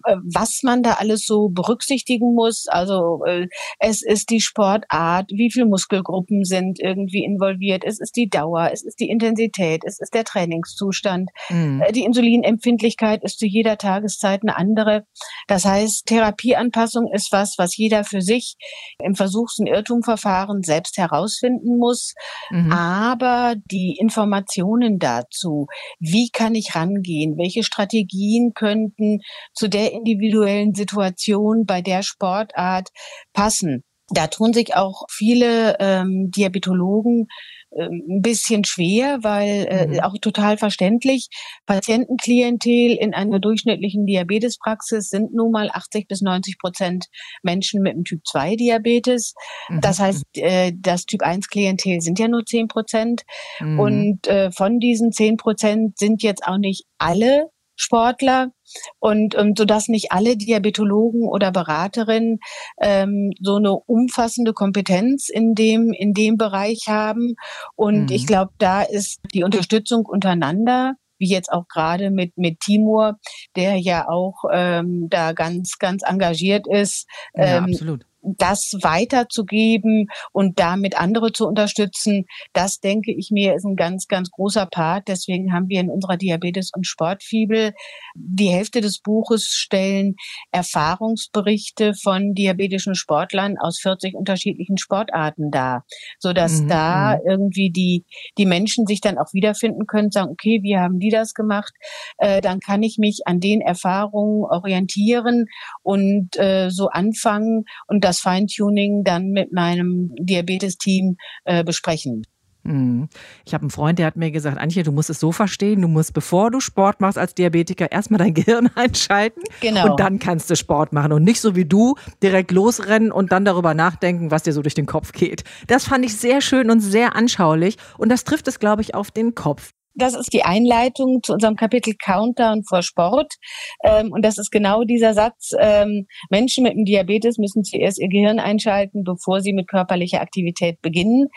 äh, 0.05 0.15
was 0.33 0.62
man 0.63 0.83
da 0.83 0.93
alles 0.93 1.25
so 1.25 1.49
berücksichtigen 1.49 2.33
muss. 2.33 2.65
Also 2.67 3.23
äh, 3.25 3.47
es 3.79 4.01
ist 4.01 4.29
die 4.29 4.41
Sportart, 4.41 5.31
wie 5.31 5.51
viele 5.51 5.65
Muskelgruppen 5.65 6.43
sind 6.43 6.79
irgendwie 6.79 7.23
involviert, 7.23 7.83
es 7.85 7.99
ist 7.99 8.15
die 8.15 8.29
Dauer, 8.29 8.69
es 8.71 8.83
ist 8.83 8.99
die 8.99 9.09
Intensität, 9.09 9.83
es 9.85 9.99
ist 9.99 10.13
der 10.13 10.23
Trainingszustand. 10.23 11.29
Mhm. 11.49 11.81
Äh, 11.81 11.91
die 11.91 12.03
Insulinempfindlichkeit 12.03 13.23
ist 13.23 13.39
zu 13.39 13.45
jeder 13.45 13.77
Tageszeit 13.77 14.41
eine 14.43 14.55
andere. 14.55 15.05
Das 15.47 15.65
heißt, 15.65 16.05
Therapieanpassung 16.05 17.12
ist 17.12 17.31
was, 17.31 17.55
was 17.57 17.75
jeder 17.77 18.03
für 18.03 18.21
sich 18.21 18.55
im 19.01 19.15
Versuchs- 19.15 19.59
und 19.59 19.67
Irrtumverfahren 19.67 20.63
selbst 20.63 20.97
herausfinden 20.97 21.77
muss. 21.77 22.13
Mhm. 22.49 22.71
Aber 22.71 23.55
die 23.71 23.88
die 23.89 23.97
Informationen 23.97 24.99
dazu, 24.99 25.65
wie 25.99 26.30
kann 26.30 26.54
ich 26.54 26.75
rangehen, 26.75 27.38
welche 27.38 27.63
Strategien 27.63 28.54
könnten 28.54 29.19
zu 29.54 29.67
der 29.67 29.93
individuellen 29.93 30.75
Situation 30.75 31.65
bei 31.65 31.82
der 31.82 32.04
Sportart 32.04 32.89
passen. 33.34 33.84
Da 34.12 34.28
tun 34.28 34.54
sich 34.54 34.75
auch 34.75 35.04
viele 35.10 35.78
ähm, 35.80 36.32
Diabetologen 36.36 37.28
ein 37.77 38.21
bisschen 38.21 38.63
schwer, 38.63 39.19
weil 39.21 39.67
äh, 39.69 39.88
mhm. 39.88 39.99
auch 39.99 40.15
total 40.21 40.58
verständlich. 40.58 41.27
Patientenklientel 41.65 42.97
in 42.99 43.13
einer 43.13 43.39
durchschnittlichen 43.39 44.05
Diabetespraxis 44.05 45.10
sind 45.10 45.34
nun 45.34 45.51
mal 45.51 45.69
80 45.71 46.08
bis 46.08 46.21
90 46.21 46.58
Prozent 46.58 47.05
Menschen 47.43 47.82
mit 47.82 47.93
dem 47.93 48.03
Typ 48.03 48.21
2 48.25 48.55
Diabetes. 48.55 49.34
Mhm. 49.69 49.82
Das 49.82 49.99
heißt, 49.99 50.23
äh, 50.36 50.71
das 50.75 51.05
Typ 51.05 51.21
1 51.21 51.47
Klientel 51.47 52.01
sind 52.01 52.19
ja 52.19 52.27
nur 52.27 52.45
10 52.45 52.67
Prozent. 52.67 53.23
Mhm. 53.60 53.79
Und 53.79 54.27
äh, 54.27 54.51
von 54.51 54.79
diesen 54.79 55.12
10 55.12 55.38
Prozent 55.38 55.97
sind 55.97 56.23
jetzt 56.23 56.45
auch 56.45 56.58
nicht 56.58 56.86
alle 56.97 57.49
Sportler 57.75 58.51
und 58.99 59.36
ähm, 59.38 59.53
so 59.58 59.65
dass 59.65 59.88
nicht 59.88 60.12
alle 60.12 60.38
Diabetologen 60.38 61.27
oder 61.27 61.51
Beraterinnen 61.51 62.39
ähm, 62.79 63.32
so 63.39 63.55
eine 63.55 63.73
umfassende 63.73 64.53
Kompetenz 64.53 65.29
in 65.29 65.55
dem 65.55 65.91
in 65.93 66.13
dem 66.13 66.38
Bereich 66.38 66.86
haben 66.88 67.36
und 67.75 68.05
mhm. 68.05 68.12
ich 68.12 68.27
glaube 68.27 68.51
da 68.58 68.82
ist 68.82 69.19
die 69.34 69.43
Unterstützung 69.43 70.05
untereinander 70.05 70.95
wie 71.19 71.27
jetzt 71.27 71.51
auch 71.51 71.67
gerade 71.67 72.12
mit 72.12 72.38
mit 72.38 72.62
Timur, 72.62 73.19
der 73.55 73.75
ja 73.75 74.08
auch 74.08 74.45
ähm, 74.51 75.08
da 75.10 75.34
ganz 75.34 75.77
ganz 75.77 76.01
engagiert 76.03 76.65
ist, 76.67 77.08
ja, 77.36 77.58
ähm, 77.58 77.65
absolut 77.65 78.05
das 78.21 78.77
weiterzugeben 78.82 80.08
und 80.32 80.60
damit 80.60 80.99
andere 80.99 81.32
zu 81.32 81.47
unterstützen, 81.47 82.25
das 82.53 82.79
denke 82.79 83.12
ich 83.12 83.32
mir 83.32 83.55
ist 83.55 83.65
ein 83.65 83.75
ganz, 83.75 84.08
ganz 84.08 84.29
großer 84.32 84.65
Part. 84.65 85.08
Deswegen 85.08 85.53
haben 85.53 85.69
wir 85.69 85.79
in 85.79 85.89
unserer 85.89 86.17
Diabetes- 86.17 86.71
und 86.75 86.86
Sportfibel 86.86 87.73
die 88.15 88.49
Hälfte 88.49 88.82
des 88.82 88.99
Buches 88.99 89.45
stellen 89.45 90.15
Erfahrungsberichte 90.51 91.93
von 91.93 92.34
diabetischen 92.34 92.95
Sportlern 92.95 93.58
aus 93.58 93.79
40 93.79 94.15
unterschiedlichen 94.15 94.77
Sportarten 94.77 95.51
dar, 95.51 95.86
so 96.19 96.34
dass 96.34 96.62
mhm. 96.62 96.67
da 96.69 97.15
mhm. 97.15 97.29
irgendwie 97.29 97.69
die, 97.71 98.05
die 98.38 98.45
Menschen 98.45 98.86
sich 98.88 99.01
dann 99.01 99.17
auch 99.17 99.34
wiederfinden 99.34 99.88
können, 99.88 100.12
sagen, 100.12 100.32
okay, 100.32 100.60
wie 100.63 100.77
haben 100.77 100.99
die 100.99 101.10
das 101.10 101.34
gemacht? 101.34 101.73
Äh, 102.17 102.41
dann 102.41 102.60
kann 102.60 102.84
ich 102.84 102.97
mich 102.97 103.21
an 103.25 103.39
den 103.39 103.62
Erfahrungen 103.62 104.43
orientieren 104.43 105.45
und 105.84 106.38
äh, 106.38 106.69
so 106.69 106.89
anfangen 106.89 107.65
und 107.88 108.03
das 108.03 108.18
Feintuning 108.19 109.03
dann 109.03 109.29
mit 109.29 109.51
meinem 109.51 110.13
Diabetes-Team 110.19 111.17
äh, 111.45 111.63
besprechen. 111.63 112.23
Mhm. 112.63 113.08
Ich 113.45 113.53
habe 113.53 113.63
einen 113.63 113.71
Freund, 113.71 113.99
der 113.99 114.05
hat 114.05 114.15
mir 114.15 114.32
gesagt, 114.32 114.58
Antje, 114.58 114.84
du 114.84 114.91
musst 114.91 115.10
es 115.10 115.19
so 115.19 115.32
verstehen, 115.32 115.82
du 115.82 115.88
musst, 115.88 116.13
bevor 116.13 116.51
du 116.51 116.60
Sport 116.60 117.01
machst 117.01 117.17
als 117.17 117.34
Diabetiker, 117.34 117.91
erstmal 117.91 118.17
dein 118.17 118.34
Gehirn 118.36 118.69
einschalten 118.75 119.41
genau. 119.62 119.91
und 119.91 119.99
dann 119.99 120.19
kannst 120.19 120.49
du 120.49 120.55
Sport 120.55 120.93
machen 120.93 121.12
und 121.12 121.23
nicht 121.23 121.41
so 121.41 121.55
wie 121.55 121.65
du 121.65 121.95
direkt 122.21 122.51
losrennen 122.51 123.12
und 123.12 123.32
dann 123.32 123.45
darüber 123.45 123.73
nachdenken, 123.73 124.32
was 124.32 124.43
dir 124.43 124.53
so 124.53 124.62
durch 124.62 124.75
den 124.75 124.86
Kopf 124.86 125.13
geht. 125.13 125.43
Das 125.67 125.86
fand 125.86 126.05
ich 126.05 126.15
sehr 126.17 126.41
schön 126.41 126.69
und 126.69 126.82
sehr 126.82 127.15
anschaulich 127.15 127.77
und 127.97 128.10
das 128.10 128.23
trifft 128.23 128.47
es, 128.47 128.60
glaube 128.60 128.82
ich, 128.82 128.93
auf 128.93 129.10
den 129.12 129.36
Kopf. 129.36 129.71
Das 129.99 130.15
ist 130.15 130.33
die 130.33 130.43
Einleitung 130.43 131.21
zu 131.23 131.33
unserem 131.33 131.55
Kapitel 131.55 131.93
Countdown 131.93 132.63
vor 132.63 132.81
Sport. 132.81 133.35
Ähm, 133.83 134.12
und 134.12 134.23
das 134.23 134.38
ist 134.38 134.51
genau 134.51 134.83
dieser 134.83 135.13
Satz, 135.13 135.51
ähm, 135.59 136.07
Menschen 136.29 136.63
mit 136.63 136.73
dem 136.73 136.85
Diabetes 136.85 137.38
müssen 137.38 137.63
zuerst 137.63 137.99
ihr 137.99 138.07
Gehirn 138.07 138.39
einschalten, 138.39 139.03
bevor 139.03 139.41
sie 139.41 139.53
mit 139.53 139.67
körperlicher 139.67 140.21
Aktivität 140.21 140.81
beginnen. 140.81 141.27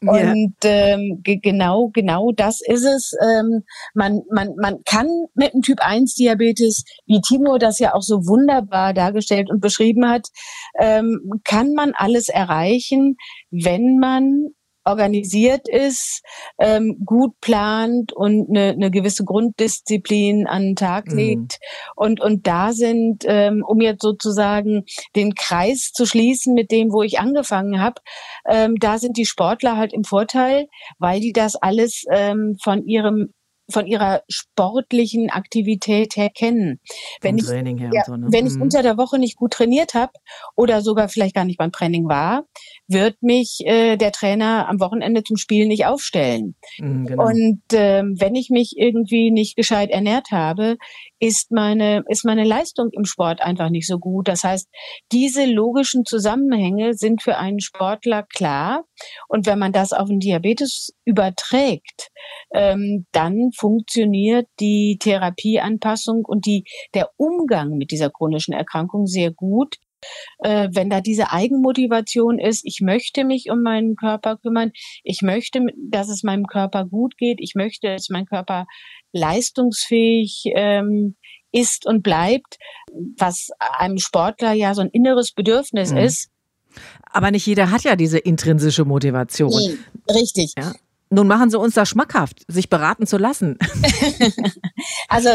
Ja. 0.00 0.32
Und 0.32 0.56
ähm, 0.64 1.20
genau, 1.22 1.90
genau 1.92 2.32
das 2.32 2.60
ist 2.64 2.84
es. 2.84 3.12
Ähm, 3.22 3.62
man, 3.94 4.22
man, 4.30 4.54
man 4.56 4.82
kann 4.84 5.08
mit 5.34 5.52
dem 5.52 5.62
Typ 5.62 5.80
1 5.80 6.14
Diabetes, 6.14 6.84
wie 7.06 7.20
Timo 7.20 7.58
das 7.58 7.78
ja 7.78 7.94
auch 7.94 8.02
so 8.02 8.26
wunderbar 8.26 8.94
dargestellt 8.94 9.50
und 9.50 9.60
beschrieben 9.60 10.08
hat, 10.08 10.28
ähm, 10.78 11.40
kann 11.44 11.72
man 11.74 11.92
alles 11.94 12.28
erreichen, 12.28 13.16
wenn 13.50 13.98
man 13.98 14.54
organisiert 14.84 15.68
ist, 15.68 16.22
ähm, 16.58 16.98
gut 17.04 17.40
plant 17.40 18.12
und 18.12 18.48
eine, 18.50 18.70
eine 18.70 18.90
gewisse 18.90 19.24
Grunddisziplin 19.24 20.46
an 20.46 20.62
den 20.62 20.76
Tag 20.76 21.08
mhm. 21.08 21.16
legt. 21.16 21.58
Und, 21.96 22.20
und 22.20 22.46
da 22.46 22.72
sind, 22.72 23.24
ähm, 23.26 23.64
um 23.66 23.80
jetzt 23.80 24.02
sozusagen 24.02 24.84
den 25.14 25.34
Kreis 25.34 25.92
zu 25.92 26.06
schließen 26.06 26.54
mit 26.54 26.70
dem, 26.70 26.92
wo 26.92 27.02
ich 27.02 27.20
angefangen 27.20 27.80
habe, 27.80 28.00
ähm, 28.48 28.76
da 28.78 28.98
sind 28.98 29.16
die 29.16 29.26
Sportler 29.26 29.76
halt 29.76 29.92
im 29.92 30.04
Vorteil, 30.04 30.66
weil 30.98 31.20
die 31.20 31.32
das 31.32 31.56
alles 31.56 32.04
ähm, 32.10 32.56
von 32.62 32.86
ihrem 32.86 33.32
von 33.72 33.86
ihrer 33.86 34.22
sportlichen 34.28 35.30
Aktivität 35.30 36.16
her 36.16 36.30
kennen. 36.30 36.80
Wenn 37.20 37.38
ich, 37.38 37.46
ja, 37.46 38.04
so, 38.04 38.16
ne? 38.16 38.28
wenn 38.30 38.46
ich 38.46 38.54
mhm. 38.54 38.62
unter 38.62 38.82
der 38.82 38.96
Woche 38.96 39.18
nicht 39.18 39.36
gut 39.36 39.52
trainiert 39.52 39.94
habe 39.94 40.12
oder 40.54 40.82
sogar 40.82 41.08
vielleicht 41.08 41.34
gar 41.34 41.44
nicht 41.44 41.58
beim 41.58 41.72
Training 41.72 42.08
war, 42.08 42.44
wird 42.88 43.22
mich 43.22 43.60
äh, 43.64 43.96
der 43.96 44.12
Trainer 44.12 44.68
am 44.68 44.80
Wochenende 44.80 45.24
zum 45.24 45.36
Spiel 45.36 45.66
nicht 45.66 45.86
aufstellen. 45.86 46.54
Mhm, 46.78 47.06
genau. 47.06 47.26
Und 47.26 47.62
ähm, 47.72 48.16
wenn 48.18 48.34
ich 48.34 48.50
mich 48.50 48.74
irgendwie 48.76 49.30
nicht 49.30 49.56
gescheit 49.56 49.90
ernährt 49.90 50.30
habe, 50.30 50.76
ist 51.22 51.52
meine, 51.52 52.02
ist 52.08 52.24
meine 52.24 52.42
Leistung 52.42 52.88
im 52.90 53.04
Sport 53.04 53.42
einfach 53.42 53.70
nicht 53.70 53.86
so 53.86 54.00
gut. 54.00 54.26
Das 54.26 54.42
heißt, 54.42 54.68
diese 55.12 55.44
logischen 55.44 56.04
Zusammenhänge 56.04 56.94
sind 56.94 57.22
für 57.22 57.36
einen 57.36 57.60
Sportler 57.60 58.24
klar. 58.24 58.86
Und 59.28 59.46
wenn 59.46 59.60
man 59.60 59.70
das 59.70 59.92
auf 59.92 60.08
den 60.08 60.18
Diabetes 60.18 60.92
überträgt, 61.04 62.10
ähm, 62.52 63.06
dann 63.12 63.52
funktioniert 63.56 64.48
die 64.58 64.98
Therapieanpassung 65.00 66.24
und 66.24 66.44
die, 66.44 66.64
der 66.92 67.10
Umgang 67.16 67.76
mit 67.78 67.92
dieser 67.92 68.10
chronischen 68.10 68.52
Erkrankung 68.52 69.06
sehr 69.06 69.30
gut, 69.30 69.76
äh, 70.40 70.68
wenn 70.72 70.90
da 70.90 71.00
diese 71.00 71.30
Eigenmotivation 71.30 72.38
ist, 72.38 72.62
ich 72.64 72.80
möchte 72.80 73.24
mich 73.24 73.50
um 73.50 73.62
meinen 73.62 73.96
Körper 73.96 74.36
kümmern, 74.36 74.72
ich 75.04 75.22
möchte, 75.22 75.60
dass 75.76 76.08
es 76.08 76.22
meinem 76.22 76.46
Körper 76.46 76.84
gut 76.84 77.16
geht, 77.16 77.38
ich 77.40 77.54
möchte, 77.54 77.88
dass 77.88 78.08
mein 78.08 78.26
Körper 78.26 78.66
leistungsfähig 79.12 80.44
ähm, 80.54 81.16
ist 81.52 81.86
und 81.86 82.02
bleibt, 82.02 82.58
was 83.18 83.50
einem 83.58 83.98
Sportler 83.98 84.52
ja 84.52 84.74
so 84.74 84.80
ein 84.80 84.88
inneres 84.88 85.32
Bedürfnis 85.32 85.92
mhm. 85.92 85.98
ist. 85.98 86.30
Aber 87.04 87.30
nicht 87.30 87.46
jeder 87.46 87.70
hat 87.70 87.82
ja 87.82 87.96
diese 87.96 88.18
intrinsische 88.18 88.84
Motivation. 88.84 89.50
Nee, 89.50 89.78
richtig. 90.14 90.54
Ja. 90.56 90.72
Nun 91.10 91.26
machen 91.26 91.50
Sie 91.50 91.58
uns 91.58 91.74
da 91.74 91.84
schmackhaft, 91.84 92.42
sich 92.48 92.70
beraten 92.70 93.06
zu 93.06 93.18
lassen. 93.18 93.58
also 95.08 95.28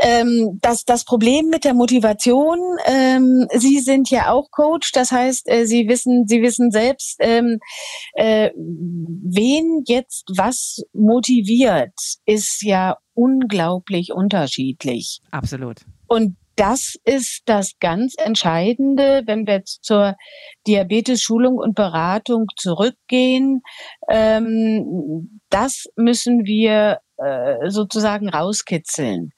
ähm, 0.00 0.58
das, 0.60 0.84
das 0.84 1.04
Problem 1.04 1.48
mit 1.48 1.64
der 1.64 1.74
Motivation, 1.74 2.58
ähm, 2.86 3.46
Sie 3.54 3.80
sind 3.80 4.10
ja 4.10 4.30
auch 4.30 4.50
Coach, 4.50 4.92
das 4.92 5.10
heißt, 5.10 5.48
äh, 5.48 5.66
Sie 5.66 5.88
wissen, 5.88 6.26
Sie 6.26 6.42
wissen 6.42 6.70
selbst, 6.70 7.16
ähm, 7.20 7.58
äh, 8.14 8.50
wen 8.54 9.82
jetzt 9.86 10.24
was 10.36 10.82
motiviert, 10.92 11.94
ist 12.26 12.62
ja 12.62 12.96
unglaublich 13.14 14.12
unterschiedlich. 14.12 15.20
Absolut. 15.30 15.80
Und 16.06 16.36
das 16.58 16.96
ist 17.04 17.42
das 17.44 17.72
ganz 17.78 18.14
Entscheidende, 18.18 19.22
wenn 19.26 19.46
wir 19.46 19.54
jetzt 19.54 19.84
zur 19.84 20.16
Diabetes-Schulung 20.66 21.56
und 21.56 21.76
Beratung 21.76 22.46
zurückgehen. 22.56 23.62
Ähm, 24.08 25.40
das 25.50 25.84
müssen 25.94 26.44
wir 26.46 26.98
äh, 27.16 27.70
sozusagen 27.70 28.28
rauskitzeln. 28.28 29.30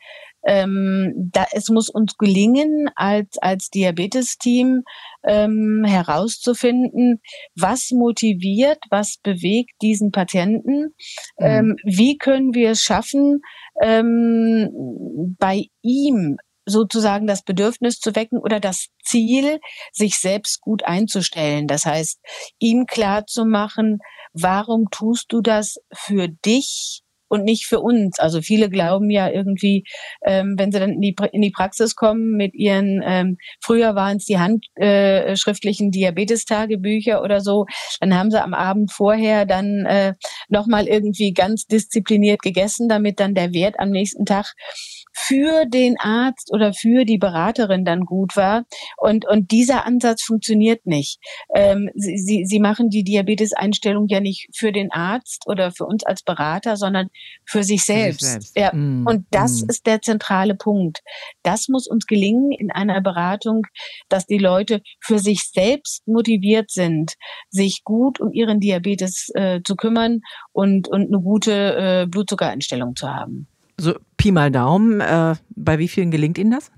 Ähm, 0.47 1.31
da, 1.33 1.47
es 1.53 1.69
muss 1.69 1.89
uns 1.89 2.17
gelingen, 2.17 2.91
als, 2.95 3.39
als 3.41 3.69
Diabetes-Team 3.71 4.83
ähm, 5.27 5.85
herauszufinden, 5.87 7.21
was 7.55 7.91
motiviert, 7.91 8.79
was 8.91 9.17
bewegt 9.23 9.73
diesen 9.83 10.11
Patienten, 10.11 10.95
mhm. 11.39 11.47
ähm, 11.47 11.77
wie 11.85 12.17
können 12.17 12.55
wir 12.55 12.71
es 12.71 12.83
schaffen, 12.83 13.41
ähm, 13.83 15.37
bei 15.39 15.67
ihm 15.83 16.37
sozusagen 16.67 17.27
das 17.27 17.43
Bedürfnis 17.43 17.99
zu 17.99 18.15
wecken 18.15 18.39
oder 18.39 18.61
das 18.61 18.89
Ziel, 19.05 19.61
sich 19.93 20.19
selbst 20.19 20.61
gut 20.61 20.85
einzustellen. 20.85 21.67
Das 21.67 21.85
heißt, 21.85 22.21
ihm 22.59 22.87
klar 22.87 23.27
zu 23.27 23.45
machen, 23.45 23.99
warum 24.33 24.87
tust 24.91 25.27
du 25.33 25.41
das 25.41 25.77
für 25.93 26.29
dich 26.29 27.03
und 27.31 27.45
nicht 27.45 27.67
für 27.67 27.81
uns. 27.81 28.19
Also 28.19 28.43
viele 28.43 28.69
glauben 28.69 29.09
ja 29.09 29.31
irgendwie, 29.31 29.85
ähm, 30.27 30.57
wenn 30.59 30.73
sie 30.73 30.81
dann 30.81 30.91
in 30.91 31.01
die, 31.01 31.15
in 31.33 31.43
die 31.43 31.51
Praxis 31.51 31.95
kommen 31.95 32.37
mit 32.37 32.55
ihren, 32.55 33.01
ähm, 33.05 33.39
früher 33.61 33.95
waren 33.95 34.19
es 34.19 34.27
die 34.27 34.39
handschriftlichen 34.39 35.89
äh, 35.89 35.91
Diabetestagebücher 35.91 37.23
oder 37.23 37.41
so, 37.41 37.67
dann 38.01 38.15
haben 38.15 38.31
sie 38.31 38.43
am 38.43 38.53
Abend 38.53 38.93
vorher 38.93 39.47
dann 39.47 39.87
äh, 39.87 40.15
nochmal 40.49 40.89
irgendwie 40.89 41.33
ganz 41.33 41.67
diszipliniert 41.67 42.43
gegessen, 42.43 42.89
damit 42.89 43.21
dann 43.21 43.35
der 43.35 43.53
Wert 43.55 43.79
am 43.79 43.91
nächsten 43.91 44.27
Tag 44.27 44.55
für 45.27 45.67
den 45.67 45.99
Arzt 45.99 46.51
oder 46.53 46.73
für 46.73 47.05
die 47.05 47.19
Beraterin 47.19 47.85
dann 47.85 48.05
gut 48.05 48.37
war. 48.37 48.65
Und, 48.97 49.27
und 49.29 49.51
dieser 49.51 49.85
Ansatz 49.87 50.23
funktioniert 50.23 50.87
nicht. 50.87 51.19
Ähm, 51.55 51.91
sie, 51.95 52.17
sie, 52.17 52.45
sie 52.47 52.61
machen 52.61 52.89
die 52.89 53.05
Diabeteseinstellung 53.05 54.07
ja 54.09 54.21
nicht 54.21 54.49
für 54.55 54.73
den 54.73 54.91
Arzt 54.91 55.47
oder 55.47 55.73
für 55.73 55.85
uns 55.85 56.05
als 56.05 56.23
Berater, 56.23 56.77
sondern 56.77 57.09
für 57.45 57.63
sich 57.63 57.85
selbst. 57.85 58.21
Für 58.21 58.27
sich 58.27 58.51
selbst. 58.51 58.57
Ja. 58.57 58.73
Mm, 58.73 59.07
und 59.07 59.27
das 59.31 59.63
mm. 59.63 59.71
ist 59.71 59.87
der 59.87 60.01
zentrale 60.01 60.55
Punkt. 60.55 61.01
Das 61.43 61.69
muss 61.69 61.87
uns 61.87 62.07
gelingen 62.07 62.53
in 62.53 62.71
einer 62.71 63.01
Beratung, 63.01 63.63
dass 64.09 64.27
die 64.27 64.39
Leute 64.39 64.83
für 65.01 65.19
sich 65.19 65.51
selbst 65.53 66.07
motiviert 66.07 66.71
sind, 66.71 67.15
sich 67.51 67.83
gut 67.85 68.21
um 68.21 68.33
ihren 68.33 68.61
Diabetes 68.61 69.31
äh, 69.35 69.61
zu 69.65 69.77
kümmern 69.77 70.21
und, 70.53 70.89
und 70.89 71.09
eine 71.09 71.21
gute 71.21 71.53
äh, 72.03 72.07
Blutzuckereinstellung 72.07 72.97
zu 72.97 73.09
haben. 73.09 73.50
So 73.81 73.95
Pi 74.19 74.31
mal 74.31 74.51
Daumen, 74.51 75.01
äh, 75.01 75.37
bei 75.49 75.79
wie 75.79 75.89
vielen 75.89 76.11
gelingt 76.11 76.37
Ihnen 76.37 76.51
das? 76.51 76.71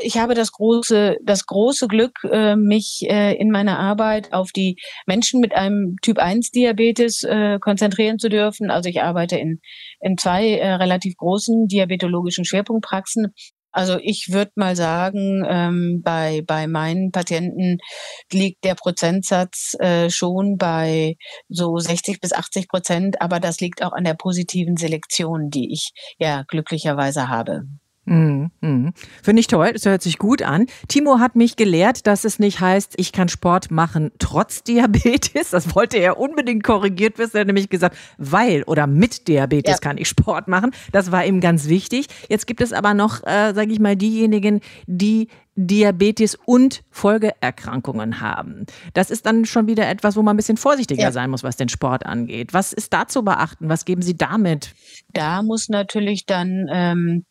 Ich 0.00 0.16
habe 0.16 0.34
das 0.34 0.52
große, 0.52 1.18
das 1.22 1.44
große 1.44 1.86
Glück, 1.86 2.24
äh, 2.24 2.56
mich 2.56 3.02
äh, 3.10 3.34
in 3.34 3.50
meiner 3.50 3.78
Arbeit 3.78 4.32
auf 4.32 4.52
die 4.52 4.76
Menschen 5.06 5.40
mit 5.40 5.54
einem 5.54 5.96
Typ 6.00 6.18
1 6.18 6.50
Diabetes 6.50 7.24
äh, 7.24 7.58
konzentrieren 7.60 8.18
zu 8.18 8.30
dürfen. 8.30 8.70
Also 8.70 8.88
ich 8.88 9.02
arbeite 9.02 9.36
in, 9.36 9.60
in 10.00 10.16
zwei 10.16 10.54
relativ 10.76 11.14
großen 11.16 11.66
diabetologischen 11.66 12.46
Schwerpunktpraxen 12.46 13.34
also 13.72 13.98
ich 14.00 14.28
würde 14.30 14.52
mal 14.56 14.76
sagen, 14.76 15.44
ähm, 15.48 16.02
bei, 16.02 16.42
bei 16.46 16.66
meinen 16.66 17.10
Patienten 17.10 17.78
liegt 18.30 18.64
der 18.64 18.74
Prozentsatz 18.74 19.74
äh, 19.80 20.10
schon 20.10 20.56
bei 20.58 21.16
so 21.48 21.76
60 21.78 22.20
bis 22.20 22.32
80 22.32 22.68
Prozent, 22.68 23.20
aber 23.20 23.40
das 23.40 23.60
liegt 23.60 23.82
auch 23.82 23.92
an 23.92 24.04
der 24.04 24.14
positiven 24.14 24.76
Selektion, 24.76 25.50
die 25.50 25.72
ich 25.72 25.92
ja 26.18 26.44
glücklicherweise 26.48 27.28
habe. 27.28 27.64
Mhm, 28.04 28.50
mhm. 28.60 28.92
Finde 29.22 29.40
ich 29.40 29.46
toll, 29.46 29.72
das 29.72 29.86
hört 29.86 30.02
sich 30.02 30.18
gut 30.18 30.42
an. 30.42 30.66
Timo 30.88 31.20
hat 31.20 31.36
mich 31.36 31.54
gelehrt, 31.54 32.08
dass 32.08 32.24
es 32.24 32.40
nicht 32.40 32.60
heißt, 32.60 32.94
ich 32.96 33.12
kann 33.12 33.28
Sport 33.28 33.70
machen 33.70 34.10
trotz 34.18 34.62
Diabetes. 34.64 35.50
Das 35.50 35.74
wollte 35.74 35.98
er 35.98 36.18
unbedingt 36.18 36.64
korrigiert 36.64 37.18
wissen. 37.18 37.36
Er 37.36 37.40
hat 37.40 37.46
nämlich 37.46 37.70
gesagt, 37.70 37.96
weil 38.18 38.64
oder 38.64 38.88
mit 38.88 39.28
Diabetes 39.28 39.74
ja. 39.74 39.78
kann 39.78 39.98
ich 39.98 40.08
Sport 40.08 40.48
machen. 40.48 40.72
Das 40.90 41.12
war 41.12 41.24
ihm 41.24 41.40
ganz 41.40 41.68
wichtig. 41.68 42.06
Jetzt 42.28 42.46
gibt 42.46 42.60
es 42.60 42.72
aber 42.72 42.92
noch, 42.94 43.22
äh, 43.22 43.52
sage 43.54 43.72
ich 43.72 43.78
mal, 43.78 43.94
diejenigen, 43.94 44.60
die 44.86 45.28
Diabetes 45.54 46.34
und 46.34 46.82
Folgeerkrankungen 46.90 48.20
haben. 48.20 48.64
Das 48.94 49.10
ist 49.10 49.26
dann 49.26 49.44
schon 49.44 49.66
wieder 49.68 49.88
etwas, 49.88 50.16
wo 50.16 50.22
man 50.22 50.34
ein 50.34 50.38
bisschen 50.38 50.56
vorsichtiger 50.56 51.02
ja. 51.02 51.12
sein 51.12 51.30
muss, 51.30 51.42
was 51.42 51.56
den 51.56 51.68
Sport 51.68 52.06
angeht. 52.06 52.54
Was 52.54 52.72
ist 52.72 52.92
da 52.92 53.06
zu 53.06 53.22
beachten? 53.22 53.68
Was 53.68 53.84
geben 53.84 54.02
Sie 54.02 54.16
damit? 54.16 54.74
Da 55.12 55.42
muss 55.42 55.68
natürlich 55.68 56.24
dann 56.24 56.68
ähm, 56.72 57.26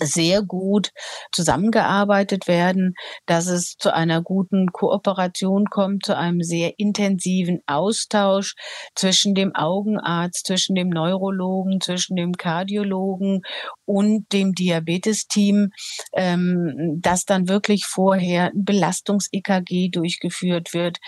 sehr 0.00 0.42
gut 0.42 0.90
zusammengearbeitet 1.32 2.48
werden, 2.48 2.94
dass 3.26 3.46
es 3.46 3.76
zu 3.78 3.92
einer 3.94 4.22
guten 4.22 4.68
Kooperation 4.72 5.66
kommt, 5.66 6.04
zu 6.04 6.16
einem 6.16 6.42
sehr 6.42 6.78
intensiven 6.78 7.60
Austausch 7.66 8.54
zwischen 8.94 9.34
dem 9.34 9.54
Augenarzt, 9.54 10.46
zwischen 10.46 10.74
dem 10.74 10.88
Neurologen, 10.88 11.80
zwischen 11.80 12.16
dem 12.16 12.32
Kardiologen 12.32 13.42
und 13.90 14.32
dem 14.32 14.52
Diabetesteam, 14.52 15.70
ähm, 16.14 17.00
dass 17.02 17.24
dann 17.24 17.48
wirklich 17.48 17.86
vorher 17.86 18.52
ein 18.52 18.64
Belastungs-EKG 18.64 19.88
durchgeführt 19.88 20.72
wird, 20.72 20.98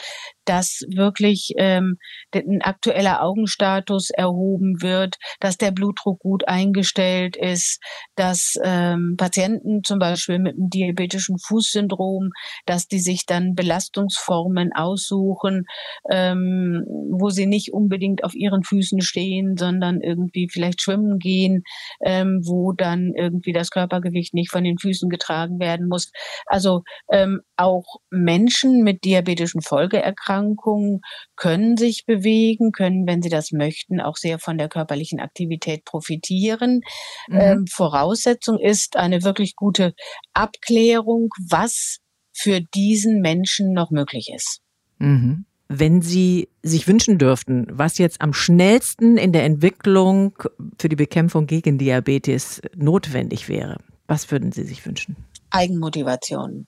dass 0.45 0.80
wirklich 0.89 1.53
ähm, 1.59 1.99
ein 2.35 2.62
aktueller 2.62 3.22
Augenstatus 3.22 4.11
erhoben 4.11 4.83
wird, 4.83 5.16
dass 5.39 5.57
der 5.59 5.70
Blutdruck 5.70 6.18
gut 6.18 6.49
eingestellt 6.49 7.37
ist, 7.37 7.80
dass 8.16 8.55
ähm, 8.64 9.14
Patienten 9.16 9.85
zum 9.85 10.01
Beispiel 10.01 10.41
mit 10.41 10.57
einem 10.57 10.68
diabetischen 10.68 11.39
Fußsyndrom, 11.39 12.30
dass 12.66 12.89
die 12.89 12.99
sich 12.99 13.26
dann 13.26 13.55
Belastungsformen 13.55 14.72
aussuchen, 14.74 15.66
ähm, 16.11 16.85
wo 17.12 17.30
sie 17.30 17.47
nicht 17.47 17.72
unbedingt 17.72 18.24
auf 18.24 18.35
ihren 18.35 18.64
Füßen 18.64 19.03
stehen, 19.03 19.57
sondern 19.57 20.01
irgendwie 20.01 20.49
vielleicht 20.51 20.83
schwimmen 20.83 21.20
gehen, 21.20 21.62
ähm, 22.05 22.41
wo 22.45 22.72
wo 22.73 22.75
dann 22.75 23.12
irgendwie 23.14 23.53
das 23.53 23.70
Körpergewicht 23.70 24.35
nicht 24.35 24.51
von 24.51 24.64
den 24.64 24.79
Füßen 24.79 25.09
getragen 25.09 25.59
werden 25.59 25.89
muss. 25.89 26.11
Also 26.47 26.83
ähm, 27.11 27.41
auch 27.57 27.97
Menschen 28.11 28.83
mit 28.83 29.05
diabetischen 29.05 29.62
Folgeerkrankungen 29.62 31.01
können 31.37 31.77
sich 31.77 32.05
bewegen, 32.07 32.73
können, 32.73 33.07
wenn 33.07 33.23
sie 33.23 33.29
das 33.29 33.53
möchten, 33.53 34.01
auch 34.01 34.16
sehr 34.16 34.39
von 34.39 34.59
der 34.59 34.68
körperlichen 34.68 35.20
Aktivität 35.20 35.85
profitieren. 35.85 36.81
Mhm. 37.29 37.39
Ähm, 37.41 37.66
Voraussetzung 37.70 38.59
ist 38.59 38.97
eine 38.97 39.23
wirklich 39.23 39.55
gute 39.57 39.95
Abklärung, 40.33 41.29
was 41.51 41.99
für 42.33 42.61
diesen 42.75 43.20
Menschen 43.20 43.73
noch 43.73 43.91
möglich 43.91 44.31
ist. 44.35 44.61
Mhm. 44.99 45.45
Wenn 45.75 46.03
Sie 46.03 46.51
sich 46.62 46.87
wünschen 46.87 47.16
dürften, 47.16 47.66
was 47.70 47.97
jetzt 47.97 48.20
am 48.20 48.35
schnellsten 48.35 49.16
in 49.16 49.33
der 49.33 49.45
Entwicklung 49.45 50.35
für 50.79 50.91
die 50.91 50.97
Bekämpfung 50.97 51.47
gegen 51.47 51.79
Diabetes 51.79 52.61
notwendig 52.77 53.49
wäre, 53.49 53.79
was 54.07 54.31
würden 54.31 54.53
Sie 54.53 54.64
sich 54.64 54.85
wünschen? 54.85 55.16
Eigenmotivation. 55.49 56.66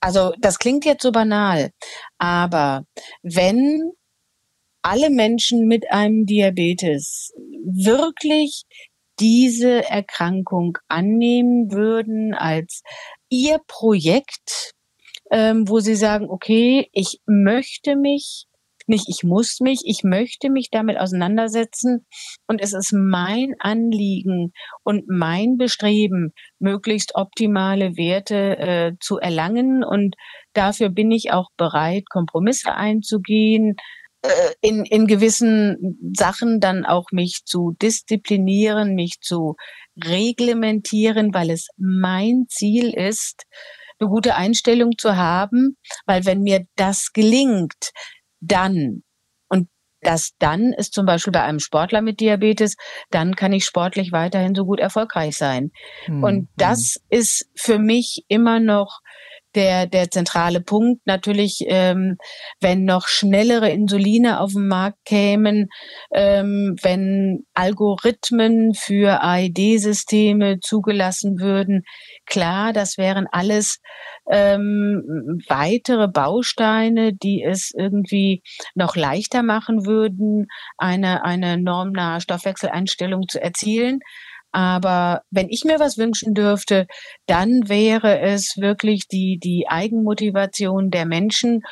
Also 0.00 0.32
das 0.40 0.58
klingt 0.58 0.84
jetzt 0.84 1.04
so 1.04 1.12
banal, 1.12 1.70
aber 2.18 2.84
wenn 3.22 3.92
alle 4.82 5.08
Menschen 5.08 5.68
mit 5.68 5.92
einem 5.92 6.26
Diabetes 6.26 7.32
wirklich 7.64 8.64
diese 9.20 9.88
Erkrankung 9.88 10.78
annehmen 10.88 11.70
würden 11.70 12.34
als 12.34 12.82
ihr 13.28 13.60
Projekt, 13.68 14.71
ähm, 15.32 15.66
wo 15.66 15.80
sie 15.80 15.94
sagen, 15.94 16.28
okay, 16.28 16.88
ich 16.92 17.20
möchte 17.26 17.96
mich, 17.96 18.46
nicht 18.86 19.08
ich 19.08 19.24
muss 19.24 19.60
mich, 19.60 19.80
ich 19.84 20.04
möchte 20.04 20.50
mich 20.50 20.68
damit 20.70 20.98
auseinandersetzen. 20.98 22.06
Und 22.46 22.60
es 22.60 22.74
ist 22.74 22.92
mein 22.92 23.54
Anliegen 23.58 24.52
und 24.84 25.08
mein 25.08 25.56
Bestreben, 25.56 26.32
möglichst 26.58 27.14
optimale 27.14 27.96
Werte 27.96 28.58
äh, 28.58 28.92
zu 29.00 29.18
erlangen. 29.18 29.82
Und 29.82 30.16
dafür 30.52 30.90
bin 30.90 31.10
ich 31.10 31.32
auch 31.32 31.48
bereit, 31.56 32.04
Kompromisse 32.10 32.74
einzugehen, 32.74 33.76
äh, 34.20 34.28
in, 34.60 34.84
in 34.84 35.06
gewissen 35.06 35.98
Sachen 36.14 36.60
dann 36.60 36.84
auch 36.84 37.06
mich 37.10 37.42
zu 37.46 37.74
disziplinieren, 37.80 38.94
mich 38.94 39.20
zu 39.22 39.56
reglementieren, 39.96 41.32
weil 41.32 41.48
es 41.48 41.68
mein 41.78 42.44
Ziel 42.48 42.92
ist, 42.92 43.46
eine 44.02 44.10
gute 44.10 44.34
Einstellung 44.34 44.92
zu 44.98 45.16
haben, 45.16 45.76
weil 46.06 46.24
wenn 46.26 46.42
mir 46.42 46.66
das 46.76 47.12
gelingt, 47.12 47.92
dann 48.40 49.02
und 49.48 49.68
das 50.00 50.32
dann 50.38 50.72
ist 50.72 50.92
zum 50.92 51.06
Beispiel 51.06 51.32
bei 51.32 51.42
einem 51.42 51.60
Sportler 51.60 52.02
mit 52.02 52.20
Diabetes, 52.20 52.76
dann 53.10 53.36
kann 53.36 53.52
ich 53.52 53.64
sportlich 53.64 54.12
weiterhin 54.12 54.54
so 54.54 54.64
gut 54.64 54.80
erfolgreich 54.80 55.36
sein. 55.36 55.70
Mhm. 56.06 56.24
Und 56.24 56.48
das 56.56 56.96
ist 57.08 57.48
für 57.54 57.78
mich 57.78 58.24
immer 58.28 58.60
noch 58.60 59.00
der, 59.54 59.86
der 59.86 60.10
zentrale 60.10 60.60
Punkt. 60.60 61.02
Natürlich, 61.06 61.64
ähm, 61.66 62.16
wenn 62.60 62.84
noch 62.84 63.08
schnellere 63.08 63.70
Insuline 63.70 64.40
auf 64.40 64.52
den 64.52 64.68
Markt 64.68 64.98
kämen, 65.04 65.68
ähm, 66.12 66.76
wenn 66.82 67.44
Algorithmen 67.54 68.74
für 68.74 69.22
AED-Systeme 69.22 70.60
zugelassen 70.60 71.40
würden, 71.40 71.82
klar, 72.26 72.72
das 72.72 72.98
wären 72.98 73.26
alles 73.30 73.78
ähm, 74.30 75.40
weitere 75.48 76.08
Bausteine, 76.08 77.12
die 77.12 77.42
es 77.42 77.72
irgendwie 77.76 78.42
noch 78.74 78.96
leichter 78.96 79.42
machen 79.42 79.86
würden, 79.86 80.46
eine, 80.78 81.24
eine 81.24 81.58
normnahe 81.58 82.20
Stoffwechseleinstellung 82.20 83.28
zu 83.28 83.42
erzielen. 83.42 84.00
Aber 84.52 85.22
wenn 85.30 85.48
ich 85.48 85.64
mir 85.64 85.80
was 85.80 85.98
wünschen 85.98 86.34
dürfte, 86.34 86.86
dann 87.26 87.68
wäre 87.68 88.20
es 88.20 88.56
wirklich 88.58 89.08
die, 89.08 89.38
die 89.42 89.66
Eigenmotivation 89.68 90.90
der 90.90 91.06
Menschen 91.06 91.62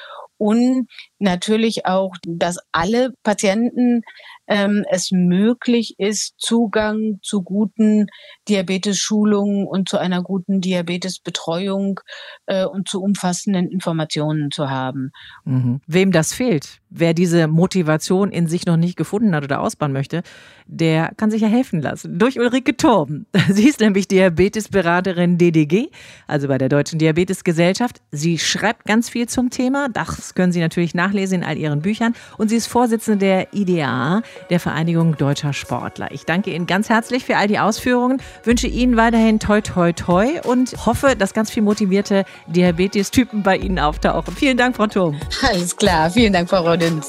und 0.40 0.88
natürlich 1.18 1.84
auch, 1.84 2.14
dass 2.26 2.56
alle 2.72 3.12
Patienten 3.22 4.00
ähm, 4.48 4.86
es 4.90 5.10
möglich 5.10 5.96
ist, 5.98 6.32
Zugang 6.38 7.18
zu 7.22 7.42
guten 7.42 8.06
Diabetes-Schulungen 8.48 9.66
und 9.66 9.90
zu 9.90 9.98
einer 9.98 10.22
guten 10.22 10.62
Diabetesbetreuung 10.62 12.00
äh, 12.46 12.64
und 12.64 12.88
zu 12.88 13.02
umfassenden 13.02 13.68
Informationen 13.70 14.50
zu 14.50 14.70
haben. 14.70 15.10
Mhm. 15.44 15.82
Wem 15.86 16.10
das 16.10 16.32
fehlt, 16.32 16.79
wer 16.90 17.14
diese 17.14 17.46
Motivation 17.46 18.30
in 18.30 18.46
sich 18.46 18.66
noch 18.66 18.76
nicht 18.76 18.96
gefunden 18.96 19.34
hat 19.34 19.44
oder 19.44 19.60
ausbauen 19.60 19.92
möchte, 19.92 20.22
der 20.66 21.12
kann 21.16 21.30
sich 21.30 21.42
ja 21.42 21.48
helfen 21.48 21.80
lassen. 21.80 22.18
Durch 22.18 22.38
Ulrike 22.38 22.76
Torben. 22.76 23.26
Sie 23.48 23.68
ist 23.68 23.80
nämlich 23.80 24.08
Diabetesberaterin 24.08 25.38
DDG, 25.38 25.88
also 26.26 26.48
bei 26.48 26.58
der 26.58 26.68
Deutschen 26.68 26.98
Diabetesgesellschaft. 26.98 28.00
Sie 28.10 28.38
schreibt 28.38 28.84
ganz 28.84 29.08
viel 29.08 29.28
zum 29.28 29.50
Thema. 29.50 29.88
Das 29.88 30.34
können 30.34 30.52
Sie 30.52 30.60
natürlich 30.60 30.94
nachlesen 30.94 31.40
in 31.40 31.44
all 31.44 31.56
Ihren 31.56 31.80
Büchern. 31.80 32.14
Und 32.38 32.48
sie 32.48 32.56
ist 32.56 32.66
Vorsitzende 32.66 33.18
der 33.18 33.54
IDA, 33.54 34.22
der 34.50 34.60
Vereinigung 34.60 35.16
Deutscher 35.16 35.52
Sportler. 35.52 36.10
Ich 36.12 36.24
danke 36.24 36.52
Ihnen 36.54 36.66
ganz 36.66 36.88
herzlich 36.88 37.24
für 37.24 37.36
all 37.36 37.48
die 37.48 37.58
Ausführungen, 37.58 38.20
wünsche 38.44 38.66
Ihnen 38.66 38.96
weiterhin 38.96 39.38
toi 39.38 39.60
toi 39.60 39.92
toi 39.92 40.40
und 40.44 40.86
hoffe, 40.86 41.14
dass 41.16 41.34
ganz 41.34 41.50
viele 41.50 41.64
motivierte 41.64 42.24
Diabetes-Typen 42.46 43.42
bei 43.42 43.56
Ihnen 43.56 43.78
auftauchen. 43.78 44.34
Vielen 44.34 44.56
Dank, 44.56 44.76
Frau 44.76 44.86
Thom. 44.86 45.20
Alles 45.42 45.76
klar, 45.76 46.10
vielen 46.10 46.32
Dank, 46.32 46.48
Frau 46.48 46.62
Rodins. 46.80 47.08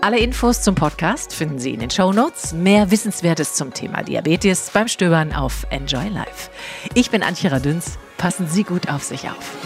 Alle 0.00 0.18
Infos 0.18 0.62
zum 0.62 0.74
Podcast 0.74 1.32
finden 1.34 1.58
Sie 1.58 1.74
in 1.74 1.80
den 1.80 1.90
Show 1.90 2.12
Notes. 2.12 2.52
Mehr 2.52 2.90
Wissenswertes 2.90 3.54
zum 3.54 3.74
Thema 3.74 4.02
Diabetes 4.02 4.70
beim 4.72 4.86
Stöbern 4.86 5.32
auf 5.32 5.66
Enjoy 5.70 6.08
Life. 6.08 6.50
Ich 6.94 7.10
bin 7.10 7.22
Antje 7.22 7.50
Radüns. 7.50 7.98
Passen 8.16 8.46
Sie 8.46 8.64
gut 8.64 8.88
auf 8.88 9.02
sich 9.02 9.28
auf. 9.28 9.56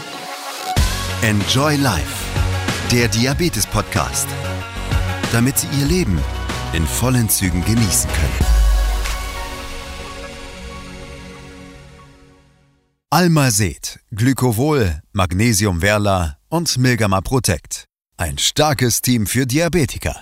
Enjoy 1.21 1.75
Life, 1.75 2.25
der 2.91 3.07
Diabetes-Podcast 3.07 4.27
damit 5.33 5.57
sie 5.57 5.67
ihr 5.79 5.87
Leben 5.87 6.19
in 6.73 6.85
vollen 6.85 7.27
Zügen 7.27 7.65
genießen 7.65 8.09
können. 8.09 8.39
Alma 13.09 13.51
Seed, 13.51 13.99
Glycovol, 14.11 15.01
Magnesium 15.11 15.81
Verla 15.81 16.37
und 16.49 16.77
Milgama 16.77 17.21
Protect. 17.21 17.85
Ein 18.15 18.37
starkes 18.37 19.01
Team 19.01 19.25
für 19.25 19.47
Diabetiker. 19.47 20.15